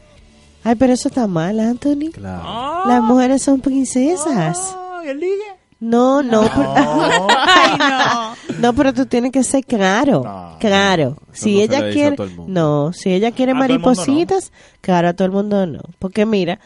Ay, 0.62 0.74
pero 0.76 0.92
eso 0.92 1.08
está 1.08 1.26
mal, 1.26 1.58
Anthony. 1.60 2.10
Claro. 2.12 2.86
Las 2.88 3.02
mujeres 3.02 3.42
son 3.42 3.60
princesas. 3.60 4.76
¿Y 5.04 5.08
el 5.08 5.20
ligue? 5.20 5.42
No, 5.84 6.22
no, 6.22 6.42
pero- 6.42 6.74
No. 6.74 7.26
Ay, 7.46 7.78
no. 7.78 8.58
no, 8.60 8.72
pero 8.74 8.92
tú 8.94 9.06
tienes 9.06 9.32
que 9.32 9.42
ser 9.44 9.64
claro, 9.64 10.22
No, 10.24 10.56
claro. 10.58 11.16
si 11.32 11.56
no 11.56 11.60
ella 11.62 11.90
quiere, 11.92 12.16
todo 12.16 12.26
el 12.26 12.34
mundo. 12.34 12.52
no, 12.52 12.92
si 12.92 13.12
ella 13.12 13.32
quiere 13.32 13.52
A 13.52 13.54
todo 13.54 13.64
el 13.64 13.70
mundo 13.72 13.90
no. 13.90 13.96
maripositas, 13.96 14.52
claro, 14.80 15.08
a 15.08 15.12
todo 15.12 15.26
el 15.26 15.32
mundo 15.32 15.66
no, 15.66 15.80
porque 15.98 16.24
mira, 16.26 16.58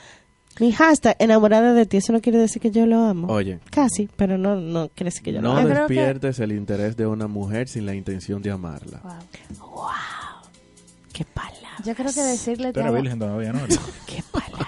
mi 0.61 0.73
hashtag 0.73 1.15
enamorada 1.21 1.73
de 1.73 1.87
ti, 1.87 1.99
eso 1.99 2.13
no 2.13 2.21
quiere 2.21 2.39
decir 2.39 2.61
que 2.61 2.71
yo 2.73 2.85
lo 2.87 3.05
amo. 3.05 3.29
Oye, 3.33 3.61
Casi, 3.71 4.09
pero 4.17 4.37
no, 4.39 4.57
no 4.57 4.89
quiere 4.89 5.09
decir 5.11 5.23
que 5.23 5.33
yo 5.33 5.41
no 5.41 5.53
lo 5.55 5.59
amo. 5.59 5.69
Que- 5.69 5.75
despiertes 5.75 6.41
el 6.41 6.53
interés 6.53 6.97
de 6.97 7.07
una 7.07 7.29
mujer 7.29 7.69
sin 7.69 7.87
la 7.87 7.95
intención 7.95 8.43
de 8.43 8.51
amarla. 8.51 9.01
Wow. 9.61 9.87
Qué 11.13 11.25
palabra, 11.25 11.59
Yo 11.85 11.95
creo 11.95 12.13
que 12.13 12.23
decirle 12.23 12.73
amo. 12.77 12.93
virgen 12.93 13.19
todavía, 13.19 13.53
¿no? 13.53 13.61
qué 14.07 14.23
palabra. 14.33 14.67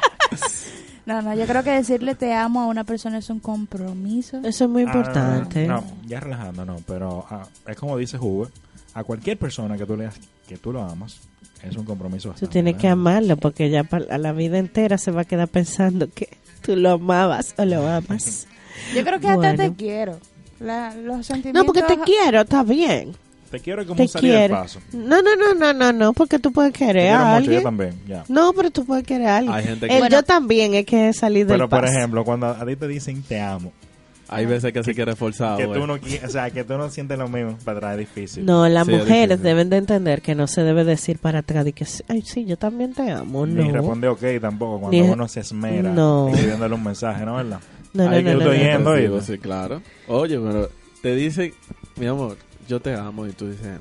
No, 1.07 1.23
no, 1.23 1.35
yo 1.35 1.47
creo 1.47 1.63
que 1.63 1.71
decirle 1.71 2.15
te 2.15 2.33
amo 2.35 2.61
a 2.63 2.67
una 2.67 2.85
persona 2.85 3.19
es 3.19 3.31
un 3.31 3.41
compromiso. 3.41 4.39
Eso 4.45 4.65
es 4.65 4.71
muy 4.71 4.83
importante. 4.83 5.65
Ah, 5.65 5.69
no, 5.81 5.85
ya 6.07 6.21
relajando, 6.21 6.65
no. 6.65 6.77
Pero 6.87 7.25
ah, 7.31 7.47
es 7.67 7.77
como 7.77 7.97
dice 7.97 8.19
Juve. 8.19 8.49
A 8.93 9.05
cualquier 9.05 9.39
persona 9.39 9.77
que 9.77 9.87
tú 9.87 9.97
le 9.97 10.09
que 10.49 10.57
tú 10.57 10.73
lo 10.73 10.83
amas, 10.83 11.21
es 11.63 11.77
un 11.77 11.85
compromiso 11.85 12.29
Tú 12.29 12.33
bastante 12.33 12.53
tienes 12.53 12.77
que 12.77 12.89
amarlo 12.89 13.37
porque 13.37 13.71
ya 13.71 13.87
a 14.11 14.19
la 14.19 14.33
vida 14.33 14.59
entera 14.59 14.99
se 14.99 15.13
va 15.13 15.21
a 15.23 15.25
quedar 15.25 15.47
pensando 15.47 16.09
que 16.13 16.29
tú 16.61 16.75
lo 16.75 16.93
amabas 16.93 17.55
o 17.57 17.65
lo 17.65 17.87
amas. 17.89 18.49
Yo 18.95 19.05
creo 19.05 19.21
que 19.21 19.29
hasta 19.29 19.37
Bueno. 19.55 19.63
te 19.63 19.75
quiero. 19.75 20.19
La- 20.59 20.95
los 20.97 21.25
sentimientos. 21.27 21.65
No, 21.65 21.73
porque 21.73 21.83
te 21.83 22.01
quiero, 22.03 22.41
está 22.41 22.63
bien. 22.65 23.13
Te 23.51 23.59
quiero 23.61 23.85
como 23.85 23.97
Te 23.97 24.07
salir 24.09 24.33
del 24.33 24.51
paso. 24.53 24.79
No, 24.93 25.21
no, 25.23 25.35
no, 25.37 25.55
no, 25.55 25.73
no, 25.73 25.93
no, 25.93 26.13
porque 26.13 26.39
tú 26.39 26.53
puedes 26.53 26.73
Te 26.73 26.79
querer 26.87 27.09
quiero 27.09 27.19
a 27.19 27.25
mucho, 27.35 27.51
yo 27.51 27.57
alguien. 27.59 27.63
también, 27.63 27.95
ya. 28.07 28.25
No, 28.29 28.53
pero 28.53 28.71
tú 28.71 28.85
puedes 28.85 29.05
querer 29.05 29.27
a 29.27 29.37
alguien. 29.39 29.55
Hay 29.57 29.65
gente 29.65 29.89
que- 29.89 29.93
El 29.95 29.99
Bueno. 30.01 30.17
yo 30.17 30.23
también 30.23 30.75
es 30.75 30.87
que 30.87 31.13
salir 31.13 31.47
del 31.47 31.57
Pero, 31.57 31.69
por 31.69 31.81
paso. 31.81 31.93
ejemplo, 31.93 32.25
cuando 32.25 32.47
a 32.47 32.65
ti 32.65 32.77
te 32.77 32.87
dicen 32.87 33.23
te 33.23 33.41
amo, 33.41 33.73
Hay 34.33 34.47
veces 34.47 34.73
que 34.73 34.85
se 34.85 34.95
quiere 34.95 35.17
forzar. 35.17 35.57
que 35.59 35.67
güey. 35.67 35.81
tú 35.81 35.87
no 35.89 35.95
o 35.95 36.29
sea, 36.31 36.49
que 36.53 36.63
tú 36.63 36.79
no 36.79 36.89
sientes 36.91 37.19
lo 37.19 37.27
mismo, 37.27 37.59
para 37.65 37.79
atrás 37.79 37.93
es 37.95 37.99
difícil. 37.99 38.47
No, 38.47 38.69
las 38.69 38.87
Sí, 38.87 38.93
mujeres 38.93 39.43
deben 39.43 39.69
de 39.71 39.79
entender 39.79 40.23
que 40.23 40.37
no 40.37 40.47
se 40.47 40.63
debe 40.63 40.85
decir 40.85 41.19
para 41.19 41.41
atrás 41.41 41.65
de 41.65 41.73
que, 41.73 41.85
ay, 42.07 42.23
sí, 42.23 42.45
yo 42.45 42.57
también 42.57 42.93
te 42.95 43.11
amo. 43.11 43.45
No, 43.45 43.65
Ni 43.65 43.73
responde 43.73 44.07
ok 44.07 44.23
tampoco 44.41 44.79
cuando 44.83 44.97
Ni- 45.03 45.11
uno 45.11 45.27
se 45.27 45.41
esmera 45.41 45.91
No. 45.93 46.29
escribiéndole 46.29 46.73
un 46.77 46.85
mensaje, 46.85 47.25
¿no 47.27 47.35
verdad? 47.35 47.59
no, 47.93 48.05
no, 48.05 48.11
no, 48.11 48.17
que 48.19 48.23
no, 48.23 48.31
estoy 48.31 48.59
no. 48.59 48.65
yendo, 48.65 48.91
oye. 48.91 49.21
sí, 49.23 49.39
claro. 49.39 49.83
Oye, 50.07 50.39
pero 50.39 50.71
te 51.03 51.17
dicen, 51.17 51.53
mi 51.97 52.07
amor, 52.07 52.37
yo 52.71 52.81
te 52.81 52.95
amo 52.95 53.27
y 53.27 53.33
tú 53.33 53.51
dices, 53.51 53.81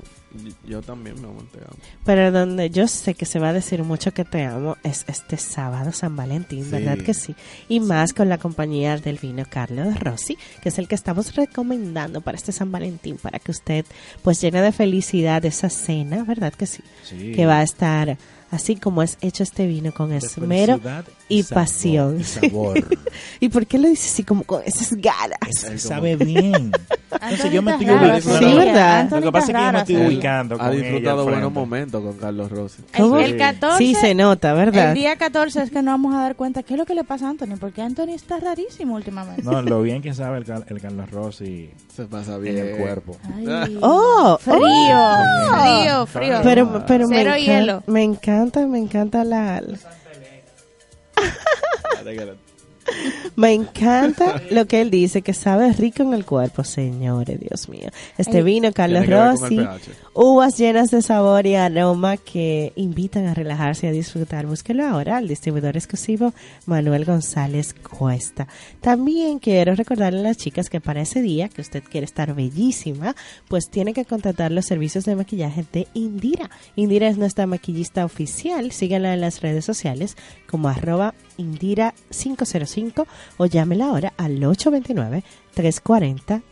yo 0.66 0.82
también 0.82 1.14
mi 1.20 1.24
amor 1.28 1.44
te 1.52 1.58
amo. 1.58 1.76
Pero 2.04 2.32
donde 2.32 2.70
yo 2.70 2.88
sé 2.88 3.14
que 3.14 3.24
se 3.24 3.38
va 3.38 3.50
a 3.50 3.52
decir 3.52 3.82
mucho 3.84 4.12
que 4.12 4.24
te 4.24 4.42
amo 4.44 4.76
es 4.82 5.04
este 5.06 5.36
sábado 5.36 5.92
San 5.92 6.16
Valentín, 6.16 6.64
Sí. 6.64 6.70
¿verdad 6.72 6.98
que 6.98 7.14
sí? 7.14 7.34
Y 7.68 7.78
más 7.80 8.12
con 8.12 8.28
la 8.28 8.38
compañía 8.38 8.96
del 8.98 9.18
vino 9.18 9.44
Carlos 9.48 9.98
Rossi, 10.00 10.36
que 10.62 10.70
es 10.70 10.78
el 10.78 10.88
que 10.88 10.96
estamos 10.96 11.34
recomendando 11.36 12.20
para 12.20 12.36
este 12.36 12.50
San 12.52 12.72
Valentín, 12.72 13.16
para 13.16 13.38
que 13.38 13.52
usted 13.52 13.84
pues 14.22 14.40
llene 14.40 14.60
de 14.60 14.72
felicidad 14.72 15.44
esa 15.44 15.70
cena, 15.70 16.24
¿verdad 16.24 16.52
que 16.52 16.66
sí? 16.66 16.82
Sí. 17.04 17.32
Que 17.32 17.46
va 17.46 17.58
a 17.58 17.62
estar 17.62 18.18
así 18.50 18.76
como 18.76 19.02
es 19.02 19.16
hecho 19.20 19.42
este 19.42 19.66
vino 19.66 19.92
con 19.92 20.12
esmero 20.12 20.80
y 21.28 21.42
sabor, 21.42 21.64
pasión. 21.64 22.20
y 22.20 22.24
sabor. 22.24 22.84
¿Y 23.40 23.48
por 23.48 23.66
qué 23.66 23.78
lo 23.78 23.88
dices 23.88 24.12
así 24.12 24.24
como 24.24 24.44
con 24.44 24.62
esas 24.64 24.92
ganas? 24.94 25.38
Es- 25.70 25.82
sabe 25.82 26.16
bien. 26.16 26.72
Entonces 27.22 27.52
yo 27.52 27.60
me 27.60 27.72
estoy 27.72 27.90
ubicando. 27.90 28.20
sí, 28.20 28.54
¿verdad? 28.56 29.10
Lo 29.10 29.20
que 29.20 29.32
pasa 29.32 29.38
es 29.38 29.46
que 29.46 29.52
está 29.52 29.66
yo 29.66 29.72
me 29.72 29.78
estoy 29.80 29.96
ubicando 29.96 30.56
Ha 30.60 30.70
disfrutado 30.70 31.24
buenos 31.24 31.52
momentos 31.52 32.02
con 32.02 32.12
Carlos 32.16 32.50
Rossi. 32.50 32.82
¿Cómo? 32.96 33.18
El, 33.18 33.32
el 33.32 33.36
14. 33.36 33.78
Sí, 33.78 33.94
se 33.96 34.14
nota, 34.14 34.52
¿verdad? 34.54 34.90
El 34.90 34.94
día 34.94 35.16
14 35.16 35.62
es 35.62 35.70
que 35.70 35.82
nos 35.82 35.92
vamos 35.94 36.14
a 36.14 36.18
dar 36.20 36.36
cuenta 36.36 36.62
qué 36.62 36.74
es 36.74 36.78
lo 36.78 36.86
que 36.86 36.94
le 36.94 37.02
pasa 37.04 37.26
a 37.26 37.30
Anthony, 37.30 37.56
porque 37.58 37.82
Anthony 37.82 38.10
está 38.14 38.38
rarísimo 38.38 38.94
últimamente. 38.94 39.42
No, 39.42 39.60
lo 39.60 39.82
bien 39.82 40.02
que 40.02 40.14
sabe 40.14 40.38
el, 40.38 40.44
Carlos 40.80 41.10
Rossi 41.10 41.70
Se 41.94 42.04
pasa 42.04 42.36
en 42.36 42.42
bien. 42.42 42.56
el 42.58 42.76
cuerpo. 42.76 43.16
Ay. 43.36 43.76
Oh, 43.82 44.38
Frío, 44.40 44.60
oh. 44.62 46.06
frío, 46.06 46.06
frío. 46.06 46.40
Pero, 46.44 46.84
pero 46.86 47.08
me, 47.08 47.16
Cero 47.16 47.32
encan- 47.34 47.44
hielo. 47.44 47.82
me 47.86 48.02
encanta, 48.04 48.39
me 48.66 48.78
encanta 48.78 49.24
la... 49.24 49.62
Me 53.36 53.52
encanta 53.52 54.42
lo 54.50 54.66
que 54.66 54.80
él 54.80 54.90
dice, 54.90 55.22
que 55.22 55.32
sabe 55.32 55.72
rico 55.72 56.02
en 56.02 56.12
el 56.12 56.24
cuerpo, 56.24 56.64
señores, 56.64 57.38
Dios 57.40 57.68
mío. 57.68 57.88
Este 58.18 58.38
Ay. 58.38 58.42
vino, 58.42 58.72
Carlos 58.72 59.06
Rossi, 59.06 59.60
uvas 60.14 60.58
llenas 60.58 60.90
de 60.90 61.00
sabor 61.02 61.46
y 61.46 61.54
aroma 61.54 62.16
que 62.16 62.72
invitan 62.76 63.26
a 63.26 63.34
relajarse 63.34 63.86
y 63.86 63.88
a 63.88 63.92
disfrutar. 63.92 64.46
Búsquelo 64.46 64.86
ahora 64.86 65.18
al 65.18 65.28
distribuidor 65.28 65.76
exclusivo 65.76 66.34
Manuel 66.66 67.04
González 67.04 67.74
Cuesta. 67.74 68.48
También 68.80 69.38
quiero 69.38 69.74
recordarle 69.74 70.20
a 70.20 70.22
las 70.22 70.36
chicas 70.36 70.68
que 70.68 70.80
para 70.80 71.02
ese 71.02 71.22
día, 71.22 71.48
que 71.48 71.60
usted 71.60 71.82
quiere 71.82 72.04
estar 72.04 72.34
bellísima, 72.34 73.14
pues 73.48 73.70
tiene 73.70 73.94
que 73.94 74.04
contratar 74.04 74.50
los 74.50 74.66
servicios 74.66 75.04
de 75.04 75.16
maquillaje 75.16 75.64
de 75.72 75.86
Indira. 75.94 76.50
Indira 76.76 77.08
es 77.08 77.16
nuestra 77.16 77.46
maquillista 77.46 78.04
oficial. 78.04 78.72
Síganla 78.72 79.14
en 79.14 79.20
las 79.20 79.40
redes 79.40 79.64
sociales 79.64 80.16
como 80.48 80.68
arroba 80.68 81.14
Indira505 81.40 83.06
o 83.38 83.46
llámela 83.46 83.86
ahora 83.86 84.12
al 84.16 84.40
829-340 84.40 86.42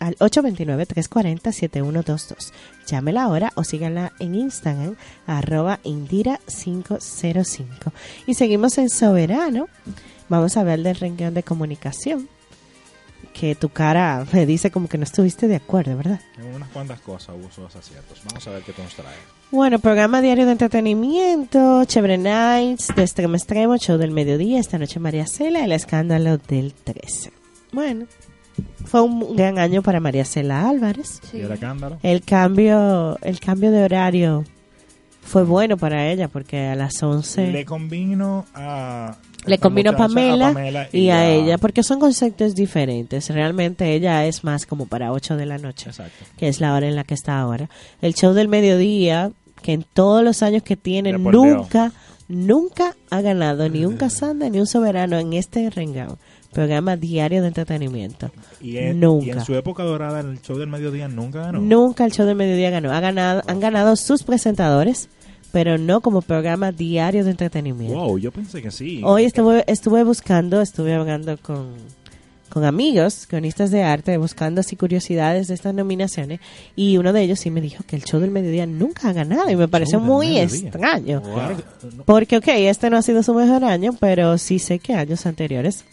al 0.00 0.16
829-340-7122. 0.16 2.52
Llámela 2.86 3.22
ahora 3.22 3.52
o 3.54 3.62
síganla 3.64 4.12
en 4.18 4.34
Instagram, 4.34 4.96
arroba 5.26 5.80
Indira505. 5.84 7.92
Y 8.26 8.34
seguimos 8.34 8.76
en 8.78 8.90
Soberano. 8.90 9.68
Vamos 10.28 10.56
a 10.56 10.64
ver 10.64 10.82
del 10.82 10.96
renglón 10.96 11.34
de 11.34 11.42
comunicación. 11.42 12.28
Que 13.38 13.54
tu 13.54 13.68
cara 13.68 14.24
me 14.32 14.46
dice 14.46 14.70
como 14.70 14.88
que 14.88 14.96
no 14.96 15.04
estuviste 15.04 15.46
de 15.46 15.56
acuerdo, 15.56 15.94
¿verdad? 15.94 16.20
En 16.38 16.54
unas 16.54 16.70
cuantas 16.70 17.00
cosas 17.00 17.36
hubo 17.38 17.50
sus 17.50 17.76
aciertos. 17.76 18.22
Vamos 18.24 18.46
a 18.46 18.50
ver 18.50 18.62
qué 18.62 18.72
nos 18.82 18.94
trae. 18.94 19.14
Bueno, 19.50 19.78
programa 19.78 20.22
diario 20.22 20.46
de 20.46 20.52
entretenimiento, 20.52 21.84
Chévere 21.84 22.16
Nights, 22.16 22.94
de 22.96 23.02
extremo 23.02 23.34
a 23.34 23.36
extremo, 23.36 23.76
show 23.76 23.98
del 23.98 24.10
mediodía, 24.10 24.58
esta 24.58 24.78
noche 24.78 25.00
María 25.00 25.26
Cela, 25.26 25.64
el 25.64 25.72
escándalo 25.72 26.38
del 26.38 26.72
13. 26.72 27.30
Bueno, 27.72 28.06
fue 28.86 29.02
un 29.02 29.36
gran 29.36 29.58
año 29.58 29.82
para 29.82 30.00
María 30.00 30.24
Cela 30.24 30.68
Álvarez. 30.68 31.20
Sí. 31.30 31.38
¿Y 31.38 32.06
el 32.08 32.22
cambio, 32.24 33.18
el 33.20 33.38
cambio 33.38 33.70
de 33.70 33.84
horario 33.84 34.44
fue 35.26 35.44
bueno 35.44 35.76
para 35.76 36.08
ella 36.08 36.28
porque 36.28 36.68
a 36.68 36.74
las 36.74 37.02
11 37.02 37.46
Le 37.48 37.52
le, 37.52 37.64
convino 37.64 38.46
a... 38.54 39.16
combinó 39.58 39.90
esta 39.92 40.08
muchacha, 40.08 40.52
Pamela, 40.52 40.88
y, 40.92 41.10
a 41.10 41.28
ella 41.28 41.58
porque 41.58 41.82
son 41.82 42.00
conceptos 42.00 42.54
diferentes. 42.54 43.30
Realmente 43.30 43.94
ella 43.94 44.26
es 44.26 44.44
más 44.44 44.66
como 44.66 44.86
para 44.86 45.12
8 45.12 45.36
de 45.36 45.46
la 45.46 45.58
noche 45.58 45.90
Exacto. 45.90 46.24
que 46.36 46.48
es 46.48 46.60
la 46.60 46.74
hora 46.74 46.86
en 46.86 46.96
la 46.96 47.04
que 47.04 47.14
está 47.14 47.38
ahora. 47.38 47.68
El 48.02 48.14
show 48.14 48.32
del 48.34 48.48
mediodía, 48.48 49.30
que 49.62 49.72
en 49.72 49.84
todos 49.84 50.22
los 50.22 50.42
años 50.42 50.62
que 50.62 50.76
tiene, 50.76 51.12
nunca, 51.12 51.92
nunca 52.28 52.94
ha 53.10 53.20
ganado 53.20 53.68
ni 53.68 53.84
un 53.84 53.96
casanda 53.98 54.48
ni 54.48 54.60
un 54.60 54.66
soberano 54.66 55.18
en 55.18 55.32
este 55.32 55.70
rengao. 55.70 56.18
Programa 56.52 56.96
diario 56.96 57.42
de 57.42 57.48
entretenimiento. 57.48 58.30
Y 58.62 58.78
en, 58.78 59.00
Nunca. 59.00 59.26
y 59.26 59.30
en 59.30 59.44
su 59.44 59.54
época 59.54 59.82
dorada, 59.82 60.20
el 60.20 60.40
show 60.40 60.56
del 60.56 60.68
mediodía 60.68 61.06
nunca 61.06 61.40
ganó. 61.40 61.60
Nunca 61.60 62.06
el 62.06 62.12
show 62.12 62.24
del 62.24 62.36
mediodía 62.36 62.70
ganó. 62.70 62.92
Ha 62.92 63.00
ganado, 63.00 63.42
han 63.46 63.60
ganado 63.60 63.94
sus 63.94 64.22
presentadores, 64.22 65.10
pero 65.56 65.78
no 65.78 66.02
como 66.02 66.20
programa 66.20 66.70
diario 66.70 67.24
de 67.24 67.30
entretenimiento. 67.30 67.96
Wow, 67.96 68.18
yo 68.18 68.30
pensé 68.30 68.60
que 68.60 68.70
sí. 68.70 69.00
Hoy 69.02 69.24
estuve, 69.24 69.64
estuve 69.66 70.04
buscando, 70.04 70.60
estuve 70.60 70.92
hablando 70.92 71.38
con, 71.38 71.68
con 72.50 72.66
amigos, 72.66 73.26
cronistas 73.26 73.70
de 73.70 73.82
arte, 73.82 74.18
buscando 74.18 74.60
así 74.60 74.76
curiosidades 74.76 75.48
de 75.48 75.54
estas 75.54 75.72
nominaciones, 75.72 76.40
y 76.76 76.98
uno 76.98 77.10
de 77.14 77.22
ellos 77.22 77.40
sí 77.40 77.50
me 77.50 77.62
dijo 77.62 77.84
que 77.86 77.96
el 77.96 78.04
show 78.04 78.20
del 78.20 78.32
mediodía 78.32 78.66
nunca 78.66 79.08
ha 79.08 79.14
ganado, 79.14 79.48
y 79.48 79.56
me 79.56 79.66
pareció 79.66 79.98
muy 79.98 80.36
extraño. 80.36 81.22
Porque, 82.04 82.36
ok, 82.36 82.48
este 82.48 82.90
no 82.90 82.98
ha 82.98 83.02
sido 83.02 83.22
su 83.22 83.32
mejor 83.32 83.64
año, 83.64 83.96
pero 83.98 84.36
sí 84.36 84.58
sé 84.58 84.78
que 84.78 84.92
años 84.92 85.24
anteriores. 85.24 85.86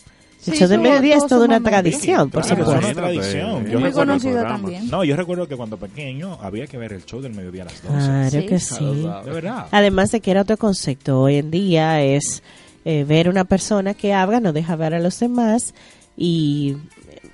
El 0.46 0.54
Sí, 0.54 0.60
show 0.60 0.68
del 0.68 0.82
mediodía 0.82 1.16
es 1.18 1.26
toda 1.28 1.46
una 1.46 1.62
tradición, 1.62 2.30
por 2.30 2.44
Claro, 2.44 2.66
supuesto. 2.66 2.88
es 2.88 2.96
una 2.96 3.02
tradición. 3.08 3.66
Yo 3.68 3.80
Muy 3.80 3.92
conocido 3.92 4.42
también. 4.44 4.90
no, 4.90 5.04
yo 5.04 5.16
recuerdo 5.16 5.48
que 5.48 5.56
cuando 5.56 5.78
pequeño 5.78 6.38
había 6.42 6.68
que 6.68 6.78
ver 6.78 6.92
el 6.94 7.06
show 7.06 7.22
del 7.22 7.34
mediodía 7.34 7.62
a 7.64 7.66
las 7.66 7.82
12. 7.82 7.96
Claro 7.98 8.30
Sí. 8.42 8.46
que 8.48 8.60
sí. 8.60 9.08
De 9.26 9.32
verdad. 9.32 9.68
Además 9.72 10.12
de 10.12 10.20
que 10.20 10.32
era 10.32 10.42
otro 10.42 10.58
concepto, 10.58 11.22
hoy 11.22 11.38
en 11.38 11.50
día 11.52 12.02
es 12.04 12.44
eh, 12.86 13.06
ver 13.08 13.30
una 13.30 13.46
persona 13.46 13.94
que 13.94 14.14
habla, 14.14 14.42
no 14.42 14.52
deja 14.52 14.76
ver 14.76 14.94
a 14.94 15.00
los 15.00 15.18
demás 15.20 15.74
y 16.18 16.76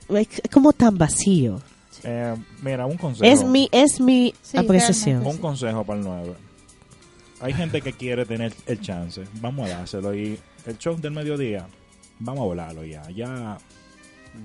es 0.10 0.28
como 0.51 0.74
tan 0.74 0.97
vacío. 0.97 1.60
Eh, 2.03 2.36
mira, 2.62 2.86
un 2.86 2.97
consejo. 2.97 3.26
Es 3.26 3.43
mi, 3.43 3.68
es 3.72 3.99
mi 3.99 4.34
Sí, 4.43 4.57
apreciación. 4.57 5.26
Un 5.26 5.38
consejo 5.38 5.84
para 5.84 5.99
el 5.99 6.05
9. 6.05 6.34
Hay 7.41 7.53
gente 7.53 7.82
que 7.82 7.93
quiere 7.93 8.26
tener 8.26 8.53
el 8.68 8.80
chance. 8.82 9.24
Vamos 9.41 9.70
a 9.70 9.78
dárselo. 9.80 10.14
Y 10.14 10.38
el 10.66 10.78
show 10.78 10.95
del 10.99 11.12
mediodía, 11.12 11.66
vamos 12.20 12.41
a 12.41 12.45
volarlo 12.45 12.86
ya. 12.86 13.03
Ya. 13.09 13.57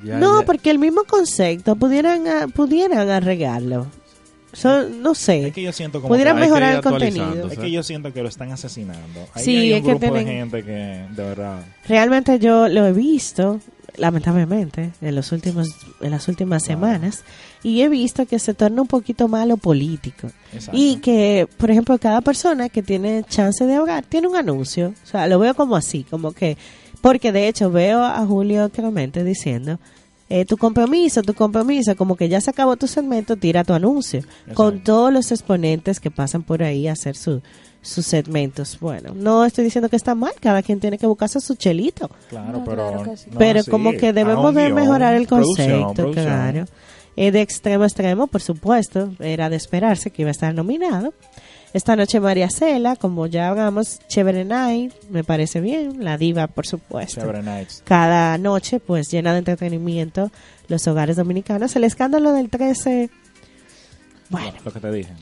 Ya, 0.03 0.19
No, 0.19 0.41
ya- 0.41 0.47
porque 0.47 0.71
el 0.71 0.79
mismo 0.79 1.05
concepto 1.05 1.77
pudieran, 1.77 2.27
ah, 2.27 2.47
pudieran 2.53 3.11
arreglarlo. 3.11 3.87
So, 4.53 4.89
no 4.89 5.15
sé. 5.15 5.49
Es 5.49 5.55
que 5.55 5.63
yo 5.63 5.73
siento 5.73 6.01
como. 6.01 6.09
Pudieran 6.15 6.37
que- 6.37 6.43
que 6.43 6.47
mejorar 6.49 6.75
el 6.77 6.81
contenido. 6.81 7.49
Es 7.51 7.59
que 7.59 7.71
yo 7.71 7.83
siento 7.83 8.13
que 8.13 8.23
lo 8.23 8.29
están 8.29 8.53
asesinando. 8.53 9.27
Ahí 9.35 9.45
Sí, 9.45 9.57
hay 9.57 9.71
un 9.73 9.77
es 9.79 9.83
que 9.83 9.89
grupo 9.91 10.01
tienen- 10.01 10.27
de 10.27 10.33
gente 10.33 10.65
que, 10.65 10.73
de 10.73 11.29
verdad. 11.29 11.65
Realmente 11.89 12.39
yo 12.39 12.69
lo 12.69 12.87
he 12.87 12.93
visto, 12.93 13.61
lamentablemente, 13.97 14.93
en 15.01 15.15
los 15.17 15.33
últimos, 15.33 15.69
en 16.01 16.11
las 16.13 16.29
últimas 16.29 16.63
semanas, 16.63 17.25
y 17.65 17.81
he 17.83 17.89
visto 17.89 18.27
que 18.27 18.39
se 18.39 18.55
torna 18.55 18.83
un 18.83 18.89
poquito 18.89 19.27
malo 19.27 19.57
político. 19.57 20.31
Exacto. 20.53 20.79
Y 20.81 20.97
que, 20.99 21.49
por 21.57 21.71
ejemplo, 21.73 21.99
cada 21.99 22.21
persona 22.21 22.69
que 22.69 22.83
tiene 22.83 23.25
chance 23.29 23.67
de 23.67 23.75
ahogar 23.75 24.05
tiene 24.05 24.29
un 24.29 24.37
anuncio. 24.37 24.95
O 25.03 25.07
sea, 25.07 25.27
lo 25.27 25.39
veo 25.41 25.55
como 25.55 25.75
así, 25.75 26.05
como 26.09 26.31
que, 26.33 26.57
porque 27.05 27.33
de 27.33 27.49
hecho 27.49 27.71
veo 27.71 28.03
a 28.03 28.25
Julio 28.25 28.71
Clemente 28.71 29.25
diciendo, 29.25 29.79
eh, 30.31 30.47
tu 30.47 30.57
compromiso, 30.57 31.21
tu 31.21 31.35
compromiso, 31.35 31.95
como 31.97 32.17
que 32.17 32.31
ya 32.31 32.41
se 32.41 32.49
acabó 32.49 32.77
tu 32.79 32.87
segmento, 32.87 33.37
tira 33.37 33.63
tu 33.63 33.75
anuncio. 33.75 34.23
Con 34.55 34.83
todos 34.83 35.13
los 35.13 35.31
exponentes 35.31 36.01
que 36.01 36.11
pasan 36.11 36.45
por 36.45 36.63
ahí 36.63 36.89
a 36.89 36.93
hacer 36.93 37.15
su, 37.15 37.43
sus 37.83 38.07
segmentos. 38.07 38.79
Bueno, 38.81 39.13
no 39.15 39.45
estoy 39.45 39.65
diciendo 39.65 39.91
que 39.91 39.97
está 39.97 40.15
mal, 40.15 40.33
cada 40.41 40.63
quien 40.63 40.81
tiene 40.81 40.97
que 40.97 41.07
buscarse 41.07 41.41
su 41.41 41.57
chelito. 41.57 42.11
Claro, 42.31 42.53
No, 42.61 42.65
pero. 42.65 42.89
claro 42.89 43.03
que 43.03 43.17
sí. 43.19 43.29
no 43.31 43.39
pero 43.39 43.61
como 43.71 43.93
que 43.93 44.15
debemos 44.15 44.55
de 44.55 44.73
mejorar 44.73 45.15
el 45.15 45.27
producción, 45.27 45.83
concepto, 45.83 45.95
producción. 46.05 46.25
claro. 46.25 46.65
Eh, 47.17 47.33
de 47.33 47.43
extremo 47.43 47.85
a 47.85 47.87
extremo, 47.87 48.29
por 48.29 48.41
supuesto, 48.41 49.13
era 49.21 49.51
de 49.51 49.57
esperarse 49.57 50.11
que 50.11 50.23
iba 50.23 50.31
a 50.31 50.33
estar 50.33 50.55
nominado. 50.55 51.13
Esta 51.75 51.97
noche 51.97 52.21
María 52.21 52.49
Cela, 52.51 52.95
como 52.95 53.27
ya 53.27 53.49
hablamos, 53.49 53.99
Chévere 54.07 54.45
Night, 54.45 54.95
me 55.11 55.25
parece 55.25 55.61
bien, 55.61 56.05
la 56.05 56.17
diva, 56.17 56.47
por 56.47 56.67
supuesto. 56.67 57.21
Chévere 57.21 57.43
Nights. 57.43 57.83
Cada 57.85 58.39
noche, 58.39 58.79
pues, 58.79 59.11
llena 59.11 59.33
de 59.33 59.41
entretenimiento 59.41 60.31
los 60.69 60.87
hogares 60.87 61.17
dominicanos. 61.17 61.75
El 61.75 61.83
escándalo 61.83 62.33
del 62.33 62.49
13, 62.49 63.11
bueno, 64.31 64.53
Lo 64.65 64.73
que 64.73 64.81
te 64.81 64.93
dije. 64.93 65.13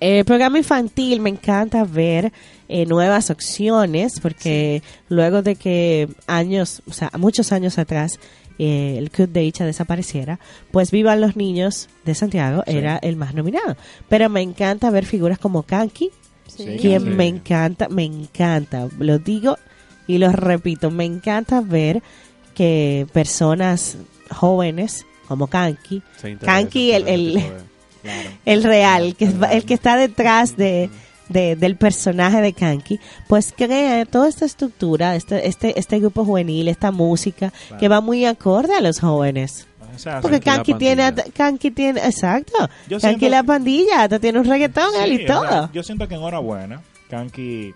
el 0.00 0.24
programa 0.24 0.58
infantil 0.58 1.20
me 1.20 1.30
encanta 1.30 1.84
ver 1.84 2.32
eh, 2.68 2.86
nuevas 2.86 3.30
opciones 3.30 4.20
porque 4.20 4.82
luego 5.08 5.42
de 5.42 5.56
que 5.56 6.08
años, 6.26 6.82
o 6.88 6.92
sea, 6.92 7.10
muchos 7.18 7.52
años 7.52 7.78
atrás 7.78 8.18
eh, 8.58 8.96
el 8.98 9.10
Club 9.10 9.28
de 9.30 9.44
Icha 9.44 9.64
desapareciera, 9.64 10.38
pues 10.70 10.90
Vivan 10.90 11.20
los 11.20 11.36
Niños 11.36 11.88
de 12.04 12.14
Santiago 12.14 12.62
Sí. 12.66 12.76
era 12.76 12.96
el 12.98 13.16
más 13.16 13.34
nominado. 13.34 13.76
Pero 14.08 14.28
me 14.28 14.42
encanta 14.42 14.90
ver 14.90 15.04
figuras 15.06 15.38
como 15.38 15.62
Kanki, 15.62 16.10
Sí. 16.46 16.76
quien 16.80 17.02
Sí. 17.02 17.08
me 17.10 17.26
encanta, 17.26 17.88
me 17.88 18.04
encanta, 18.04 18.88
lo 18.98 19.18
digo 19.18 19.56
y 20.06 20.18
lo 20.18 20.32
repito, 20.32 20.90
me 20.90 21.04
encanta 21.04 21.60
ver 21.60 22.02
que 22.54 23.06
personas 23.12 23.96
jóvenes 24.30 25.04
como 25.28 25.46
Kanki, 25.46 26.02
Kanki, 26.40 26.92
el- 26.92 27.42
el- 28.46 28.62
real, 28.64 29.14
que 29.16 29.26
es 29.26 29.34
el 29.50 29.64
que 29.64 29.74
está 29.74 29.96
detrás 29.96 30.56
de, 30.56 30.88
de- 31.28 31.56
del 31.56 31.76
personaje 31.76 32.40
de 32.40 32.52
Kanki, 32.52 32.98
pues 33.28 33.52
crea 33.56 34.04
toda 34.06 34.28
esta 34.28 34.44
estructura, 34.44 35.14
este, 35.16 35.46
este, 35.48 35.78
este 35.78 35.98
grupo 36.00 36.24
juvenil, 36.24 36.68
esta 36.68 36.90
música 36.90 37.52
que 37.78 37.88
va 37.88 38.00
muy 38.00 38.24
acorde 38.24 38.74
a 38.74 38.80
los 38.80 39.00
jóvenes. 39.00 39.66
Porque 40.22 40.38
Kanki 40.38 40.74
tiene. 40.74 41.12
Kanki 41.34 41.70
tiene, 41.72 41.98
exacto, 42.00 42.52
Yo 42.88 43.00
Kanki 43.00 43.18
siento- 43.20 43.28
la 43.36 43.42
pandilla, 43.42 44.02
hasta 44.04 44.18
tiene 44.20 44.38
un 44.38 44.44
reggaetón 44.44 44.90
él 45.02 45.12
y 45.12 45.24
o 45.24 45.26
sea, 45.26 45.26
todo. 45.40 45.70
yo 45.72 45.82
siento 45.82 46.06
que 46.06 46.14
enhorabuena, 46.14 46.80
Kanki 47.10 47.72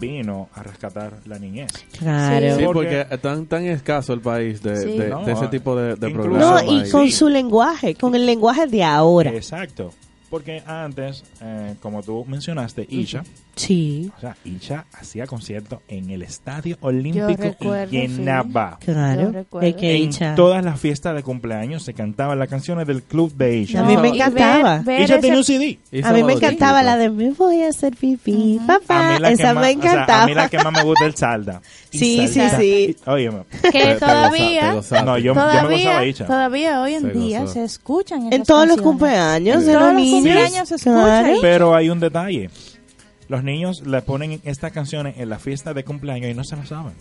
vino 0.00 0.48
a 0.54 0.62
rescatar 0.64 1.12
la 1.26 1.38
niñez. 1.38 1.70
Claro. 1.98 2.56
Sí, 2.56 2.64
Porque- 2.64 3.04
tan, 3.22 3.46
tan 3.46 3.64
escaso 3.66 4.12
el 4.14 4.20
país 4.20 4.62
de, 4.62 4.76
Sí. 4.78 4.98
de- 4.98 5.08
No, 5.10 5.24
de 5.24 5.32
ese 5.32 5.46
tipo 5.48 5.76
de, 5.76 5.94
de 5.94 6.10
programas. 6.10 6.64
No, 6.64 6.72
y 6.72 6.90
con 6.90 7.04
Sí. 7.06 7.12
su 7.12 7.28
lenguaje, 7.28 7.94
con 7.94 8.14
el 8.16 8.26
lenguaje 8.26 8.66
de 8.66 8.82
ahora. 8.82 9.30
Exacto. 9.30 9.92
Porque 10.30 10.62
antes, 10.64 11.24
eh, 11.42 11.74
como 11.80 12.02
tú 12.02 12.24
mencionaste, 12.24 12.86
Isha, 12.88 13.24
Sí, 13.56 14.10
o 14.16 14.20
sea, 14.20 14.36
Isha 14.44 14.86
hacía 14.92 15.26
conciertos 15.26 15.80
en 15.88 16.10
el 16.10 16.22
Estadio 16.22 16.76
Olímpico 16.80 17.26
recuerdo, 17.42 17.94
y 17.94 18.06
llenaba. 18.08 18.78
claro. 18.84 19.22
Yo 19.22 19.32
recuerdo. 19.32 19.68
Es 19.68 19.74
que 19.76 19.96
En 19.96 20.10
Icha- 20.10 20.34
todas 20.34 20.64
las 20.64 20.80
fiestas 20.80 21.14
de 21.14 21.22
cumpleaños 21.22 21.82
se 21.82 21.92
cantaban 21.94 22.38
las 22.38 22.48
canciones 22.48 22.86
del 22.86 23.02
club 23.02 23.32
de 23.34 23.56
Isha. 23.58 23.80
A 23.80 23.84
mí 23.84 23.96
me 23.96 24.08
encantaba. 24.08 24.76
ver- 24.76 24.84
ver 24.84 25.00
Isha 25.02 25.14
ese- 25.14 25.20
tenía 25.22 25.38
un 25.38 25.44
CD. 25.44 25.78
A 26.02 26.12
mí 26.12 26.22
me 26.22 26.32
encantaba 26.34 26.82
la 26.82 26.96
de 26.96 27.10
me 27.10 27.30
voy 27.32 27.62
a 27.62 27.68
hacer 27.68 27.96
pipí, 27.96 28.60
papá. 28.66 29.14
mí 29.14 29.18
la 29.20 29.28
que 29.28 29.34
Esa 29.34 29.54
más- 29.54 29.54
me 29.54 29.60
o 29.60 29.62
sea, 29.82 29.92
encantaba. 29.92 30.22
a 30.22 30.26
mí 30.26 30.34
la 30.34 30.48
que 30.48 30.58
más 30.58 30.72
me 30.72 30.82
gusta 30.84 31.04
es 31.04 31.08
el 31.10 31.16
salda. 31.16 31.62
Sí, 31.90 32.28
sí, 32.28 32.34
salda. 32.34 32.58
sí. 32.58 32.96
Y- 33.04 33.10
Óyeme. 33.10 33.40
que 33.62 33.70
Te- 33.70 33.70
te 33.70 33.94
todavía, 33.96 34.60
goza- 34.60 34.70
te 34.70 34.74
gozaste. 34.76 35.04
No, 35.06 35.18
yo, 35.18 35.24
yo 35.24 35.34
me 35.34 35.40
gozaba 35.40 35.60
todavía, 35.62 36.04
Isha. 36.06 36.26
todavía 36.26 36.80
hoy 36.82 36.94
en 36.94 37.02
Se 37.02 37.08
día 37.10 37.46
se 37.48 37.64
escuchan 37.64 38.32
en 38.32 38.42
todos 38.44 38.68
los 38.68 38.80
cumpleaños 38.80 39.56
En 39.62 39.66
de 39.66 39.72
todos 39.74 39.92
los 39.92 39.94
niños. 40.02 40.72
Claro. 40.82 41.34
Pero 41.40 41.74
hay 41.74 41.90
un 41.90 42.00
detalle. 42.00 42.48
Los 43.30 43.44
niños 43.44 43.86
le 43.86 44.02
ponen 44.02 44.40
estas 44.44 44.72
canciones 44.72 45.14
en 45.18 45.28
la 45.30 45.38
fiesta 45.38 45.72
de 45.72 45.84
cumpleaños 45.84 46.30
y 46.30 46.34
no 46.34 46.44
se 46.44 46.56
lo 46.56 46.66
saben. 46.66 46.92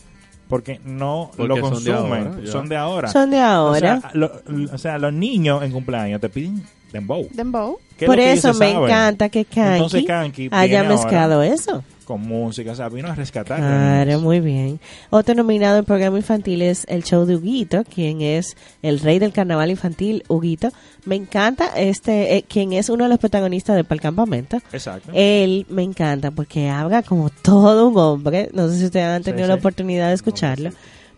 Porque 0.47 0.79
no 0.85 1.31
Porque 1.35 1.47
lo 1.47 1.55
son 1.55 1.83
de 1.83 1.91
consumen. 1.91 2.27
ahora, 2.27 2.47
son 2.51 2.69
de 2.69 2.75
ahora. 2.77 3.07
Son 3.09 3.29
de 3.29 3.39
ahora. 3.39 3.95
O 3.95 3.99
sea, 3.99 4.11
lo- 4.13 4.31
o 4.73 4.77
sea, 4.77 4.97
los 4.99 5.11
niños 5.13 5.61
en 5.63 5.71
cumpleaños 5.71 6.21
te 6.21 6.29
piden 6.29 6.63
dembow. 6.93 7.27
Dembow. 7.33 7.77
Por 8.05 8.19
eso 8.19 8.53
me 8.53 8.71
saben. 8.71 8.83
encanta 8.85 9.29
que 9.29 9.41
Entonces 9.41 10.05
Kanki 10.05 10.49
Kanki 10.49 10.49
haya 10.51 10.81
viene 10.81 10.87
ahora 10.87 10.89
mezclado 11.03 11.43
eso. 11.43 11.83
Con 12.09 12.21
música, 12.21 12.71
o 12.71 12.75
sea, 12.75 12.89
vino 12.89 13.07
a 13.07 13.13
rescatar. 13.13 13.59
Claro, 13.59 14.19
muy 14.19 14.39
bien. 14.39 14.79
Otro 15.11 15.35
nominado 15.35 15.77
en 15.77 15.85
programa 15.85 16.17
infantil 16.17 16.63
es 16.63 16.83
el 16.89 17.03
show 17.03 17.23
de 17.27 17.35
Huguito, 17.35 17.83
quien 17.83 18.21
es 18.21 18.57
el 18.81 18.99
rey 18.99 19.19
del 19.19 19.31
carnaval 19.31 19.69
infantil, 19.69 20.23
Huguito. 20.27 20.69
Me 21.05 21.15
encanta 21.15 21.67
este, 21.77 22.37
eh, 22.37 22.45
quien 22.49 22.73
es 22.73 22.89
uno 22.89 23.03
de 23.03 23.11
los 23.11 23.19
protagonistas 23.19 23.75
de 23.75 23.83
Pal 23.83 24.01
Campamento. 24.01 24.57
Exacto. 24.73 25.11
Él 25.13 25.67
me 25.69 25.83
encanta 25.83 26.31
porque 26.31 26.67
habla 26.67 27.03
como 27.03 27.29
todo 27.29 27.89
un 27.89 27.97
hombre. 27.99 28.49
No 28.53 28.67
sé 28.69 28.79
si 28.79 28.85
ustedes 28.85 29.05
han 29.05 29.21
tenido 29.21 29.45
sí. 29.45 29.49
la 29.49 29.55
oportunidad 29.55 30.07
de 30.07 30.15
escucharlo. 30.15 30.71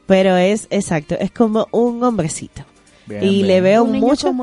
Pero 0.08 0.36
es 0.36 0.68
exacto, 0.72 1.16
es 1.18 1.32
como 1.32 1.70
un 1.72 2.04
hombrecito. 2.04 2.66
Bien, 3.12 3.24
y 3.24 3.30
bien. 3.36 3.47
le 3.47 3.62
veo 3.62 3.84
Un 3.84 3.99
mucho 3.99 4.34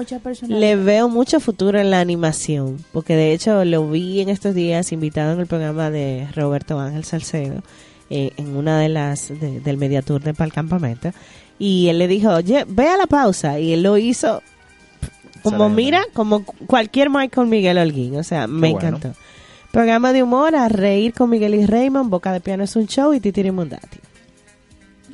le 0.48 0.76
veo 0.76 1.08
mucho 1.08 1.40
futuro 1.40 1.78
en 1.80 1.90
la 1.90 2.00
animación, 2.00 2.84
porque 2.92 3.16
de 3.16 3.32
hecho 3.32 3.64
lo 3.64 3.88
vi 3.90 4.20
en 4.20 4.28
estos 4.28 4.54
días 4.54 4.92
invitado 4.92 5.32
en 5.32 5.40
el 5.40 5.46
programa 5.46 5.90
de 5.90 6.26
Roberto 6.34 6.78
Ángel 6.78 7.04
Salcedo, 7.04 7.62
eh, 8.10 8.30
en 8.36 8.56
una 8.56 8.78
de 8.80 8.88
las 8.88 9.28
de- 9.28 9.60
del 9.60 9.76
Mediatour 9.76 10.22
de 10.22 10.34
Pal 10.34 10.52
Campamento, 10.52 11.12
y 11.58 11.88
él 11.88 11.98
le 11.98 12.06
dijo, 12.08 12.30
oye, 12.30 12.64
ve 12.68 12.88
a 12.88 12.96
la 12.96 13.06
pausa, 13.06 13.58
y 13.58 13.72
él 13.72 13.82
lo 13.82 13.96
hizo 13.98 14.42
como 15.42 15.68
mira, 15.68 16.04
como 16.12 16.44
cualquier 16.44 17.10
Michael 17.10 17.46
Miguel 17.46 17.78
Holguín, 17.78 18.16
o 18.16 18.22
sea, 18.22 18.46
me 18.46 18.72
bueno. 18.72 18.88
encantó. 18.96 19.18
Programa 19.70 20.12
de 20.12 20.22
humor, 20.22 20.56
a 20.56 20.68
reír 20.68 21.12
con 21.12 21.28
Miguel 21.30 21.54
y 21.54 21.66
Raymond, 21.66 22.10
Boca 22.10 22.32
de 22.32 22.40
Piano 22.40 22.64
es 22.64 22.74
un 22.76 22.86
show 22.86 23.12
y 23.12 23.20
Titiri 23.20 23.50
Mundati. 23.50 23.98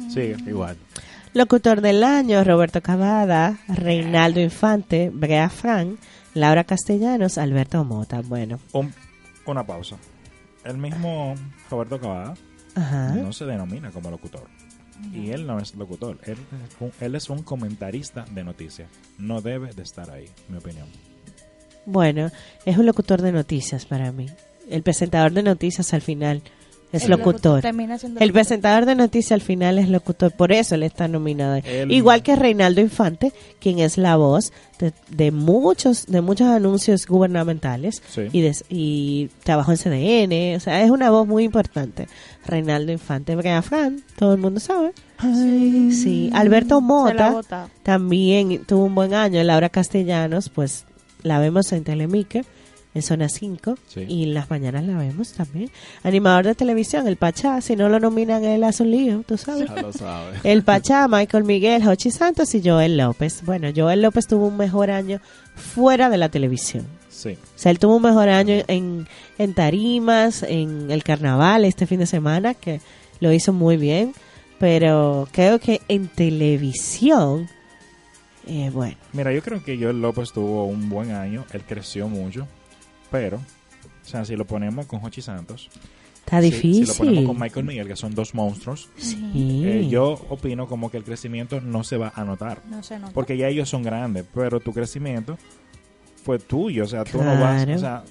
Sigue. 0.09 0.37
Igual. 0.47 0.77
Locutor 1.35 1.81
del 1.81 2.05
año, 2.05 2.43
Roberto 2.45 2.81
Cavada, 2.81 3.59
Reinaldo 3.69 4.41
Infante, 4.41 5.11
Brea 5.13 5.51
Fran, 5.51 5.99
Laura 6.33 6.65
Castellanos, 6.65 7.39
Alberto 7.39 7.85
Mota. 7.85 8.21
Bueno, 8.23 8.61
Un- 8.73 8.95
una 9.47 9.67
pausa. 9.67 9.97
El 10.65 10.79
mismo 10.79 11.35
Roberto 11.71 12.01
Cavada 12.01 12.35
ajá. 12.77 13.15
no 13.15 13.33
se 13.33 13.45
denomina 13.47 13.91
como 13.91 14.11
locutor. 14.11 14.47
Y 15.13 15.31
él 15.31 15.45
no 15.47 15.59
es 15.59 15.75
locutor. 15.75 16.19
Él 16.23 16.37
él 17.01 17.15
es 17.17 17.29
un 17.29 17.43
comentarista 17.43 18.25
de 18.31 18.45
noticias. 18.45 18.89
No 19.19 19.41
debe 19.43 19.73
de 19.75 19.83
estar 19.83 20.09
ahí, 20.11 20.27
mi 20.49 20.59
opinión. 20.59 20.87
Bueno, 21.85 22.31
es 22.65 22.79
un 22.79 22.87
locutor 22.87 23.21
de 23.21 23.33
noticias 23.33 23.85
para 23.87 24.13
mí. 24.13 24.27
El 24.71 24.83
presentador 24.83 25.33
de 25.33 25.43
noticias 25.43 25.93
al 25.93 26.01
final 26.01 26.43
es 26.95 27.05
El 27.05 27.11
locutor. 27.11 27.63
El 27.65 28.33
presentador 28.33 28.87
de 28.87 28.95
noticias 28.95 29.33
al 29.33 29.41
final 29.41 29.79
es 29.79 29.89
locutor, 29.89 30.33
por 30.33 30.53
eso 30.53 30.75
él 30.75 30.83
está 30.83 31.09
nominado. 31.09 31.61
Igual 31.89 32.23
que 32.23 32.37
Reinaldo 32.37 32.81
Infante, 32.81 33.33
quien 33.61 33.79
es 33.79 33.99
la 33.99 34.17
voz 34.17 34.53
de, 34.79 34.93
de 35.11 35.31
muchos 35.31 36.07
de 36.07 36.21
muchos 36.21 36.49
anuncios 36.49 37.07
gubernamentales 37.07 38.03
Sí. 38.09 38.23
y, 38.33 38.41
de- 38.41 38.57
y 38.69 39.31
trabajó 39.45 39.73
en 39.73 39.79
CDN, 39.79 40.57
o 40.57 40.61
sea, 40.61 40.83
es 40.83 40.91
una 40.91 41.11
voz 41.11 41.27
muy 41.27 41.45
importante. 41.45 42.09
Reinaldo 42.47 42.93
Infante, 42.93 43.37
Brea 43.37 43.63
Fran, 43.63 44.03
todo 44.19 44.35
el 44.35 44.41
mundo 44.41 44.61
sabe. 44.61 44.93
Sí, 45.91 46.31
Alberto 46.35 46.81
Mota 46.81 47.69
también 47.83 48.65
tuvo 48.67 48.85
un 48.85 48.95
buen 48.95 49.15
año. 49.15 49.43
Laura 49.43 49.69
Castellanos, 49.69 50.49
pues 50.49 50.85
la 51.23 51.39
vemos 51.39 51.73
en 51.73 51.85
Telemique, 51.85 52.45
en 52.95 53.03
Zona 53.03 53.29
5, 53.29 53.77
Sí. 53.89 54.05
y 54.09 54.23
en 54.23 54.35
las 54.35 54.49
mañanas 54.51 54.85
la 54.85 54.97
vemos 54.97 55.33
también. 55.33 55.69
Animador 56.05 56.45
de 56.47 56.55
televisión, 56.55 57.09
el 57.09 57.17
Pachá, 57.17 57.61
si 57.61 57.75
no 57.77 57.89
lo 57.89 57.99
nominan, 58.01 58.45
él 58.45 58.63
hace 58.65 58.85
un 58.85 58.91
lío, 58.93 59.25
tú 59.27 59.37
sabes. 59.37 59.69
Ya 59.69 59.83
lo 59.83 59.93
sabes. 59.93 60.41
El 60.45 60.63
Pachá, 60.63 61.09
Michael 61.09 61.45
Miguel, 61.45 61.83
Jochi 61.85 62.11
Santos 62.11 62.55
y 62.55 62.63
Joel 62.65 62.97
López. 62.97 63.43
Bueno, 63.45 63.69
Joel 63.75 64.03
López 64.03 64.27
tuvo 64.29 64.47
un 64.47 64.57
mejor 64.57 64.91
año 64.91 65.21
fuera 65.57 66.09
de 66.09 66.19
la 66.19 66.29
televisión. 66.29 66.87
Sí. 67.11 67.31
O 67.33 67.59
sea, 67.59 67.71
él 67.73 67.79
tuvo 67.79 67.97
un 67.97 68.03
mejor 68.03 68.29
año 68.29 68.63
en, 68.69 69.07
en 69.39 69.55
tarimas, 69.55 70.43
en 70.43 70.91
el 70.91 71.03
carnaval 71.05 71.65
este 71.65 71.87
fin 71.87 71.99
de 72.01 72.07
semana, 72.07 72.55
que 72.55 72.81
lo 73.21 73.33
hizo 73.33 73.53
muy 73.53 73.77
bien. 73.77 74.13
Pero 74.59 75.29
creo 75.33 75.59
que 75.59 75.81
en 75.89 76.07
televisión, 76.09 77.49
eh, 78.47 78.71
bueno, 78.73 78.97
Mira, 79.13 79.33
yo 79.33 79.43
creo 79.43 79.63
que 79.65 79.77
Joel 79.77 80.01
López 80.01 80.33
tuvo 80.33 80.67
un 80.67 80.89
buen 80.89 81.11
año. 81.13 81.45
Él 81.53 81.63
creció 81.67 82.09
mucho. 82.09 82.47
Pero, 83.15 83.37
o 83.37 84.07
sea, 84.09 84.25
si 84.25 84.35
lo 84.35 84.45
ponemos 84.45 84.87
con 84.87 85.05
Hochi 85.05 85.23
Santos, 85.23 85.71
está 86.25 86.41
si- 86.41 86.51
difícil. 86.51 86.87
Si, 86.87 86.93
lo 86.93 86.99
ponemos 86.99 87.25
con 87.27 87.41
Michael 87.41 87.65
Miguel, 87.67 87.87
que 87.87 87.95
son 87.97 88.13
dos 88.15 88.35
monstruos, 88.35 88.89
Sí. 88.97 89.63
eh, 89.65 89.87
yo 89.89 90.19
opino 90.31 90.67
como 90.67 90.91
que 90.91 90.97
el 90.97 91.05
crecimiento 91.05 91.61
no 91.61 91.85
se 91.85 91.97
va 91.97 92.13
a 92.15 92.25
notar. 92.25 92.61
No 92.69 92.83
se 92.83 92.99
nota. 92.99 93.13
Porque 93.13 93.37
ya 93.37 93.47
ellos 93.49 93.69
son 93.69 93.83
grandes, 93.85 94.25
pero 94.35 94.59
tu 94.59 94.73
crecimiento 94.73 95.39
fue 96.25 96.39
tuyo. 96.41 96.85
O 96.85 96.89
sea, 96.89 97.05
tú 97.05 97.23
no 97.23 97.39
vas. 97.41 97.67
O 97.69 97.79
sea, 97.79 98.03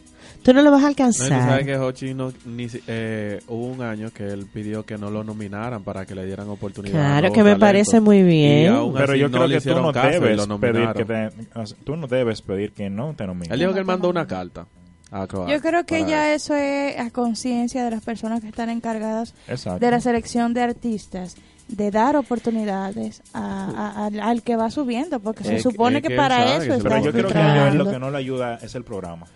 Tú 0.41 0.53
no 0.53 0.61
lo 0.61 0.71
vas 0.71 0.81
a 0.83 0.87
No, 0.87 0.91
y 0.91 0.95
tú 0.95 1.03
alcanzar. 1.03 1.27
sabes 1.49 1.65
que 1.65 1.77
Hochi 1.77 2.13
no, 2.13 2.33
ni, 2.45 2.67
eh, 2.87 3.39
hubo 3.47 3.65
un 3.67 3.81
año 3.81 4.09
que 4.11 4.25
él 4.25 4.45
pidió 4.51 4.85
que 4.85 4.97
no 4.97 5.09
lo 5.09 5.23
nominaran 5.23 5.83
para 5.83 6.05
que 6.05 6.15
le 6.15 6.25
dieran 6.25 6.49
oportunidad. 6.49 6.93
Claro, 6.95 7.31
que 7.31 7.39
me 7.39 7.51
talentos. 7.51 7.59
parece 7.61 7.99
muy 8.01 8.23
bien. 8.23 8.73
pero 8.93 9.15
yo 9.15 9.29
no 9.29 9.37
creo 9.45 9.59
que 9.59 9.61
tú 9.69 9.75
no 9.81 9.91
debes 9.93 10.47
pedir 10.59 10.89
que 10.93 11.05
te, 11.05 11.27
o 11.59 11.65
sea, 11.65 11.77
tú 11.85 11.95
no 11.95 12.07
debes 12.07 12.41
pedir 12.41 12.71
que 12.73 12.89
no 12.89 13.13
te 13.15 13.25
nominen. 13.25 13.53
Él 13.53 13.59
dijo 13.59 13.73
que 13.73 13.79
él 13.79 13.85
mandó 13.85 14.09
una 14.09 14.27
carta 14.27 14.65
a 15.13 15.27
Croacia. 15.27 15.55
Yo 15.55 15.61
creo 15.61 15.85
que 15.85 16.05
ya 16.05 16.33
eso 16.33 16.55
es 16.55 16.99
a 16.99 17.09
conciencia 17.11 17.83
de 17.85 17.91
las 17.91 18.03
personas 18.03 18.41
que 18.41 18.47
están 18.47 18.69
encargadas 18.69 19.33
Exacto. 19.47 19.79
de 19.85 19.91
la 19.91 19.99
selección 20.01 20.53
de 20.53 20.61
artistas, 20.63 21.35
de 21.67 21.91
dar 21.91 22.15
oportunidades 22.15 23.21
a- 23.33 23.69
a- 23.95 24.05
al, 24.07 24.19
al 24.19 24.41
que 24.43 24.55
va 24.55 24.69
subiendo, 24.71 25.19
porque 25.19 25.43
se 25.43 25.59
supone 25.61 26.01
que, 26.01 26.15
para 26.15 26.37
sabe 26.37 26.65
eso 26.65 26.73
está 26.75 26.89
Pero 26.89 27.05
yo 27.05 27.11
creo 27.11 27.27
que 27.29 27.37
a 27.37 27.73
lo 27.73 27.89
que 27.89 27.99
no 27.99 28.11
le 28.11 28.17
ayuda 28.17 28.59
es 28.61 28.75
el 28.75 28.83
programa 28.83 29.27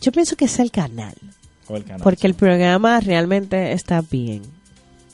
Yo 0.00 0.12
pienso 0.12 0.36
que 0.36 0.46
es 0.46 0.58
el 0.58 0.70
canal. 0.70 1.14
o 1.68 1.76
el 1.76 1.84
canal. 1.84 2.00
Porque 2.02 2.26
el 2.26 2.34
programa 2.34 2.98
realmente 3.00 3.72
está 3.72 4.00
bien. 4.00 4.42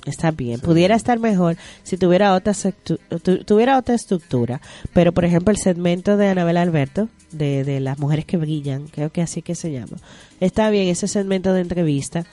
Está 0.05 0.31
bien. 0.33 0.61
Pudiera 0.61 0.95
estar 0.97 1.19
mejor 1.19 1.57
si 1.83 1.97
tuviera 1.97 2.35
otra, 2.35 2.53
tu- 2.83 2.99
tuviera 3.45 3.79
otra 3.79 3.95
estructura. 3.95 4.61
Pero, 4.93 5.13
por 5.13 5.25
ejemplo, 5.25 5.51
el 5.51 5.57
segmento 5.57 6.19
de 6.19 6.29
Anabel 6.29 6.59
Alberto, 6.59 7.09
de, 7.33 7.65
de 7.65 7.81
las 7.81 7.99
mujeres 7.99 8.27
que 8.27 8.37
brillan, 8.37 8.87
creo 8.89 9.11
que 9.11 9.23
así 9.23 9.41
que 9.41 9.55
se 9.55 9.73
llama. 9.73 9.97
Está 10.41 10.69
bien, 10.71 10.89
ese 10.89 11.09
segmento 11.09 11.55
de 11.55 11.63
entrevista. 11.63 12.27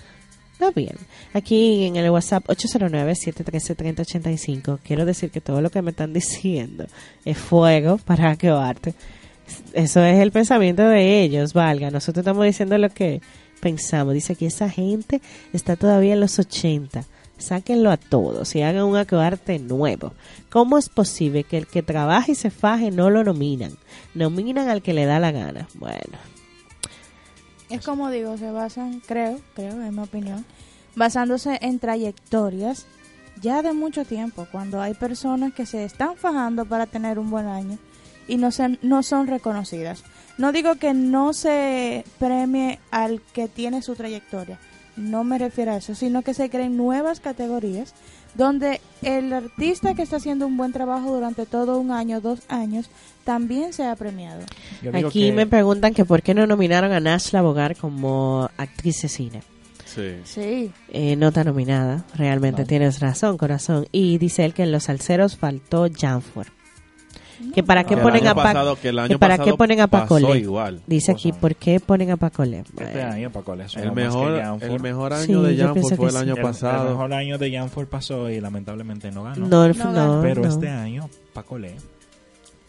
Está 0.53 0.71
bien. 0.71 0.95
Aquí 1.33 1.85
en 1.85 1.95
el 1.95 2.09
WhatsApp 2.11 2.43
809-713-3085, 2.47 4.79
quiero 4.83 5.05
decir 5.05 5.31
que 5.31 5.41
todo 5.41 5.61
lo 5.61 5.69
que 5.69 5.81
me 5.81 5.91
están 5.91 6.13
diciendo 6.21 6.85
es 7.25 7.37
fuego 7.37 7.97
para 7.99 8.31
acabarte. 8.31 8.93
Eso 9.73 10.03
es 10.03 10.19
el 10.19 10.31
pensamiento 10.31 10.83
de 10.83 11.21
ellos, 11.23 11.53
valga. 11.53 11.89
Nosotros 11.91 12.23
estamos 12.23 12.45
diciendo 12.45 12.77
lo 12.77 12.89
que 12.89 13.21
pensamos. 13.59 14.13
Dice 14.13 14.35
que 14.35 14.45
esa 14.47 14.69
gente 14.69 15.21
está 15.53 15.75
todavía 15.75 16.13
en 16.13 16.19
los 16.21 16.39
80. 16.39 17.03
Sáquenlo 17.41 17.91
a 17.91 17.97
todos 17.97 18.55
y 18.55 18.61
hagan 18.61 18.83
un 18.83 18.95
acroarte 18.95 19.59
nuevo. 19.59 20.13
¿Cómo 20.49 20.77
es 20.77 20.89
posible 20.89 21.43
que 21.43 21.57
el 21.57 21.67
que 21.67 21.83
trabaja 21.83 22.31
y 22.31 22.35
se 22.35 22.49
faje 22.49 22.91
no 22.91 23.09
lo 23.09 23.23
nominan? 23.23 23.73
Nominan 24.13 24.69
al 24.69 24.81
que 24.81 24.93
le 24.93 25.05
da 25.05 25.19
la 25.19 25.31
gana. 25.31 25.67
Bueno, 25.73 26.17
Es 27.69 27.85
como 27.85 28.09
digo, 28.09 28.37
se 28.37 28.51
basan, 28.51 29.01
creo, 29.05 29.39
creo, 29.55 29.81
en 29.81 29.95
mi 29.95 30.01
opinión, 30.01 30.45
basándose 30.95 31.57
en 31.61 31.79
trayectorias 31.79 32.85
ya 33.41 33.61
de 33.61 33.73
mucho 33.73 34.05
tiempo, 34.05 34.47
cuando 34.51 34.81
hay 34.81 34.93
personas 34.93 35.53
que 35.53 35.65
se 35.65 35.83
están 35.83 36.15
fajando 36.15 36.65
para 36.65 36.85
tener 36.85 37.17
un 37.17 37.31
buen 37.31 37.47
año 37.47 37.77
y 38.27 38.37
no, 38.37 38.51
se, 38.51 38.77
no 38.81 39.03
son 39.03 39.27
reconocidas. 39.27 40.03
No 40.37 40.51
digo 40.51 40.75
que 40.75 40.93
no 40.93 41.33
se 41.33 42.05
premie 42.19 42.79
al 42.91 43.21
que 43.33 43.47
tiene 43.47 43.81
su 43.81 43.95
trayectoria, 43.95 44.59
no 45.01 45.23
me 45.23 45.37
refiero 45.37 45.71
a 45.71 45.77
eso, 45.77 45.95
sino 45.95 46.21
que 46.21 46.33
se 46.33 46.49
creen 46.49 46.77
nuevas 46.77 47.19
categorías 47.19 47.93
donde 48.35 48.79
el 49.01 49.33
artista 49.33 49.93
que 49.93 50.03
está 50.03 50.15
haciendo 50.15 50.47
un 50.47 50.55
buen 50.55 50.71
trabajo 50.71 51.13
durante 51.13 51.45
todo 51.45 51.77
un 51.79 51.91
año, 51.91 52.21
dos 52.21 52.39
años, 52.47 52.89
también 53.25 53.73
sea 53.73 53.95
premiado. 53.97 54.41
Yo 54.81 54.91
digo 54.93 55.09
Aquí 55.09 55.27
que- 55.27 55.33
me 55.33 55.45
preguntan 55.47 55.93
que 55.93 56.05
por 56.05 56.21
qué 56.21 56.33
no 56.33 56.47
nominaron 56.47 56.93
a 56.93 56.99
Nashla 57.01 57.41
Bogar 57.41 57.75
como 57.75 58.49
actriz 58.57 59.01
de 59.01 59.09
cine. 59.09 59.43
Sí. 59.85 60.15
Sí, 60.23 60.71
Eh, 60.93 61.17
no 61.17 61.27
está 61.27 61.43
nominada, 61.43 62.05
realmente 62.15 62.61
No. 62.61 62.67
tienes 62.67 63.01
razón, 63.01 63.37
corazón. 63.37 63.87
Y 63.91 64.17
dice 64.19 64.45
él 64.45 64.53
que 64.53 64.63
en 64.63 64.71
los 64.71 64.83
salseros 64.83 65.35
faltó 65.35 65.87
Janford. 65.93 66.47
Que 67.53 67.63
para 67.63 67.83
qué 67.83 67.97
ponen 67.97 68.27
a 68.27 68.35
Paco 68.35 68.47
pasado- 68.47 68.75
que 68.79 68.91
para 69.17 69.37
pasado 69.37 69.45
qué 69.51 69.57
ponen 69.57 69.81
a 69.81 69.87
Paco. 69.87 70.17
Dice 70.87 71.11
aquí. 71.11 71.31
¿por 71.33 71.55
qué 71.55 71.79
ponen 71.79 72.11
a 72.11 72.17
Paco 72.17 72.45
Le? 72.45 72.63
Este 72.79 73.01
año, 73.01 73.29
Paco, 73.31 73.53
El 73.53 73.91
mejor, 73.91 74.41
el 74.61 74.79
mejor 74.79 75.13
año 75.13 75.25
Sí, 75.25 75.33
de 75.55 75.57
Janford 75.63 75.95
fue 75.95 76.05
el 76.07 76.11
sí. 76.11 76.17
año 76.17 76.31
El- 76.33 76.37
El, 76.39 76.43
pasado. 76.43 76.89
mejor 76.89 77.13
año 77.13 77.37
de 77.37 77.51
Janford 77.51 77.87
pasó 77.87 78.29
y 78.29 78.39
lamentablemente 78.39 79.11
no 79.11 79.23
ganó. 79.23 79.47
no, 79.47 79.67
no, 79.67 80.19
Pero 80.21 80.41
no. 80.43 80.47
este 80.49 80.69
año, 80.69 81.09
Paco 81.33 81.57
Le, 81.57 81.75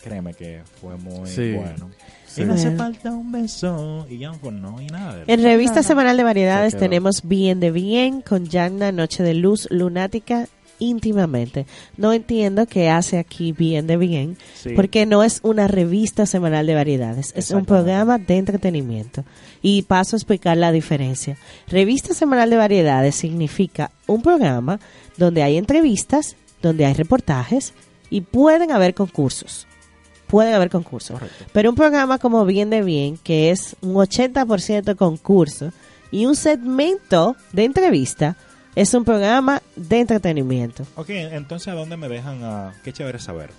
créeme 0.02 0.34
que 0.34 0.62
fue 0.80 0.96
muy 0.96 1.28
Sí. 1.28 1.52
bueno. 1.54 1.90
Sí. 2.26 2.42
Y 2.42 2.44
no 2.46 2.54
hace 2.54 2.74
falta 2.76 3.10
un 3.10 3.30
beso. 3.30 4.06
Y 4.08 4.22
Janford 4.24 4.54
no, 4.54 4.80
y 4.80 4.86
nada 4.86 5.16
de. 5.16 5.24
En 5.32 5.42
revista 5.42 5.82
semanal 5.82 6.16
de 6.16 6.24
variedades 6.24 6.76
tenemos 6.78 7.20
Bien 7.24 7.60
de 7.60 7.70
Bien 7.70 8.22
con 8.22 8.46
Yagna, 8.46 8.90
Noche 8.90 9.22
de 9.22 9.34
Luz, 9.34 9.68
Lunática, 9.70 10.48
íntimamente. 10.82 11.66
No 11.96 12.12
entiendo 12.12 12.66
qué 12.66 12.90
hace 12.90 13.18
aquí 13.18 13.52
Bien 13.52 13.86
de 13.86 13.96
Bien, 13.96 14.36
Sí. 14.54 14.70
porque 14.74 15.06
no 15.06 15.22
es 15.22 15.40
una 15.42 15.68
revista 15.68 16.26
semanal 16.26 16.66
de 16.66 16.74
variedades, 16.74 17.32
es 17.36 17.50
un 17.52 17.64
programa 17.64 18.18
de 18.18 18.36
entretenimiento. 18.38 19.24
Y 19.62 19.82
paso 19.82 20.16
a 20.16 20.18
explicar 20.18 20.56
la 20.56 20.72
diferencia. 20.72 21.36
Revista 21.68 22.14
semanal 22.14 22.50
de 22.50 22.56
variedades 22.56 23.14
significa 23.14 23.90
un 24.06 24.22
programa 24.22 24.80
donde 25.16 25.42
hay 25.42 25.56
entrevistas, 25.56 26.36
donde 26.60 26.84
hay 26.84 26.94
reportajes 26.94 27.74
y 28.10 28.22
pueden 28.22 28.72
haber 28.72 28.94
concursos. 28.94 29.66
Pueden 30.26 30.54
haber 30.54 30.70
concursos. 30.70 31.18
Correcto. 31.18 31.44
Pero 31.52 31.70
un 31.70 31.76
programa 31.76 32.18
como 32.18 32.44
Bien 32.44 32.70
de 32.70 32.82
Bien, 32.82 33.18
que 33.18 33.50
es 33.50 33.76
un 33.82 33.94
80% 33.94 34.96
concurso 34.96 35.72
y 36.10 36.26
un 36.26 36.34
segmento 36.36 37.36
de 37.52 37.64
entrevista, 37.64 38.36
es 38.74 38.94
un 38.94 39.04
programa 39.04 39.60
de 39.76 40.00
entretenimiento. 40.00 40.84
Ok, 40.96 41.10
entonces 41.10 41.68
¿a 41.68 41.72
dónde 41.74 41.96
me 41.96 42.08
dejan 42.08 42.42
a...? 42.42 42.72
Qué 42.84 42.92
chévere 42.92 43.18
saber. 43.18 43.50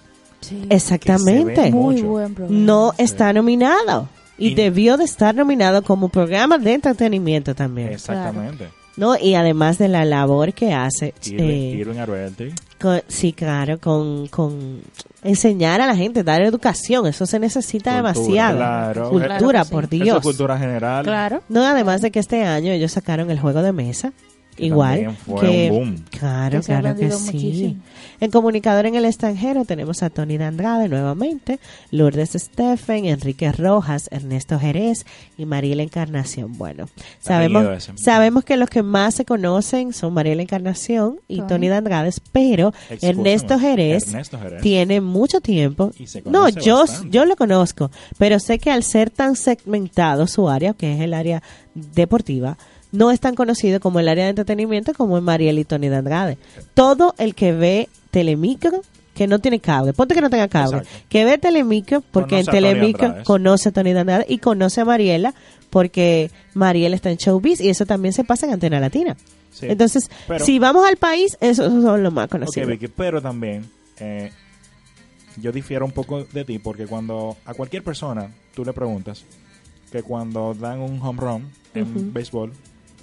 sí. 0.42 0.66
Exactamente. 0.70 1.72
Muy 1.72 1.96
mucho. 1.96 2.08
buen 2.08 2.34
programa. 2.34 2.60
No 2.60 2.94
está 2.98 3.32
nominado. 3.34 4.10
Y 4.38 4.50
Y- 4.50 4.56
debió 4.56 4.98
de 4.98 5.04
estar 5.06 5.36
nominado 5.36 5.84
como 5.84 6.10
programa 6.10 6.58
de 6.58 6.74
entretenimiento 6.74 7.54
también. 7.54 7.90
Exactamente. 7.94 8.70
¿No? 8.96 9.18
Y 9.18 9.34
además 9.36 9.78
de 9.80 9.88
la 9.88 10.06
labor 10.06 10.54
que 10.54 10.72
hace. 10.74 11.14
Irving, 11.26 11.96
eh, 12.08 12.54
con- 12.80 13.02
sí, 13.08 13.34
claro, 13.34 13.80
con, 13.80 14.28
con 14.28 14.82
enseñar 15.24 15.82
a 15.82 15.88
la 15.88 15.96
gente, 15.96 16.24
dar 16.24 16.42
educación. 16.44 17.08
Eso 17.08 17.26
se 17.26 17.40
necesita 17.40 17.92
Cultura, 17.92 18.14
demasiado. 18.14 18.58
claro. 18.58 19.10
Cultura, 19.10 19.38
Claro 19.38 19.52
que 19.60 19.64
sí. 19.66 19.72
por 19.72 19.84
Eso 19.86 19.94
es 19.96 20.02
Dios. 20.04 20.22
cultura 20.24 20.58
general. 20.60 21.04
Claro. 21.06 21.42
No, 21.50 21.66
además 21.66 22.02
de 22.02 22.12
que 22.12 22.20
este 22.20 22.44
año 22.44 22.72
ellos 22.72 22.92
sacaron 22.92 23.32
el 23.32 23.40
juego 23.40 23.62
de 23.64 23.72
mesa. 23.72 24.14
Que 24.56 24.66
igual 24.68 25.16
fue 25.26 25.42
que 25.42 25.72
un 25.72 25.78
boom. 25.78 26.06
claro, 26.12 26.60
Que 26.62 26.66
claro 26.66 26.96
que 26.96 27.12
sí. 27.12 27.34
muchísimo. 27.34 27.76
En 28.20 28.32
comunicador 28.32 28.86
en 28.86 28.96
el 28.96 29.06
extranjero 29.06 29.66
tenemos 29.66 30.04
a 30.04 30.10
Tony 30.10 30.38
Dandrade 30.38 30.88
nuevamente, 30.88 31.60
Lourdes 31.92 32.32
Steffen, 32.34 33.06
Enrique 33.06 33.52
Rojas, 33.52 34.08
Ernesto 34.12 34.60
Jerez 34.60 35.06
y 35.38 35.46
Mariela 35.46 35.84
Encarnación. 35.84 36.58
Bueno, 36.58 36.88
sabemos 37.20 37.66
sabemos 37.96 38.44
que 38.46 38.56
los 38.58 38.70
que 38.70 38.84
más 38.84 39.16
se 39.16 39.26
conocen 39.26 39.94
son 39.94 40.14
Mariela 40.14 40.42
Encarnación 40.44 41.20
y 41.28 41.38
Tony. 41.38 41.48
Tony 41.54 41.68
Dandrade, 41.70 42.12
pero 42.32 42.74
Excúsame, 42.90 43.10
Ernesto 43.12 43.60
Jerez 43.60 44.08
Ernesto 44.08 44.40
Jerez. 44.40 44.62
tiene 44.62 45.02
mucho 45.02 45.42
tiempo. 45.42 45.92
Y 46.00 46.08
se 46.08 46.22
No, 46.26 46.50
yo, 46.50 46.80
bastante. 46.82 47.10
yo 47.12 47.26
lo 47.26 47.36
conozco, 47.36 47.92
pero 48.18 48.40
sé 48.40 48.60
que 48.60 48.72
al 48.72 48.84
ser 48.84 49.10
tan 49.10 49.36
segmentado 49.36 50.28
su 50.28 50.50
área, 50.50 50.74
que 50.74 50.94
es 50.94 51.02
el 51.02 51.14
área 51.14 51.42
deportiva, 51.76 52.58
no 52.94 53.12
es 53.12 53.20
tan 53.20 53.36
conocido 53.36 53.82
como 53.82 54.00
el 54.00 54.08
área 54.08 54.24
de 54.24 54.30
entretenimiento 54.30 54.94
como 54.94 55.18
es 55.18 55.24
Mariel 55.24 55.60
y 55.60 55.66
Tony 55.66 55.90
de 55.90 55.98
Andrade. 55.98 56.38
Todo 56.74 57.14
el 57.18 57.36
que 57.36 57.52
ve 57.52 57.90
Telemicro, 58.12 58.82
que 59.14 59.28
no 59.28 59.40
tiene 59.40 59.60
cable, 59.60 59.92
ponte 59.94 60.16
que 60.16 60.22
no 60.22 60.30
tenga 60.30 60.48
cable, 60.48 60.78
Exacto. 60.78 61.06
que 61.10 61.26
ve 61.26 61.38
Telemicro, 61.38 62.02
porque 62.12 62.38
Conoce 62.46 62.50
en 62.58 62.64
Telemicro 62.64 63.16
conoce 63.26 63.70
a 63.70 63.72
Tony 63.74 63.92
de 63.94 64.00
Andrade 64.00 64.26
y 64.30 64.38
conoce 64.38 64.80
a 64.82 64.86
Mariela, 64.86 65.34
porque 65.70 66.32
Mariela 66.54 66.96
está 66.96 67.12
en 67.12 67.18
Showbiz 67.18 67.60
y 67.60 67.70
eso 67.70 67.86
también 67.86 68.14
se 68.14 68.24
pasa 68.24 68.46
en 68.46 68.54
Antena 68.54 68.80
Latina. 68.80 69.18
Sí. 69.52 69.66
Entonces, 69.70 70.10
Pero- 70.28 70.44
si 70.46 70.58
vamos 70.60 70.88
al 70.88 70.98
país, 70.98 71.38
esos 71.42 71.68
son 71.84 72.02
los 72.02 72.14
más 72.14 72.28
conocidos. 72.30 72.70
Vicky, 72.70 72.88
pero 72.88 73.22
también 73.22 73.70
eh, 74.00 74.32
yo 75.38 75.52
difiero 75.52 75.86
un 75.86 75.92
poco 75.92 76.24
de 76.26 76.46
ti 76.46 76.60
porque 76.60 76.86
cuando 76.88 77.38
a 77.46 77.54
cualquier 77.54 77.84
persona 77.84 78.32
tú 78.56 78.64
le 78.66 78.74
preguntas 78.74 79.26
que 79.92 80.02
cuando 80.04 80.54
dan 80.56 80.80
un 80.82 81.00
home 81.02 81.20
run 81.22 81.50
en 81.76 81.84
Ujú. 81.84 82.12
béisbol, 82.14 82.52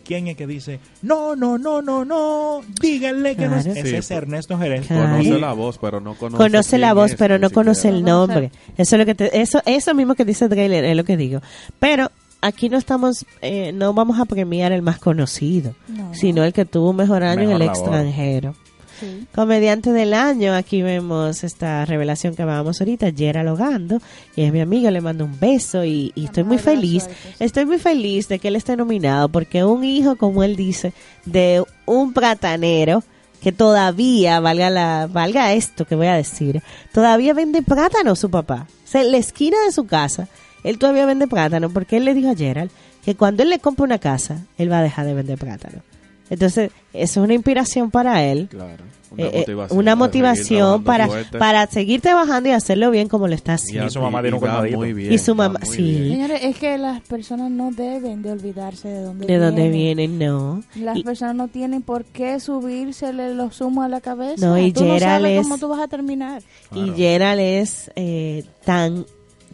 ¿quién 0.04 0.26
es 0.28 0.36
que 0.36 0.46
dice, 0.46 0.80
no, 1.02 1.36
no, 1.36 1.58
no, 1.58 1.82
no, 1.82 2.04
no, 2.04 2.60
díganle 2.80 3.36
que 3.36 3.46
no 3.48 3.56
es? 3.56 3.66
Ese 3.66 3.82
Sí, 3.88 3.96
es 3.96 4.10
Ernesto 4.10 4.58
Jerez. 4.58 4.86
Claro. 4.86 5.16
Conoce 5.18 5.38
la 5.38 5.52
voz, 5.52 5.78
pero 5.78 6.00
no 6.00 6.14
conoce. 6.14 6.36
conoce 6.36 6.78
la 6.78 6.92
voz, 6.94 7.10
es, 7.12 7.16
pero 7.16 7.38
no 7.38 7.50
conoce 7.50 7.88
el 7.88 8.02
nombre. 8.04 8.50
Eso 8.76 8.96
es 8.96 8.98
lo 8.98 9.06
que 9.06 9.14
te- 9.14 9.40
eso 9.40 9.60
eso 9.66 9.94
mismo 9.94 10.14
que 10.14 10.24
dice 10.24 10.48
Trailer 10.48 10.84
es 10.84 10.96
lo 10.96 11.04
que 11.04 11.16
digo. 11.16 11.40
Pero 11.78 12.10
aquí 12.40 12.68
no 12.68 12.78
estamos 12.78 13.24
eh, 13.42 13.72
no 13.72 13.92
vamos 13.94 14.18
a 14.18 14.24
premiar 14.24 14.72
el 14.72 14.82
más 14.82 14.98
conocido, 14.98 15.74
No. 15.88 16.14
sino 16.14 16.42
el 16.44 16.52
que 16.52 16.64
tuvo 16.64 16.90
un 16.90 16.96
mejor 16.96 17.22
año 17.22 17.42
en 17.42 17.50
el 17.52 17.58
labor. 17.60 17.76
extranjero. 17.76 18.54
Sí. 19.00 19.26
Comediante 19.34 19.92
del 19.92 20.14
año, 20.14 20.54
aquí 20.54 20.82
vemos 20.82 21.42
esta 21.42 21.84
revelación 21.84 22.34
que 22.34 22.42
hablábamos 22.42 22.80
ahorita, 22.80 23.10
Gerald 23.16 23.48
Logando, 23.48 24.00
y 24.36 24.42
es 24.42 24.52
mi 24.52 24.60
amigo, 24.60 24.90
le 24.90 25.00
mando 25.00 25.24
un 25.24 25.40
beso 25.40 25.84
y, 25.84 26.12
y 26.14 26.26
estoy 26.26 26.44
muy 26.44 26.58
feliz, 26.58 27.04
Aicos. 27.04 27.40
estoy 27.40 27.66
muy 27.66 27.78
feliz 27.78 28.28
de 28.28 28.38
que 28.38 28.48
él 28.48 28.56
esté 28.56 28.76
nominado, 28.76 29.28
porque 29.28 29.64
un 29.64 29.82
hijo, 29.84 30.16
como 30.16 30.44
él 30.44 30.56
dice, 30.56 30.92
de 31.24 31.64
un 31.86 32.12
platanero, 32.12 33.02
que 33.40 33.52
todavía, 33.52 34.38
valga 34.40 34.70
la, 34.70 35.08
valga 35.10 35.54
esto 35.54 35.86
que 35.86 35.94
voy 35.94 36.08
a 36.08 36.14
decir, 36.14 36.62
todavía 36.92 37.34
vende 37.34 37.62
plátano 37.62 38.14
su 38.14 38.30
papá. 38.30 38.66
O 38.84 38.86
sea, 38.86 39.02
en 39.02 39.12
la 39.12 39.18
esquina 39.18 39.56
de 39.64 39.72
su 39.72 39.86
casa, 39.86 40.28
él 40.62 40.78
todavía 40.78 41.06
vende 41.06 41.26
plátano, 41.26 41.70
porque 41.70 41.96
él 41.96 42.04
le 42.04 42.14
dijo 42.14 42.30
a 42.30 42.36
Gerald 42.36 42.70
que 43.04 43.14
cuando 43.14 43.42
él 43.42 43.50
le 43.50 43.58
compre 43.58 43.84
una 43.84 43.98
casa, 43.98 44.44
él 44.58 44.70
va 44.70 44.80
a 44.80 44.82
dejar 44.82 45.06
de 45.06 45.14
vender 45.14 45.38
plátano. 45.38 45.82
Entonces, 46.30 46.70
eso 46.92 47.20
es 47.20 47.24
una 47.24 47.34
inspiración 47.34 47.90
para 47.90 48.24
él. 48.24 48.48
Claro. 48.50 48.84
Eh, 49.16 49.22
Una 49.22 49.26
eh, 49.26 49.38
motivación. 49.40 49.78
una 49.80 49.84
para 49.90 49.96
motivación 49.96 50.46
seguir 50.46 50.58
trabajando 50.60 50.84
para, 50.84 51.06
fuerte. 51.08 51.38
para 51.38 51.66
seguir 51.66 52.00
trabajando 52.00 52.48
y 52.48 52.52
hacerlo 52.52 52.90
bien 52.92 53.08
como 53.08 53.26
lo 53.26 53.34
está 53.34 53.52
Y, 53.52 53.54
haciendo. 53.56 53.86
Y 53.88 53.90
su 53.90 54.00
mamá 54.00 54.22
tiene 54.22 54.36
un 54.36 54.74
muy 54.76 54.92
bien, 54.92 55.12
Y 55.12 55.18
su 55.18 55.34
mamá- 55.34 55.58
muy 55.66 55.76
sí. 55.76 55.82
bien. 55.82 56.12
Señores, 56.12 56.40
es 56.44 56.56
que 56.56 56.78
las 56.78 57.00
personas 57.00 57.50
no 57.50 57.72
deben 57.72 58.22
de 58.22 58.30
olvidarse 58.30 58.86
de 58.86 59.00
dónde 59.02 59.26
¿De 59.26 59.38
dónde 59.38 59.68
vienen. 59.68 60.16
vienen? 60.16 60.18
No. 60.30 60.62
Las 60.76 60.96
Y- 60.96 61.02
personas 61.02 61.34
no 61.34 61.48
tienen 61.48 61.82
por 61.82 62.04
qué 62.04 62.38
subírsele 62.38 63.34
los 63.34 63.60
humos 63.60 63.84
a 63.84 63.88
la 63.88 64.00
cabeza. 64.00 64.46
No, 64.46 64.56
y 64.56 64.72
Tú 64.72 64.84
no 64.84 64.94
Gerald 64.94 65.24
sabes 65.24 65.38
es- 65.40 65.42
cómo 65.42 65.58
tú 65.58 65.68
vas 65.68 65.80
a 65.80 65.88
terminar. 65.88 66.42
Y. 66.72 66.90
Gerald 66.96 67.40
es 67.40 67.90
eh, 67.96 68.44
tan 68.64 69.06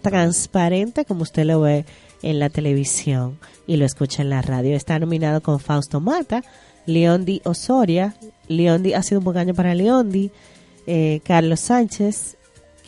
transparente 0.03 1.05
como 1.07 1.23
usted 1.23 1.45
lo 1.45 1.61
ve 1.63 1.85
en 2.23 2.39
la 2.39 2.51
televisión 2.51 3.39
y 3.67 3.77
lo 3.77 3.85
escucha 3.87 4.21
en 4.23 4.31
la 4.31 4.43
radio. 4.43 4.77
Está 4.77 4.99
nominado 4.99 5.41
con 5.41 5.61
Fausto 5.61 6.01
Mata, 6.01 6.43
Leondi 6.87 7.41
Osoria. 7.45 8.15
Leondi 8.49 8.95
ha 8.95 9.03
sido 9.03 9.19
un 9.21 9.25
buen 9.25 9.37
año 9.39 9.55
para 9.55 9.75
Leondi. 9.75 10.31
Eh, 10.87 11.21
Carlos 11.25 11.61
Sánchez, 11.61 12.37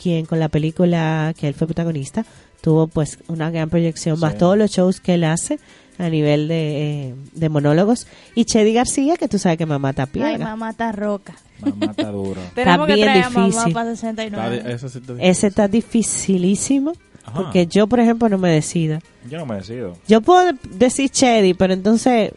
quien 0.01 0.25
con 0.25 0.39
la 0.39 0.47
película 0.49 1.33
que 1.37 1.47
él 1.49 1.53
fue 1.53 1.67
protagonista 1.67 2.25
tuvo 2.61 2.87
pues 2.87 3.19
una 3.27 3.49
gran 3.51 3.69
proyección, 3.69 4.19
más 4.19 4.37
todos 4.37 4.57
los 4.57 4.69
shows 4.71 4.99
que 4.99 5.13
él 5.13 5.23
hace 5.23 5.59
a 5.97 6.09
nivel 6.09 6.47
de, 6.49 7.09
eh, 7.09 7.15
de 7.33 7.49
monólogos. 7.49 8.05
Y 8.35 8.43
Chedi 8.45 8.73
García, 8.73 9.15
que 9.17 9.27
tú 9.29 9.37
sabes 9.39 9.57
que 9.57 9.65
mamá 9.65 9.91
está 9.91 10.03
Ay, 10.03 10.09
piedra. 10.11 10.37
mamá 10.39 10.69
está 10.71 10.91
roca. 10.91 11.35
Mamá 11.61 11.87
está 11.91 12.09
duro. 12.11 12.39
Tenemos 12.55 12.87
que 12.87 12.95
bien 12.95 13.07
mamá 13.07 13.45
difícil. 13.45 13.67
Está 13.69 13.85
69. 13.85 14.61
de- 14.63 14.73
eso 14.73 14.89
sí 14.89 14.99
te- 15.01 15.29
Ese 15.29 15.47
está 15.47 15.67
dificilísimo. 15.69 16.93
Ajá. 17.25 17.33
Porque 17.43 17.67
yo, 17.67 17.87
por 17.87 17.99
ejemplo, 17.99 18.27
no 18.29 18.37
me 18.37 18.49
decido. 18.49 18.99
Yo 19.29 19.37
no 19.37 19.45
me 19.45 19.55
decido. 19.55 19.97
Yo 20.07 20.21
puedo 20.21 20.51
decir 20.71 21.09
Chedi, 21.09 21.53
pero 21.53 21.73
entonces 21.73 22.31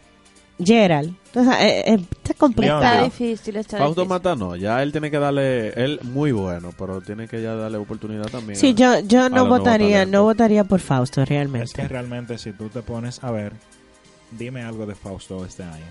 Gerald. 0.63 1.15
Sea, 1.33 1.67
eh, 1.67 1.83
eh, 1.93 1.99
está 2.17 2.33
complicado. 2.35 2.81
Está 2.83 3.03
difícil, 3.03 3.55
está 3.55 3.77
Fausto 3.79 4.01
difícil. 4.01 4.09
Mata 4.09 4.35
no, 4.35 4.55
ya 4.55 4.83
él 4.83 4.91
tiene 4.91 5.09
que 5.09 5.17
darle, 5.17 5.69
él 5.69 5.99
muy 6.03 6.31
bueno, 6.31 6.71
pero 6.77 7.01
tiene 7.01 7.27
que 7.27 7.41
ya 7.41 7.55
darle 7.55 7.77
oportunidad 7.77 8.27
también. 8.27 8.57
Sí, 8.59 8.69
a- 8.69 8.73
yo, 8.73 8.99
yo 9.07 9.29
no 9.29 9.47
votaría, 9.47 10.05
no 10.05 10.23
votaría 10.23 10.63
por 10.63 10.79
Fausto 10.79 11.21
Es 11.21 11.27
que 11.27 11.33
realmente. 11.33 11.87
realmente 11.87 12.37
si 12.37 12.51
tú 12.53 12.69
te 12.69 12.81
pones 12.83 13.23
a 13.23 13.31
ver, 13.31 13.53
dime 14.31 14.61
algo 14.61 14.85
de 14.85 14.93
Fausto 14.95 15.43
este 15.45 15.63
año. 15.63 15.85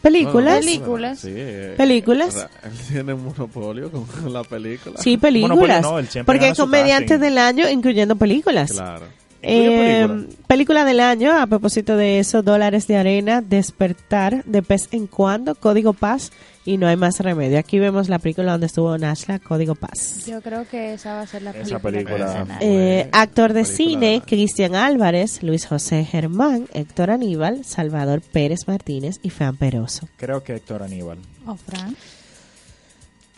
Películas, 0.00 0.54
Bueno, 0.54 0.60
Películas. 0.66 1.18
Sí, 1.18 1.32
eh, 1.34 1.74
Películas. 1.76 2.46
Él 2.62 2.72
tiene 2.88 3.12
un 3.14 3.24
monopolio 3.24 3.90
con 3.90 4.06
la 4.32 4.44
película. 4.44 4.96
sí, 5.00 5.16
películas. 5.16 5.56
Monopolio 5.58 5.80
no, 5.82 6.24
porque 6.24 6.38
gana 6.40 6.52
es 6.52 6.56
su 6.56 6.62
comediante 6.62 7.06
casting. 7.08 7.20
del 7.24 7.38
año, 7.38 7.68
incluyendo 7.68 8.16
películas. 8.16 8.70
Claro. 8.72 9.06
Eh, 9.42 10.06
película? 10.08 10.36
película 10.46 10.84
del 10.84 11.00
año, 11.00 11.32
a 11.38 11.46
propósito 11.46 11.96
de 11.96 12.18
eso, 12.18 12.42
Dólares 12.42 12.86
de 12.86 12.96
Arena, 12.96 13.40
Despertar, 13.42 14.44
De 14.44 14.62
Pez 14.62 14.88
en 14.92 15.06
Cuando, 15.06 15.54
Código 15.54 15.92
Paz 15.92 16.32
y 16.64 16.78
No 16.78 16.88
hay 16.88 16.96
más 16.96 17.20
remedio. 17.20 17.58
Aquí 17.60 17.78
vemos 17.78 18.08
la 18.08 18.18
película 18.18 18.52
donde 18.52 18.66
estuvo 18.66 18.96
Nashla, 18.98 19.38
Código 19.38 19.74
Paz. 19.76 20.26
Yo 20.26 20.40
creo 20.40 20.66
que 20.68 20.94
esa 20.94 21.14
va 21.14 21.20
a 21.20 21.26
ser 21.26 21.42
la 21.42 21.50
Esa 21.52 21.78
película. 21.78 22.16
película-. 22.44 22.58
Eh, 22.60 23.08
actor 23.12 23.52
de 23.52 23.62
película 23.62 23.76
cine. 23.76 24.22
Cristian 24.26 24.74
Álvarez, 24.74 25.42
Luis 25.44 25.66
José 25.66 26.04
Germán, 26.04 26.66
Héctor 26.74 27.10
Aníbal, 27.12 27.64
Salvador 27.64 28.20
Pérez 28.20 28.66
Martínez 28.66 29.18
y 29.22 29.30
Fran 29.30 29.56
Peroso. 29.56 30.08
Creo 30.16 30.42
que 30.42 30.54
Héctor 30.56 30.82
Aníbal. 30.82 31.18
Oh, 31.46 31.54
Fran. 31.56 31.94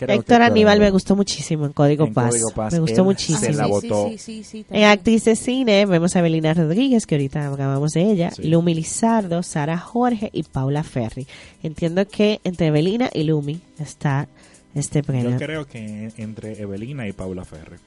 Héctor 0.01 0.43
Aníbal 0.43 0.79
me 0.81 0.91
gustó 0.91 1.17
muchísimo 1.17 1.67
en 1.67 1.73
Código, 1.73 2.07
En 2.07 2.15
Paz. 2.15 2.31
Código 2.31 2.51
Paz, 2.51 2.73
Me 2.73 2.79
gustó 2.81 3.05
muchísimo. 3.05 3.39
se 3.41 3.53
la 3.53 3.65
sí, 3.65 3.71
botó. 3.71 4.09
Sí, 4.11 4.19
sí, 4.19 4.45
sí, 4.45 4.63
sí, 4.63 4.67
En 4.71 4.85
actriz 4.85 5.25
de 5.25 5.37
cine 5.37 5.87
vemos 5.87 6.15
a 6.17 6.23
Belina 6.23 6.55
Rodríguez, 6.55 7.07
que 7.07 7.17
ahorita 7.17 7.47
hablábamos 7.49 7.93
de 7.93 8.03
ella, 8.11 8.31
Sí. 8.31 8.45
Lumi 8.45 8.75
Lizardo, 8.75 9.43
Sara 9.43 9.79
Jorge 9.79 10.31
y 10.33 10.43
Paula 10.45 10.83
Ferri. 10.85 11.27
Entiendo 11.63 12.07
que 12.07 12.41
entre 12.45 12.71
Belina 12.71 13.11
y 13.13 13.25
Lumi 13.25 13.61
está 13.79 14.29
este 14.75 15.03
premio. 15.03 15.31
Yo 15.31 15.37
creo 15.39 15.67
que 15.67 16.13
entre 16.19 16.61
Evelina 16.61 17.09
y 17.09 17.13
Paula 17.13 17.45
Ferre. 17.45 17.79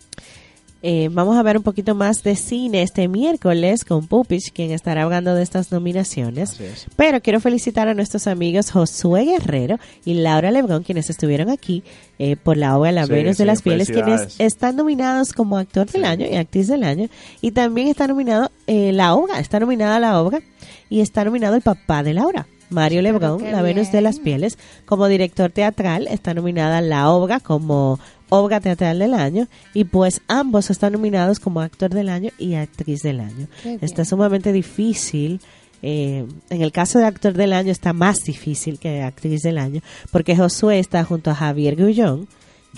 Eh, 0.84 1.10
vamos 1.12 1.38
a 1.38 1.44
ver 1.44 1.58
un 1.58 1.64
poquito 1.64 1.94
más 1.94 2.24
de 2.24 2.36
cine 2.36 2.82
este 2.82 3.08
miércoles 3.08 3.86
con 3.86 4.08
Pupich, 4.08 4.52
quien 4.52 4.72
estará 4.72 5.04
hablando 5.04 5.36
de 5.36 5.44
estas 5.44 5.72
nominaciones. 5.72 6.60
Es. 6.60 6.88
Pero 6.96 7.22
quiero 7.22 7.40
felicitar 7.40 7.88
a 7.88 7.94
nuestros 7.94 8.26
amigos 8.26 8.72
Josué 8.72 9.26
Guerrero 9.26 9.78
y 10.06 10.16
Laura 10.16 10.50
Lebrón, 10.50 10.82
quienes 10.84 11.10
estuvieron 11.10 11.50
aquí 11.50 11.84
eh, 12.18 12.36
por 12.36 12.58
la 12.58 12.78
obra 12.78 12.92
La 12.92 13.06
Sí, 13.06 13.12
Venus 13.12 13.38
de 13.38 13.44
sí, 13.44 13.48
las 13.48 13.62
Pieles, 13.62 13.92
quienes 13.92 14.40
están 14.40 14.76
nominados 14.76 15.34
como 15.34 15.58
actor 15.58 15.88
del 15.90 16.06
año 16.06 16.26
y 16.26 16.36
actriz 16.36 16.68
del 16.68 16.84
año. 16.84 17.10
Y 17.42 17.52
también 17.52 17.88
está 17.88 18.08
nominado 18.08 18.50
eh, 18.66 18.92
la 18.92 19.14
obra, 19.14 19.40
está 19.40 19.60
nominada 19.60 20.00
la 20.00 20.20
obra 20.20 20.42
y 20.90 21.02
está 21.02 21.24
nominado 21.24 21.56
el 21.56 21.62
papá 21.62 22.02
de 22.02 22.16
Laura. 22.16 22.48
Mario 22.72 23.02
Lebrón, 23.02 23.44
La 23.52 23.62
Venus 23.62 23.92
de 23.92 24.02
las 24.02 24.20
Pieles, 24.20 24.58
como 24.86 25.08
director 25.08 25.52
teatral, 25.52 26.08
está 26.08 26.34
nominada 26.34 26.82
la 26.82 27.10
obra 27.12 27.40
como 27.40 28.00
obra 28.30 28.60
teatral 28.62 28.98
del 29.00 29.14
año 29.14 29.48
y 29.74 29.84
pues 29.84 30.22
ambos 30.28 30.70
están 30.70 30.94
nominados 30.94 31.40
como 31.40 31.60
actor 31.62 31.90
del 31.92 32.10
año 32.10 32.32
y 32.40 32.56
actriz 32.56 33.02
del 33.04 33.20
año. 33.20 33.48
Está 33.82 34.06
sumamente 34.06 34.52
difícil. 34.54 35.40
eh, 35.84 36.26
en 36.50 36.62
el 36.62 36.72
caso 36.72 37.00
de 37.00 37.06
actor 37.06 37.34
del 37.34 37.54
año 37.54 37.72
está 37.72 37.92
más 37.92 38.24
difícil 38.24 38.78
que 38.80 39.02
actriz 39.02 39.42
del 39.42 39.58
año 39.58 39.82
porque 40.12 40.36
Josué 40.38 40.78
está 40.80 41.04
junto 41.04 41.32
a 41.32 41.36
Javier 41.36 41.76
Gullón 41.76 42.28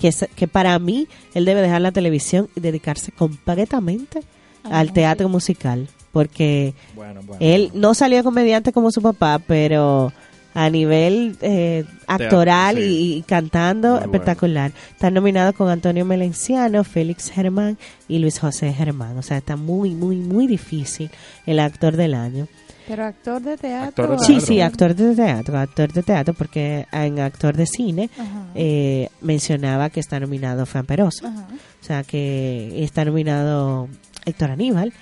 que, 0.00 0.08
es- 0.08 0.26
que 0.34 0.48
para 0.48 0.78
mí 0.78 1.06
él 1.34 1.44
debe 1.44 1.60
dejar 1.60 1.82
la 1.82 1.92
televisión 1.92 2.48
y 2.56 2.60
dedicarse 2.60 3.12
completamente 3.12 4.20
Ah, 4.66 4.78
al 4.80 4.94
teatro 4.94 5.28
musical 5.28 5.88
porque 6.14 6.72
Bueno, 6.94 7.20
bueno. 7.22 7.36
él 7.40 7.70
no 7.74 7.92
salió 7.92 8.24
comediante 8.24 8.72
como 8.72 8.90
su 8.90 9.02
papá, 9.02 9.38
pero 9.46 10.12
a 10.54 10.70
nivel 10.70 11.36
eh, 11.40 11.84
actoral 12.06 12.76
sí. 12.76 12.82
y, 12.82 13.14
y 13.16 13.22
cantando, 13.22 13.88
Muy 13.88 13.98
bueno. 13.98 14.12
espectacular. 14.12 14.72
Está 14.92 15.10
nominado 15.10 15.52
con 15.52 15.68
Antonio 15.68 16.04
Melenciano, 16.04 16.84
Félix 16.84 17.30
Germán 17.30 17.76
y 18.06 18.20
Luis 18.20 18.38
José 18.38 18.72
Germán. 18.72 19.18
O 19.18 19.22
sea, 19.22 19.38
está 19.38 19.56
muy, 19.56 19.90
muy, 19.90 20.14
muy 20.16 20.46
difícil 20.46 21.10
el 21.44 21.58
actor 21.58 21.96
del 21.96 22.14
año. 22.14 22.46
Pero 22.86 23.04
actor 23.04 23.40
de 23.42 23.56
teatro. 23.56 24.04
Actor 24.04 24.08
de 24.10 24.14
o 24.16 24.18
Sí, 24.26 24.40
sí, 24.40 24.60
actor 24.60 24.94
de 24.94 25.14
teatro, 25.16 25.58
actor 25.58 25.90
de 25.92 26.02
teatro, 26.02 26.34
porque 26.34 26.86
en 26.92 27.18
actor 27.18 27.56
de 27.56 27.66
cine 27.66 28.10
eh, 28.54 29.08
mencionaba 29.22 29.88
que 29.90 29.98
está 30.00 30.20
nominado 30.20 30.66
Fran 30.66 30.84
Peroso. 30.86 31.26
Ajá. 31.26 31.46
O 31.82 31.84
sea 31.84 32.04
que 32.04 32.84
está 32.84 33.04
nominado 33.04 33.88
Héctor 34.24 34.50
Aníbal. 34.52 34.92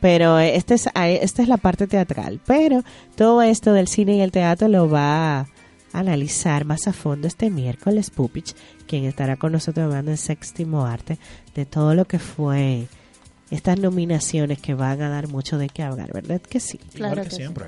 Pero 0.00 0.38
este 0.38 0.74
es, 0.74 0.88
esta 0.94 1.42
es 1.42 1.48
la 1.48 1.56
parte 1.56 1.86
teatral. 1.86 2.40
Pero 2.46 2.82
todo 3.16 3.42
esto 3.42 3.72
del 3.72 3.88
cine 3.88 4.16
y 4.16 4.20
el 4.20 4.30
teatro 4.32 4.68
lo 4.68 4.88
va 4.88 5.40
a 5.40 5.46
analizar 5.92 6.64
más 6.64 6.86
a 6.86 6.92
fondo 6.92 7.26
este 7.26 7.48
miércoles 7.50 8.10
Pupich, 8.10 8.54
quien 8.86 9.04
estará 9.04 9.36
con 9.36 9.52
nosotros 9.52 9.86
hablando 9.86 10.10
en 10.10 10.18
Séptimo 10.18 10.84
Arte, 10.84 11.18
de 11.54 11.64
todo 11.64 11.94
lo 11.94 12.04
que 12.04 12.18
fue 12.18 12.86
estas 13.50 13.78
nominaciones 13.78 14.58
que 14.60 14.74
van 14.74 15.00
a 15.00 15.08
dar 15.08 15.28
mucho 15.28 15.56
de 15.56 15.68
qué 15.68 15.82
hablar, 15.82 16.12
¿verdad 16.12 16.40
que 16.40 16.60
sí? 16.60 16.78
Igual 16.94 17.12
Claro 17.12 17.22
que, 17.22 17.28
que 17.28 17.30
sí. 17.30 17.36
siempre. 17.36 17.64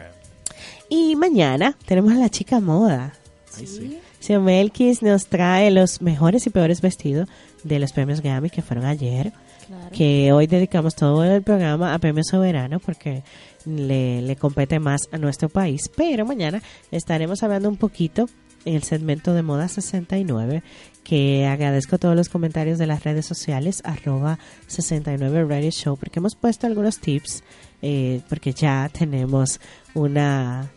Y 0.91 1.17
mañana 1.17 1.77
tenemos 1.87 2.13
a 2.13 2.17
la 2.17 2.29
chica 2.29 2.61
moda. 2.61 3.15
Ay, 3.57 3.67
sí. 3.67 3.99
Sio 4.21 4.41
Melquis 4.43 5.03
nos 5.03 5.27
trae 5.29 5.71
los 5.71 6.03
mejores 6.03 6.47
y 6.47 6.51
peores 6.51 6.81
vestidos 6.81 7.29
de 7.63 7.79
los 7.79 7.93
premios 7.93 8.21
Grammy 8.21 8.51
que 8.51 8.63
fueron 8.63 8.85
ayer. 8.85 9.33
Claro. 9.69 9.91
Que 9.93 10.33
hoy 10.33 10.47
dedicamos 10.47 10.97
todo 10.97 11.23
el 11.25 11.43
programa 11.43 11.95
a 11.95 11.99
Premio 11.99 12.25
Soberano 12.25 12.81
porque 12.81 13.23
le, 13.67 14.23
le 14.23 14.37
compete 14.37 14.81
más 14.81 15.03
a 15.13 15.19
nuestro 15.19 15.49
país. 15.49 15.91
Pero 15.95 16.25
mañana 16.25 16.63
estaremos 16.91 17.43
hablando 17.43 17.69
un 17.69 17.77
poquito 17.77 18.29
en 18.65 18.75
el 18.75 18.83
segmento 18.83 19.35
de 19.35 19.43
Moda 19.43 19.69
69 19.69 20.63
que 21.05 21.47
agradezco 21.47 21.99
todos 21.99 22.17
los 22.17 22.29
comentarios 22.29 22.79
de 22.79 22.87
las 22.87 23.05
redes 23.05 23.25
sociales 23.25 23.81
arroba 23.85 24.39
69 24.67 25.45
Radio 25.45 25.71
Show 25.71 25.97
porque 25.97 26.19
hemos 26.19 26.35
puesto 26.35 26.67
algunos 26.67 26.99
tips 26.99 27.45
eh, 27.81 28.21
porque 28.29 28.53
ya 28.53 28.91
tenemos 28.93 29.61
una 29.95 30.71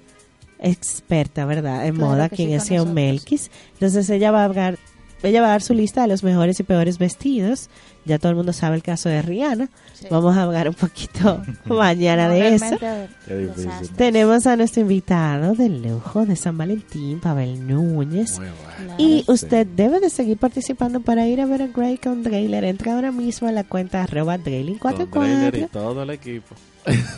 experta, 0.61 1.45
¿verdad? 1.45 1.87
En 1.87 1.95
Claro 1.95 2.11
moda, 2.11 2.29
quien 2.29 2.49
sí, 2.49 2.55
es 2.55 2.71
nosotros. 2.71 2.93
Melquis. 2.93 3.51
Entonces 3.73 4.09
ella 4.09 4.31
va 4.31 4.41
a 4.41 4.45
hablar, 4.45 4.77
ella 5.23 5.41
va 5.41 5.47
a 5.47 5.51
dar 5.51 5.61
su 5.61 5.73
lista 5.73 6.01
de 6.01 6.07
los 6.07 6.23
mejores 6.23 6.59
y 6.59 6.63
peores 6.63 6.97
vestidos. 6.97 7.69
Ya 8.05 8.17
todo 8.17 8.31
el 8.31 8.35
mundo 8.35 8.51
sabe 8.53 8.75
el 8.75 8.81
caso 8.83 9.09
de 9.09 9.21
Rihanna. 9.21 9.69
Sí. 9.93 10.07
Vamos 10.09 10.35
a 10.35 10.43
hablar 10.43 10.67
un 10.67 10.73
poquito 10.73 11.41
mañana 11.65 12.27
No, 12.27 12.33
de 12.33 12.55
eso. 12.55 12.65
desastre. 13.27 13.95
Tenemos 13.95 14.47
a 14.47 14.55
nuestro 14.55 14.81
invitado 14.81 15.53
de 15.53 15.69
lujo 15.69 16.25
de 16.25 16.35
San 16.35 16.57
Valentín, 16.57 17.19
Pavel 17.19 17.67
Núñez. 17.67 18.39
Muy 18.39 18.47
bueno. 18.47 18.55
Claro. 18.77 18.95
Y 18.97 19.23
usted 19.27 19.67
debe 19.67 19.99
de 19.99 20.09
seguir 20.09 20.37
participando 20.37 21.01
para 21.01 21.27
ir 21.27 21.41
a 21.41 21.45
ver 21.45 21.61
a 21.61 21.67
Grey 21.67 21.97
con 21.97 22.23
Drailer. 22.23 22.63
Entra 22.63 22.95
ahora 22.95 23.11
mismo 23.11 23.47
a 23.47 23.51
la 23.51 23.63
cuenta 23.63 24.01
arroba 24.03 24.35
Con 24.37 24.43
trailer 24.45 24.73
y 24.73 24.79
Drailing44. 24.79 25.69
todo 25.69 26.03
el 26.03 26.09
equipo. 26.09 26.55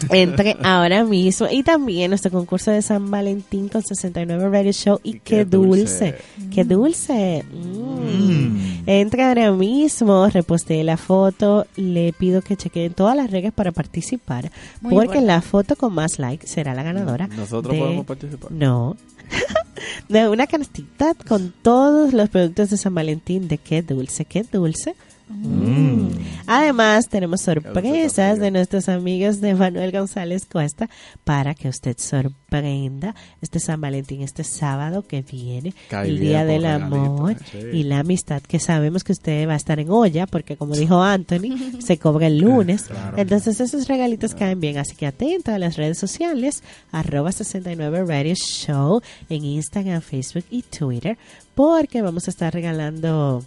Entre 0.10 0.58
ahora 0.64 1.04
mismo. 1.04 1.48
Y 1.50 1.64
también 1.64 2.12
nuestro 2.12 2.32
concurso 2.32 2.72
de 2.72 2.82
San 2.82 3.10
Valentín 3.10 3.70
con 3.70 3.82
69 3.82 4.50
Radio 4.50 4.72
Show. 4.72 5.00
Y, 5.04 5.10
Y 5.10 5.14
qué, 5.14 5.20
qué 5.38 5.46
dulce. 5.46 5.74
dulce. 6.12 6.16
Qué 6.52 6.64
dulce. 6.64 7.46
Mm. 7.52 8.04
Mm. 8.04 8.84
Entra 8.86 9.30
ahora 9.30 9.52
mismo, 9.52 10.28
repostee 10.28 10.84
la 10.84 10.98
foto. 10.98 11.66
Le 11.76 12.14
pido 12.14 12.42
que 12.42 12.56
chequeen 12.58 12.94
todas 12.94 13.16
las 13.16 13.32
reglas 13.32 13.54
para 13.54 13.72
participar. 13.72 14.52
Muy 14.82 14.94
porque 14.94 15.08
bueno. 15.20 15.28
la 15.28 15.42
foto 15.42 15.76
con 15.76 15.94
más 15.94 16.20
likes 16.20 16.48
será 16.48 16.74
la 16.74 16.84
ganadora. 16.84 17.28
Nosotros 17.28 17.74
de- 17.74 17.80
podemos 17.80 18.06
participar. 18.06 18.52
No. 18.52 18.98
de 20.10 20.28
una 20.30 20.48
canastita 20.48 21.14
con 21.28 21.54
todos 21.62 22.14
los 22.14 22.30
productos 22.30 22.70
de 22.70 22.78
San 22.78 22.94
Valentín 22.94 23.48
de 23.48 23.58
qué 23.58 23.82
dulce, 23.82 24.26
qué 24.26 24.44
dulce. 24.44 24.96
Mm. 25.30 26.10
Además, 26.46 27.08
tenemos 27.08 27.42
sorpresas 27.42 28.40
de 28.40 28.52
nuestros 28.52 28.90
amigos 28.90 29.40
de 29.40 29.56
Manuel 29.56 29.92
González 29.92 30.46
Cuesta 30.46 30.90
para 31.24 31.56
que 31.56 31.70
usted 31.70 31.96
sorprenda 31.98 33.16
este 33.42 33.60
San 33.60 33.80
Valentín, 33.80 34.22
este 34.22 34.44
sábado 34.44 35.08
que 35.08 35.22
viene, 35.22 35.74
Cae 35.90 36.10
el 36.10 36.20
Día 36.20 36.46
del 36.46 36.66
Amor. 36.66 37.36
Sí. 37.52 37.60
y 37.74 37.84
la 37.84 38.00
amistad, 38.00 38.42
que 38.42 38.60
sabemos 38.60 39.04
que 39.04 39.14
usted 39.14 39.48
va 39.48 39.54
a 39.54 39.58
estar 39.58 39.80
en 39.80 39.90
olla, 39.90 40.28
porque 40.28 40.58
como 40.58 40.76
dijo 40.76 41.02
Anthony, 41.02 41.58
se 41.80 41.98
cobra 41.98 42.28
el 42.28 42.40
lunes. 42.40 42.84
Claro. 42.94 43.18
Entonces 43.18 43.60
esos 43.60 43.88
regalitos 43.88 44.36
caen 44.36 44.60
bien, 44.60 44.78
así 44.78 44.96
que 44.96 45.08
atenta 45.08 45.56
a 45.56 45.60
las 45.60 45.78
redes 45.78 45.98
sociales, 45.98 46.62
arroba 46.92 47.32
69 47.32 48.04
Radio 48.06 48.36
Show 48.36 49.02
en 49.30 49.46
Instagram, 49.46 50.02
Facebook 50.02 50.44
y 50.52 50.62
Twitter, 50.64 51.18
porque 51.56 52.02
vamos 52.02 52.28
a 52.28 52.32
estar 52.32 52.54
regalando 52.54 53.44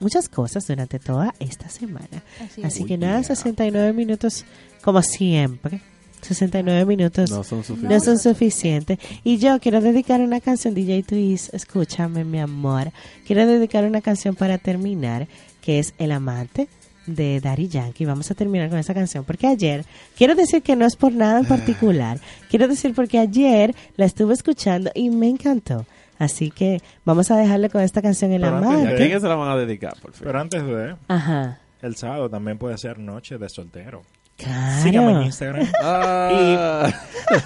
muchas 0.00 0.28
cosas 0.28 0.66
durante 0.66 0.98
toda 0.98 1.34
esta 1.40 1.68
semana. 1.68 2.22
Así 2.44 2.62
Así 2.62 2.80
es. 2.82 2.86
que 2.88 2.98
nada, 2.98 3.22
69 3.22 3.92
minutos 3.92 4.44
como 4.82 5.02
siempre. 5.02 5.80
69 6.22 6.84
minutos 6.84 7.30
No 7.30 7.44
son 7.44 7.58
no 7.58 7.64
suficientes. 7.64 8.04
son 8.04 8.18
suficientes. 8.18 8.98
Y 9.22 9.38
yo 9.38 9.60
quiero 9.60 9.80
dedicar 9.80 10.20
una 10.20 10.40
canción, 10.40 10.74
DJ 10.74 11.04
Twist, 11.04 11.54
escúchame 11.54 12.24
mi 12.24 12.40
amor. 12.40 12.90
Quiero 13.26 13.46
dedicar 13.46 13.84
una 13.84 14.00
canción 14.00 14.34
para 14.34 14.58
terminar, 14.58 15.28
que 15.60 15.78
es 15.78 15.94
El 15.98 16.10
Amante 16.10 16.68
de 17.06 17.40
Daddy 17.40 17.68
Yankee. 17.68 18.04
Vamos 18.04 18.30
a 18.30 18.34
terminar 18.34 18.68
con 18.68 18.78
esa 18.78 18.94
canción 18.94 19.24
porque 19.24 19.46
ayer, 19.46 19.84
quiero 20.16 20.34
decir 20.34 20.60
que 20.62 20.74
no 20.76 20.84
es 20.86 20.96
por 20.96 21.12
nada 21.12 21.38
en 21.40 21.46
particular, 21.46 22.20
quiero 22.50 22.66
decir 22.68 22.94
porque 22.94 23.18
ayer 23.18 23.74
la 23.96 24.04
estuve 24.04 24.34
escuchando 24.34 24.90
y 24.94 25.10
me 25.10 25.28
encantó. 25.28 25.86
Así 26.18 26.50
que 26.50 26.80
vamos 27.04 27.30
a 27.30 27.36
dejarle 27.36 27.70
con 27.70 27.80
esta 27.82 28.02
canción 28.02 28.32
en 28.32 28.40
la 28.40 28.48
Pero 28.48 28.56
antes 28.58 28.72
¿Y 28.72 28.76
de- 28.76 28.82
a 28.82 28.90
mente. 28.90 29.06
quién 29.08 29.20
se 29.20 29.28
la 29.28 29.34
van 29.36 29.48
a 29.50 29.56
dedicar, 29.56 29.94
por 30.02 30.12
fin? 30.12 30.22
Pero 30.26 30.40
antes 30.40 30.64
de, 30.66 30.96
Ajá. 31.08 31.58
el 31.82 31.96
sábado 31.96 32.28
también 32.28 32.58
puede 32.58 32.76
ser 32.78 32.98
noche 32.98 33.38
de 33.38 33.48
soltero. 33.48 34.02
Claro. 34.36 34.82
Sígame 34.82 35.12
en 35.12 35.22
Instagram. 35.22 35.66
Ah. 35.82 36.90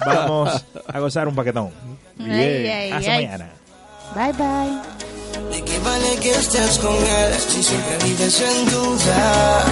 Vamos 0.05 0.65
a 0.87 0.99
gozar 0.99 1.27
un 1.27 1.35
paquetón. 1.35 1.69
Ay, 2.19 2.67
ay, 2.67 2.91
Hasta 2.91 3.11
ay. 3.13 3.25
mañana. 3.25 3.49
Bye 4.15 4.33
bye. 4.33 4.79
¿De 5.55 5.63
qué 5.65 5.79
vale 5.79 6.15
que 6.21 6.29
estés 6.31 6.77
con 6.79 6.93
él 6.95 7.33
si 7.33 7.63
siempre 7.63 7.97
vives 8.05 8.41
en 8.41 8.69
duda? 8.69 9.63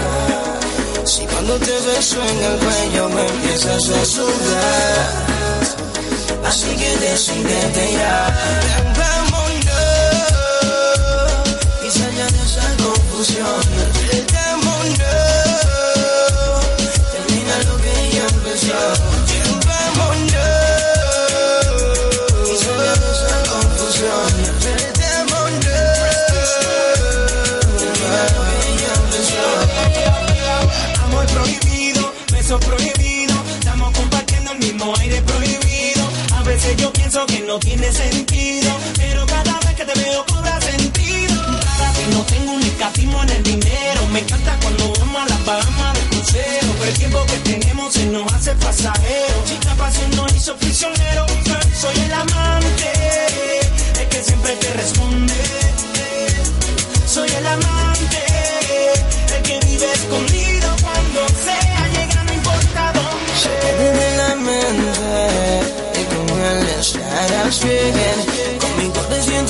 Si 1.06 1.26
cuando 1.26 1.56
te 1.58 1.72
beso 1.72 2.18
en 2.24 2.38
el 2.44 2.58
cuello 2.60 3.10
me 3.10 3.28
empiezas 3.28 3.90
a 3.90 4.06
sudar. 4.06 5.08
Así 6.46 6.76
que 6.76 6.98
decídete 7.06 7.94
ya. 7.94 8.91
Confusión. 13.22 13.62
Vámonos. 14.34 14.98
Termina 17.12 17.56
lo 17.68 17.78
que 17.78 17.92
prohibido, 32.60 33.34
estamos 33.60 33.98
compartiendo 33.98 34.52
el 34.52 34.60
mismo 34.60 34.94
aire 35.00 35.22
prohibido. 35.22 36.04
A 36.36 36.44
veces 36.44 36.76
yo 36.76 36.92
pienso 36.92 37.26
que 37.26 37.40
no 37.42 37.58
tiene 37.60 37.90
sentido, 37.94 38.72
pero 38.98 39.26
cada 39.26 39.58
vez 39.60 39.76
que 39.76 39.86
te 39.86 40.00
veo 40.00 40.26
cobra 40.26 40.60
sentido. 40.60 41.42
Cada 41.62 41.92
vez 41.94 42.08
no 42.10 42.24
tengo 42.24 42.52
un 42.52 42.61
escatismo 42.82 43.22
en 43.22 43.30
el 43.30 43.44
dinero, 43.44 44.08
me 44.12 44.20
encanta 44.20 44.58
cuando 44.60 44.92
vamos 45.00 45.22
a 45.22 45.30
las 45.30 45.46
Bahamas 45.46 45.94
de 45.94 46.00
crucero, 46.10 46.68
pero 46.80 46.90
el 46.90 46.98
tiempo 46.98 47.26
que 47.28 47.38
tenemos 47.52 47.94
se 47.94 48.06
nos 48.08 48.34
hace 48.34 48.56
pasajero. 48.56 49.36
Chica 49.46 49.76
pasión 49.76 50.10
nos 50.16 50.34
hizo 50.34 50.56
prisionero, 50.56 51.28
soy 51.80 51.96
el 52.06 52.14
amante, 52.14 52.92
el 54.00 54.08
que 54.10 54.24
siempre 54.24 54.56
te 54.56 54.74
responde. 54.74 55.34
Soy 57.06 57.30
el 57.30 57.46
amante, 57.46 58.24
el 59.36 59.44
que 59.44 59.60
vive 59.68 59.94
escondido 59.94 60.76
cuando 60.82 61.28
sea 61.46 61.88
llega, 61.94 62.24
no 62.24 62.34
importa 62.34 62.94
dónde. 62.94 63.32
Se 63.44 64.18
la 64.18 64.36
mente 64.38 66.02
y 66.02 66.04
con 66.06 66.42
él 66.42 66.68
estarás 66.80 67.64
bien. 67.64 68.31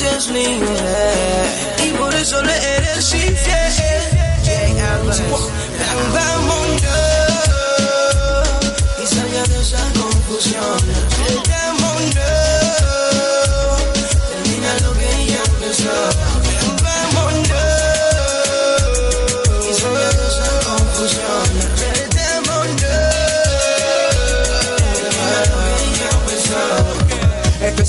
Libre 0.01 0.67
y 1.85 1.89
por 1.91 2.11
eso 2.15 2.41
le 2.41 2.51
eres 2.75 3.13
infiel. 3.13 3.71
Vámonos 6.11 6.81
y 9.03 9.05
salga 9.05 9.43
de 9.43 9.61
esa 9.61 9.77
confusión. 9.93 11.60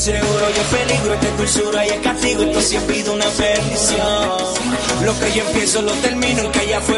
Estoy 0.03 0.19
seguro 0.21 0.47
y 0.49 0.59
es 0.59 0.67
peligro, 0.67 1.15
esta 1.15 1.29
es 1.29 1.37
dulzura 1.39 1.87
y 1.87 1.89
es 1.91 2.01
castigo, 2.01 2.43
esto 2.43 2.61
sí 2.61 2.77
pido 2.89 3.13
una 3.13 3.25
perdición. 3.27 4.39
Lo 5.05 5.17
que 5.21 5.33
yo 5.33 5.45
empiezo 5.47 5.81
lo 5.83 5.93
termino, 5.93 6.51
que 6.51 6.59
haya 6.59 6.81
fuego 6.81 6.93